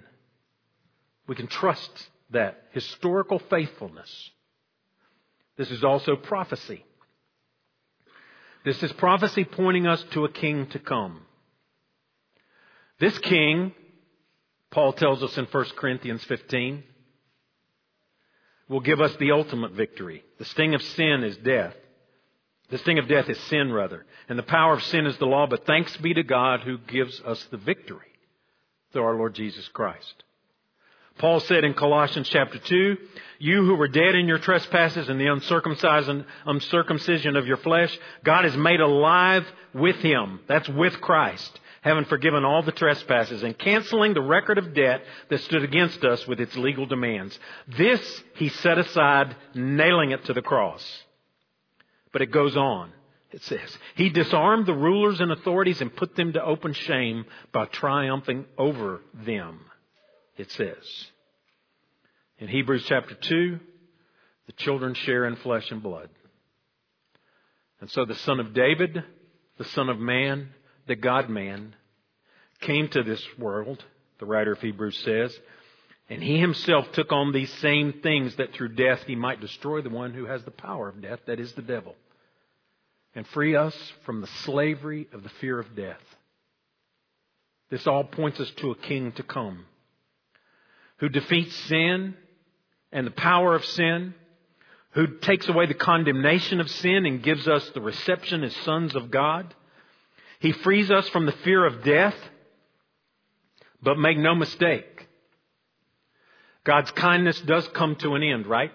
We 1.25 1.36
can 1.36 1.47
trust 1.47 2.09
that 2.34 2.63
historical 2.71 3.39
faithfulness. 3.49 4.29
This 5.57 5.71
is 5.71 5.84
also 5.84 6.15
prophecy. 6.15 6.86
This 8.65 8.81
is 8.81 8.91
prophecy 8.93 9.43
pointing 9.43 9.88
us 9.88 10.03
to 10.11 10.25
a 10.25 10.31
king 10.31 10.67
to 10.67 10.79
come. 10.79 11.21
This 12.99 13.17
king, 13.19 13.73
Paul 14.71 14.93
tells 14.93 15.21
us 15.21 15.38
in 15.38 15.45
1 15.45 15.65
Corinthians 15.75 16.23
15, 16.25 16.84
will 18.69 18.79
give 18.79 19.01
us 19.01 19.15
the 19.17 19.31
ultimate 19.31 19.73
victory. 19.73 20.23
The 20.39 20.45
sting 20.45 20.73
of 20.73 20.81
sin 20.81 21.23
is 21.23 21.38
death. 21.38 21.75
The 22.69 22.77
sting 22.77 22.97
of 22.97 23.07
death 23.07 23.29
is 23.29 23.38
sin, 23.41 23.71
rather. 23.71 24.05
And 24.29 24.39
the 24.39 24.43
power 24.43 24.73
of 24.73 24.84
sin 24.84 25.05
is 25.05 25.17
the 25.17 25.25
law, 25.25 25.45
but 25.47 25.65
thanks 25.65 25.95
be 25.97 26.13
to 26.13 26.23
God 26.23 26.61
who 26.61 26.77
gives 26.77 27.21
us 27.21 27.45
the 27.51 27.57
victory 27.57 28.07
through 28.91 29.03
our 29.03 29.15
Lord 29.15 29.36
Jesus 29.36 29.67
Christ. 29.67 30.23
Paul 31.18 31.39
said 31.41 31.64
in 31.64 31.74
Colossians 31.74 32.28
chapter 32.30 32.57
2, 32.57 32.97
you 33.39 33.66
who 33.66 33.76
were 33.76 33.88
dead 33.88 34.16
in 34.16 34.28
your 34.28 34.39
trespasses 34.39 35.09
and 35.09 35.20
the 35.20 35.28
uncircumcision 36.45 37.36
of 37.36 37.45
your 37.45 37.57
flesh, 37.57 37.99
God 38.24 38.45
has 38.45 38.55
made 38.55 38.80
alive 38.80 39.45
with 39.74 39.97
him. 39.97 40.39
That's 40.47 40.70
with 40.70 40.99
Christ, 41.01 41.59
having 41.82 42.05
forgiven 42.05 42.45
all 42.45 42.64
the 42.64 42.72
trespasses 42.72 43.43
and 43.43 43.57
canceling 43.57 44.14
the 44.14 44.22
record 44.22 44.57
of 44.57 44.74
debt 44.74 45.03
that 45.30 45.41
stood 45.41 45.64
against 45.64 46.03
us 46.03 46.26
with 46.28 46.39
its 46.39 46.55
legal 46.55 46.86
demands. 46.86 47.38
This 47.68 48.24
he 48.36 48.49
set 48.49 48.78
aside, 48.78 49.36
nailing 49.53 50.11
it 50.11 50.26
to 50.26 50.34
the 50.34 50.41
cross. 50.41 51.03
But 52.11 52.22
it 52.22 52.32
goes 52.32 52.55
on. 52.55 52.91
It 53.32 53.43
says, 53.43 53.78
He 53.95 54.09
disarmed 54.09 54.68
the 54.68 54.74
rulers 54.74 55.20
and 55.20 55.32
authorities 55.32 55.82
and 55.82 55.95
put 55.95 56.16
them 56.16 56.34
to 56.34 56.43
open 56.43 56.74
shame 56.74 57.26
by 57.51 57.66
triumphing 57.66 58.45
over 58.57 59.01
them 59.14 59.59
it 60.38 60.51
says. 60.51 61.07
In 62.39 62.47
Hebrews 62.47 62.86
chapter 62.88 63.15
2, 63.15 63.59
the 64.47 64.53
children 64.53 64.93
share 64.93 65.25
in 65.25 65.36
flesh 65.38 65.69
and 65.71 65.81
blood. 65.81 66.09
And 67.79 67.89
so 67.91 68.05
the 68.05 68.15
Son 68.15 68.39
of 68.39 68.53
David, 68.53 69.03
the 69.57 69.65
Son 69.65 69.89
of 69.89 69.99
Man, 69.99 70.49
the 70.88 70.95
God 70.95 71.29
man, 71.29 71.75
came 72.61 72.88
to 72.89 73.03
this 73.03 73.23
world, 73.38 73.84
the 74.19 74.25
writer 74.25 74.53
of 74.53 74.61
Hebrews 74.61 74.97
says, 74.99 75.38
And 76.09 76.23
he 76.23 76.39
himself 76.39 76.91
took 76.93 77.11
on 77.11 77.31
these 77.31 77.51
same 77.55 78.01
things 78.01 78.36
that 78.38 78.53
through 78.53 78.75
death 78.75 79.03
he 79.05 79.15
might 79.15 79.41
destroy 79.41 79.81
the 79.81 79.89
one 79.89 80.13
who 80.13 80.25
has 80.25 80.43
the 80.43 80.51
power 80.51 80.89
of 80.89 81.01
death, 81.01 81.19
that 81.27 81.39
is 81.39 81.53
the 81.53 81.61
devil, 81.61 81.95
and 83.15 83.27
free 83.27 83.55
us 83.55 83.75
from 84.05 84.21
the 84.21 84.27
slavery 84.43 85.07
of 85.13 85.23
the 85.23 85.31
fear 85.41 85.59
of 85.59 85.75
death. 85.75 86.01
This 87.69 87.88
all 87.88 88.03
points 88.03 88.39
us 88.39 88.51
to 88.57 88.71
a 88.71 88.77
king 88.77 89.11
to 89.13 89.23
come 89.23 89.65
who 91.04 91.10
defeats 91.10 91.54
sin 91.68 92.16
and 92.93 93.06
the 93.06 93.12
power 93.12 93.56
of 93.56 93.66
sin, 93.66 94.14
who 94.91 95.06
takes 95.18 95.49
away 95.49 95.66
the 95.66 95.74
condemnation 95.74 96.62
of 96.62 96.72
sin 96.72 97.06
and 97.06 97.22
gives 97.22 97.45
us 97.45 97.70
the 97.72 97.82
reception 97.82 98.41
as 98.41 98.56
sons 98.64 98.95
of 98.95 99.12
God. 99.12 99.54
He 100.39 100.54
frees 100.54 100.89
us 100.89 101.10
from 101.10 101.26
the 101.26 101.34
fear 101.34 101.66
of 101.66 101.84
death, 101.84 102.16
but 103.82 103.97
make 103.97 104.18
no 104.18 104.34
mistake, 104.34 105.10
God's 106.64 106.91
kindness 106.91 107.41
does 107.41 107.68
come 107.68 107.97
to 107.97 108.16
an 108.16 108.24
end, 108.24 108.47
right? 108.47 108.72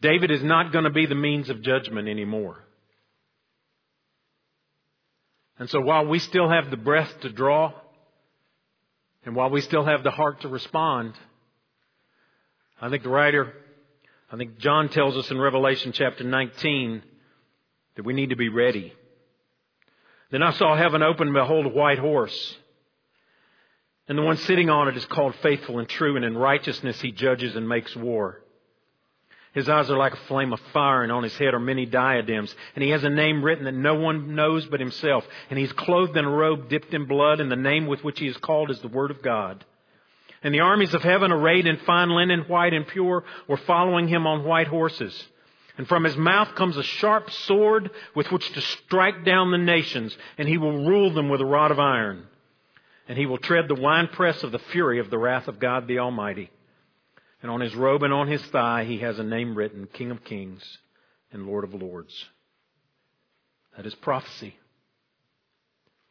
David 0.00 0.30
is 0.30 0.42
not 0.42 0.72
going 0.72 0.84
to 0.84 0.90
be 0.90 1.04
the 1.04 1.14
means 1.14 1.50
of 1.50 1.60
judgment 1.60 2.08
anymore. 2.08 2.64
And 5.58 5.68
so 5.68 5.82
while 5.82 6.06
we 6.06 6.18
still 6.18 6.48
have 6.48 6.70
the 6.70 6.78
breath 6.78 7.20
to 7.20 7.28
draw, 7.28 7.74
and 9.24 9.34
while 9.34 9.50
we 9.50 9.60
still 9.60 9.84
have 9.84 10.02
the 10.02 10.10
heart 10.10 10.42
to 10.42 10.48
respond, 10.48 11.14
I 12.80 12.90
think 12.90 13.02
the 13.02 13.08
writer, 13.08 13.52
I 14.30 14.36
think 14.36 14.58
John 14.58 14.88
tells 14.88 15.16
us 15.16 15.30
in 15.30 15.40
Revelation 15.40 15.92
chapter 15.92 16.24
19 16.24 17.02
that 17.96 18.04
we 18.04 18.12
need 18.12 18.30
to 18.30 18.36
be 18.36 18.48
ready. 18.48 18.92
Then 20.30 20.42
I 20.42 20.52
saw 20.52 20.76
heaven 20.76 21.02
open 21.02 21.28
and 21.28 21.34
behold 21.34 21.66
a 21.66 21.70
white 21.70 21.98
horse. 21.98 22.56
And 24.08 24.18
the 24.18 24.22
one 24.22 24.36
sitting 24.36 24.68
on 24.68 24.88
it 24.88 24.96
is 24.96 25.06
called 25.06 25.34
faithful 25.36 25.78
and 25.78 25.88
true, 25.88 26.16
and 26.16 26.24
in 26.24 26.36
righteousness 26.36 27.00
he 27.00 27.12
judges 27.12 27.56
and 27.56 27.68
makes 27.68 27.96
war. 27.96 28.43
His 29.54 29.68
eyes 29.68 29.88
are 29.88 29.96
like 29.96 30.12
a 30.12 30.28
flame 30.28 30.52
of 30.52 30.60
fire, 30.72 31.04
and 31.04 31.12
on 31.12 31.22
his 31.22 31.36
head 31.38 31.54
are 31.54 31.60
many 31.60 31.86
diadems. 31.86 32.54
And 32.74 32.82
he 32.82 32.90
has 32.90 33.04
a 33.04 33.08
name 33.08 33.44
written 33.44 33.64
that 33.64 33.74
no 33.74 33.94
one 33.94 34.34
knows 34.34 34.66
but 34.66 34.80
himself. 34.80 35.24
And 35.48 35.58
he's 35.58 35.72
clothed 35.72 36.16
in 36.16 36.24
a 36.24 36.30
robe 36.30 36.68
dipped 36.68 36.92
in 36.92 37.06
blood, 37.06 37.40
and 37.40 37.50
the 37.50 37.56
name 37.56 37.86
with 37.86 38.02
which 38.02 38.18
he 38.18 38.26
is 38.26 38.36
called 38.36 38.72
is 38.72 38.80
the 38.80 38.88
Word 38.88 39.12
of 39.12 39.22
God. 39.22 39.64
And 40.42 40.52
the 40.52 40.60
armies 40.60 40.92
of 40.92 41.02
heaven, 41.02 41.30
arrayed 41.30 41.66
in 41.68 41.76
fine 41.78 42.10
linen, 42.10 42.40
white 42.48 42.74
and 42.74 42.86
pure, 42.86 43.24
were 43.46 43.56
following 43.56 44.08
him 44.08 44.26
on 44.26 44.44
white 44.44 44.66
horses. 44.66 45.26
And 45.78 45.86
from 45.86 46.02
his 46.02 46.16
mouth 46.16 46.54
comes 46.56 46.76
a 46.76 46.82
sharp 46.82 47.30
sword 47.30 47.90
with 48.14 48.30
which 48.32 48.52
to 48.52 48.60
strike 48.60 49.24
down 49.24 49.52
the 49.52 49.58
nations, 49.58 50.16
and 50.36 50.48
he 50.48 50.58
will 50.58 50.84
rule 50.84 51.14
them 51.14 51.28
with 51.28 51.40
a 51.40 51.46
rod 51.46 51.70
of 51.70 51.78
iron 51.78 52.26
and 53.08 53.18
he 53.18 53.26
will 53.26 53.38
tread 53.38 53.68
the 53.68 53.74
winepress 53.74 54.42
of 54.42 54.52
the 54.52 54.58
fury 54.58 54.98
of 54.98 55.10
the 55.10 55.18
wrath 55.18 55.48
of 55.48 55.58
God 55.58 55.86
the 55.86 55.98
Almighty. 55.98 56.50
And 57.44 57.50
on 57.50 57.60
his 57.60 57.74
robe 57.74 58.02
and 58.02 58.12
on 58.14 58.26
his 58.26 58.42
thigh 58.52 58.84
he 58.84 59.00
has 59.00 59.18
a 59.18 59.22
name 59.22 59.54
written, 59.54 59.86
King 59.92 60.10
of 60.10 60.24
Kings 60.24 60.62
and 61.30 61.46
Lord 61.46 61.62
of 61.62 61.74
Lords. 61.74 62.24
That 63.76 63.84
is 63.84 63.94
prophecy, 63.96 64.56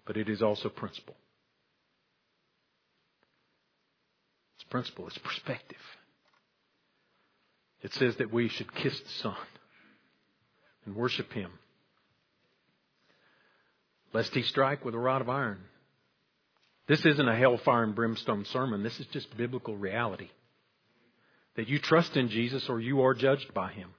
but 0.06 0.16
it 0.16 0.30
is 0.30 0.44
also 0.44 0.70
principle. 0.70 1.16
It's 4.58 4.66
principle, 4.66 5.08
it's 5.08 5.18
perspective. 5.18 5.80
It 7.82 7.94
says 7.94 8.16
that 8.18 8.32
we 8.32 8.48
should 8.48 8.72
kiss 8.72 9.00
the 9.00 9.10
Son 9.24 9.36
and 10.86 10.96
worship 10.96 11.32
him, 11.34 11.50
lest 14.14 14.36
he 14.36 14.44
strike 14.44 14.86
with 14.86 14.94
a 14.94 15.00
rod 15.00 15.22
of 15.22 15.30
iron. 15.30 15.62
This 16.88 17.04
isn't 17.04 17.28
a 17.28 17.36
hellfire 17.36 17.82
and 17.82 17.96
brimstone 17.96 18.46
sermon. 18.46 18.84
This 18.84 19.00
is 19.00 19.08
just 19.08 19.36
biblical 19.36 19.76
reality. 19.76 20.30
That 21.56 21.68
you 21.68 21.80
trust 21.80 22.18
in 22.18 22.30
Jesus 22.30 22.68
or 22.70 22.80
you 22.80 23.01
are 23.01 23.14
judged 23.14 23.54
by 23.54 23.72
him. 23.72 23.89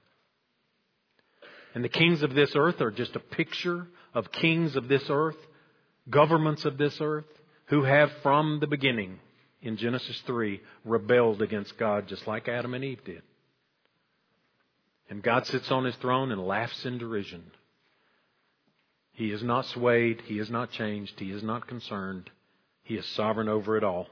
And 1.73 1.83
the 1.83 1.89
kings 1.89 2.23
of 2.23 2.33
this 2.33 2.53
earth 2.55 2.81
are 2.81 2.91
just 2.91 3.15
a 3.15 3.19
picture 3.19 3.87
of 4.13 4.31
kings 4.31 4.75
of 4.75 4.87
this 4.87 5.03
earth, 5.09 5.37
governments 6.09 6.65
of 6.65 6.77
this 6.77 6.97
earth, 7.01 7.25
who 7.65 7.83
have 7.83 8.09
from 8.23 8.59
the 8.59 8.67
beginning, 8.67 9.19
in 9.61 9.77
Genesis 9.77 10.21
3, 10.25 10.61
rebelled 10.85 11.41
against 11.41 11.77
God 11.77 12.07
just 12.07 12.27
like 12.27 12.47
Adam 12.47 12.73
and 12.73 12.83
Eve 12.83 13.03
did. 13.03 13.23
And 15.09 15.21
God 15.21 15.45
sits 15.47 15.71
on 15.71 15.85
his 15.85 15.95
throne 15.97 16.31
and 16.31 16.45
laughs 16.45 16.85
in 16.85 16.97
derision. 16.97 17.43
He 19.13 19.31
is 19.31 19.43
not 19.43 19.65
swayed. 19.65 20.21
He 20.25 20.39
is 20.39 20.49
not 20.49 20.71
changed. 20.71 21.19
He 21.19 21.31
is 21.31 21.43
not 21.43 21.67
concerned. 21.67 22.29
He 22.83 22.95
is 22.95 23.05
sovereign 23.15 23.49
over 23.49 23.77
it 23.77 23.83
all. 23.83 24.07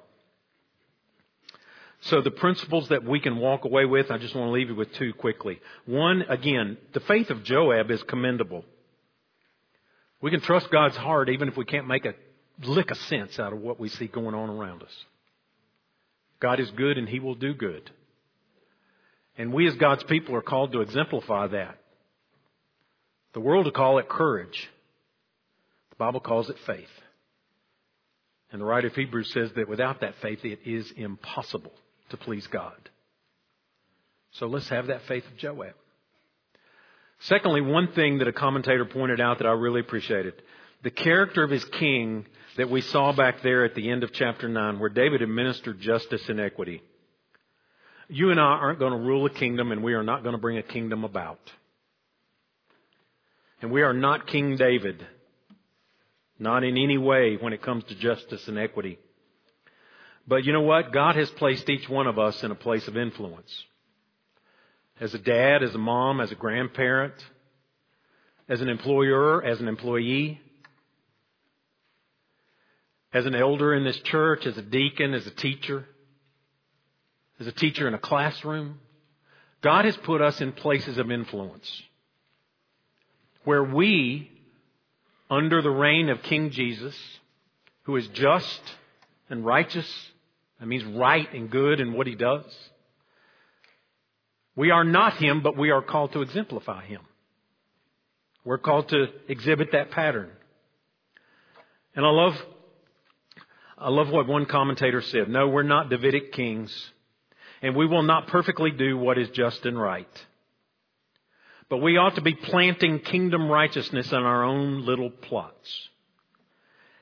So 2.07 2.21
the 2.21 2.31
principles 2.31 2.89
that 2.89 3.05
we 3.05 3.21
can 3.21 3.37
walk 3.37 3.63
away 3.63 3.85
with, 3.85 4.11
I 4.11 4.17
just 4.17 4.35
want 4.35 4.47
to 4.47 4.51
leave 4.51 4.67
you 4.67 4.75
with 4.75 4.93
two 4.93 5.13
quickly. 5.13 5.61
One, 5.85 6.23
again, 6.23 6.77
the 6.93 6.99
faith 6.99 7.29
of 7.29 7.43
Joab 7.43 7.89
is 7.91 8.03
commendable. 8.03 8.65
We 10.21 10.29
can 10.29 10.41
trust 10.41 10.69
God's 10.69 10.97
heart 10.97 11.29
even 11.29 11.47
if 11.47 11.55
we 11.55 11.63
can't 11.63 11.87
make 11.87 12.05
a 12.05 12.13
lick 12.61 12.91
of 12.91 12.97
sense 12.97 13.39
out 13.39 13.53
of 13.53 13.59
what 13.59 13.79
we 13.79 13.87
see 13.87 14.07
going 14.07 14.35
on 14.35 14.49
around 14.49 14.83
us. 14.83 15.05
God 16.41 16.59
is 16.59 16.69
good 16.71 16.97
and 16.97 17.07
He 17.07 17.21
will 17.21 17.35
do 17.35 17.53
good. 17.53 17.89
And 19.37 19.53
we 19.53 19.65
as 19.67 19.75
God's 19.75 20.03
people 20.03 20.35
are 20.35 20.41
called 20.41 20.73
to 20.73 20.81
exemplify 20.81 21.47
that. 21.47 21.77
The 23.33 23.39
world 23.39 23.63
will 23.63 23.71
call 23.71 23.99
it 23.99 24.09
courage. 24.09 24.69
The 25.91 25.95
Bible 25.95 26.19
calls 26.19 26.49
it 26.49 26.57
faith. 26.67 26.85
And 28.51 28.59
the 28.59 28.65
writer 28.65 28.87
of 28.89 28.95
Hebrews 28.95 29.31
says 29.31 29.51
that 29.55 29.69
without 29.69 30.01
that 30.01 30.15
faith, 30.21 30.43
it 30.43 30.59
is 30.65 30.91
impossible 30.97 31.71
to 32.13 32.17
please 32.17 32.47
God. 32.47 32.77
So 34.33 34.47
let's 34.47 34.69
have 34.69 34.87
that 34.87 35.01
faith 35.07 35.25
of 35.25 35.37
Joab. 35.37 35.73
Secondly, 37.21 37.61
one 37.61 37.89
thing 37.93 38.19
that 38.19 38.27
a 38.27 38.33
commentator 38.33 38.85
pointed 38.85 39.19
out 39.19 39.39
that 39.39 39.47
I 39.47 39.51
really 39.51 39.79
appreciated 39.81 40.33
the 40.83 40.91
character 40.91 41.43
of 41.43 41.49
his 41.49 41.63
king 41.65 42.25
that 42.57 42.69
we 42.69 42.81
saw 42.81 43.13
back 43.13 43.41
there 43.41 43.63
at 43.65 43.73
the 43.73 43.89
end 43.89 44.03
of 44.03 44.11
chapter 44.13 44.47
9, 44.49 44.79
where 44.79 44.89
David 44.89 45.21
administered 45.21 45.79
justice 45.79 46.21
and 46.27 46.39
equity. 46.39 46.83
You 48.09 48.31
and 48.31 48.39
I 48.39 48.43
aren't 48.43 48.79
going 48.79 48.91
to 48.91 48.99
rule 48.99 49.25
a 49.25 49.29
kingdom, 49.29 49.71
and 49.71 49.83
we 49.83 49.93
are 49.93 50.03
not 50.03 50.23
going 50.23 50.35
to 50.35 50.41
bring 50.41 50.57
a 50.57 50.63
kingdom 50.63 51.03
about. 51.03 51.39
And 53.61 53.71
we 53.71 53.81
are 53.81 53.93
not 53.93 54.27
King 54.27 54.57
David. 54.57 55.07
Not 56.37 56.65
in 56.65 56.77
any 56.77 56.97
way 56.97 57.37
when 57.39 57.53
it 57.53 57.61
comes 57.61 57.85
to 57.85 57.95
justice 57.95 58.47
and 58.47 58.59
equity. 58.59 58.99
But 60.27 60.45
you 60.45 60.53
know 60.53 60.61
what? 60.61 60.93
God 60.93 61.15
has 61.15 61.29
placed 61.31 61.69
each 61.69 61.89
one 61.89 62.07
of 62.07 62.17
us 62.17 62.43
in 62.43 62.51
a 62.51 62.55
place 62.55 62.87
of 62.87 62.95
influence. 62.95 63.51
As 64.99 65.13
a 65.13 65.19
dad, 65.19 65.63
as 65.63 65.75
a 65.75 65.79
mom, 65.79 66.21
as 66.21 66.31
a 66.31 66.35
grandparent, 66.35 67.15
as 68.47 68.61
an 68.61 68.69
employer, 68.69 69.43
as 69.43 69.59
an 69.59 69.67
employee, 69.67 70.39
as 73.13 73.25
an 73.25 73.35
elder 73.35 73.73
in 73.73 73.83
this 73.83 73.99
church, 73.99 74.45
as 74.45 74.57
a 74.57 74.61
deacon, 74.61 75.13
as 75.13 75.27
a 75.27 75.31
teacher, 75.31 75.87
as 77.39 77.47
a 77.47 77.51
teacher 77.51 77.87
in 77.87 77.93
a 77.93 77.99
classroom. 77.99 78.79
God 79.61 79.85
has 79.85 79.95
put 79.97 80.21
us 80.21 80.41
in 80.41 80.51
places 80.51 80.97
of 80.97 81.11
influence 81.11 81.83
where 83.43 83.63
we 83.63 84.29
under 85.29 85.61
the 85.61 85.69
reign 85.69 86.09
of 86.09 86.21
King 86.23 86.49
Jesus, 86.49 86.95
who 87.83 87.95
is 87.95 88.07
just 88.09 88.61
and 89.29 89.45
righteous. 89.45 90.11
That 90.63 90.67
means 90.67 90.85
right 90.95 91.27
and 91.33 91.49
good 91.51 91.81
in 91.81 91.91
what 91.91 92.07
he 92.07 92.15
does. 92.15 92.45
We 94.55 94.71
are 94.71 94.85
not 94.85 95.17
him, 95.17 95.41
but 95.43 95.57
we 95.57 95.71
are 95.71 95.81
called 95.81 96.13
to 96.13 96.21
exemplify 96.21 96.85
him. 96.85 97.01
We're 98.45 98.59
called 98.59 98.87
to 98.87 99.07
exhibit 99.27 99.73
that 99.73 99.91
pattern. 99.91 100.29
And 101.97 102.05
I 102.05 102.09
love, 102.09 102.35
I 103.77 103.89
love 103.89 104.09
what 104.09 104.25
one 104.25 104.45
commentator 104.45 105.01
said. 105.01 105.27
No, 105.27 105.49
we're 105.49 105.63
not 105.63 105.89
Davidic 105.89 106.31
kings, 106.31 106.73
and 107.61 107.75
we 107.75 107.85
will 107.85 108.03
not 108.03 108.27
perfectly 108.27 108.71
do 108.71 108.97
what 108.97 109.17
is 109.17 109.27
just 109.31 109.65
and 109.65 109.77
right. 109.77 110.07
But 111.67 111.79
we 111.79 111.97
ought 111.97 112.15
to 112.15 112.21
be 112.21 112.35
planting 112.35 112.99
kingdom 112.99 113.49
righteousness 113.49 114.09
in 114.13 114.19
our 114.19 114.45
own 114.45 114.85
little 114.85 115.09
plots. 115.09 115.89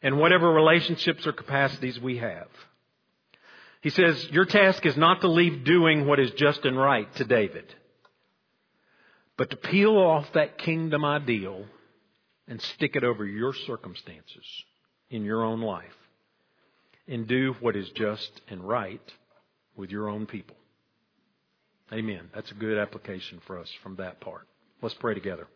And 0.01 0.17
whatever 0.17 0.51
relationships 0.51 1.27
or 1.27 1.31
capacities 1.31 1.99
we 1.99 2.17
have. 2.17 2.47
He 3.81 3.89
says, 3.89 4.27
Your 4.31 4.45
task 4.45 4.85
is 4.85 4.95
not 4.95 5.21
to 5.21 5.27
leave 5.27 5.63
doing 5.63 6.05
what 6.05 6.19
is 6.19 6.31
just 6.31 6.65
and 6.65 6.77
right 6.77 7.13
to 7.15 7.25
David, 7.25 7.65
but 9.37 9.49
to 9.49 9.57
peel 9.57 9.97
off 9.97 10.31
that 10.33 10.57
kingdom 10.57 11.03
ideal 11.03 11.65
and 12.47 12.61
stick 12.61 12.95
it 12.95 13.03
over 13.03 13.25
your 13.25 13.53
circumstances 13.53 14.45
in 15.09 15.23
your 15.23 15.43
own 15.43 15.61
life 15.61 15.85
and 17.07 17.27
do 17.27 17.55
what 17.59 17.75
is 17.75 17.89
just 17.91 18.41
and 18.47 18.63
right 18.63 19.01
with 19.75 19.89
your 19.89 20.09
own 20.09 20.25
people. 20.25 20.55
Amen. 21.91 22.29
That's 22.33 22.51
a 22.51 22.55
good 22.55 22.77
application 22.77 23.41
for 23.47 23.59
us 23.59 23.69
from 23.83 23.97
that 23.97 24.21
part. 24.21 24.47
Let's 24.81 24.95
pray 24.95 25.13
together. 25.13 25.47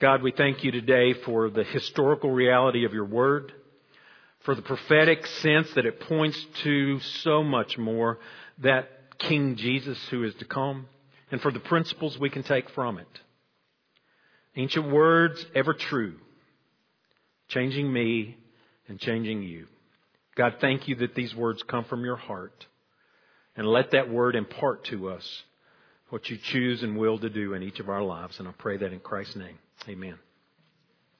God, 0.00 0.22
we 0.22 0.32
thank 0.32 0.62
you 0.62 0.70
today 0.70 1.14
for 1.24 1.48
the 1.48 1.64
historical 1.64 2.30
reality 2.30 2.84
of 2.84 2.92
your 2.92 3.06
word, 3.06 3.52
for 4.46 4.54
the 4.54 4.62
prophetic 4.62 5.26
sense 5.26 5.68
that 5.74 5.84
it 5.84 6.00
points 6.00 6.42
to 6.62 7.00
so 7.00 7.42
much 7.42 7.76
more 7.76 8.18
that 8.58 8.88
King 9.18 9.56
Jesus 9.56 9.98
who 10.08 10.22
is 10.24 10.34
to 10.36 10.44
come, 10.44 10.86
and 11.30 11.40
for 11.40 11.50
the 11.50 11.60
principles 11.60 12.18
we 12.18 12.30
can 12.30 12.44
take 12.44 12.70
from 12.70 12.98
it. 12.98 13.08
Ancient 14.54 14.90
words, 14.90 15.44
ever 15.54 15.74
true, 15.74 16.14
changing 17.48 17.92
me 17.92 18.36
and 18.88 19.00
changing 19.00 19.42
you. 19.42 19.66
God, 20.36 20.54
thank 20.60 20.86
you 20.86 20.94
that 20.96 21.14
these 21.14 21.34
words 21.34 21.62
come 21.64 21.84
from 21.84 22.04
your 22.04 22.16
heart. 22.16 22.66
And 23.56 23.66
let 23.66 23.92
that 23.92 24.10
word 24.10 24.36
impart 24.36 24.84
to 24.86 25.08
us 25.08 25.42
what 26.10 26.28
you 26.28 26.36
choose 26.52 26.82
and 26.82 26.96
will 26.96 27.18
to 27.18 27.30
do 27.30 27.54
in 27.54 27.62
each 27.62 27.80
of 27.80 27.88
our 27.88 28.02
lives. 28.02 28.38
And 28.38 28.46
I 28.46 28.52
pray 28.52 28.76
that 28.76 28.92
in 28.92 29.00
Christ's 29.00 29.36
name. 29.36 29.58
Amen. 29.88 30.18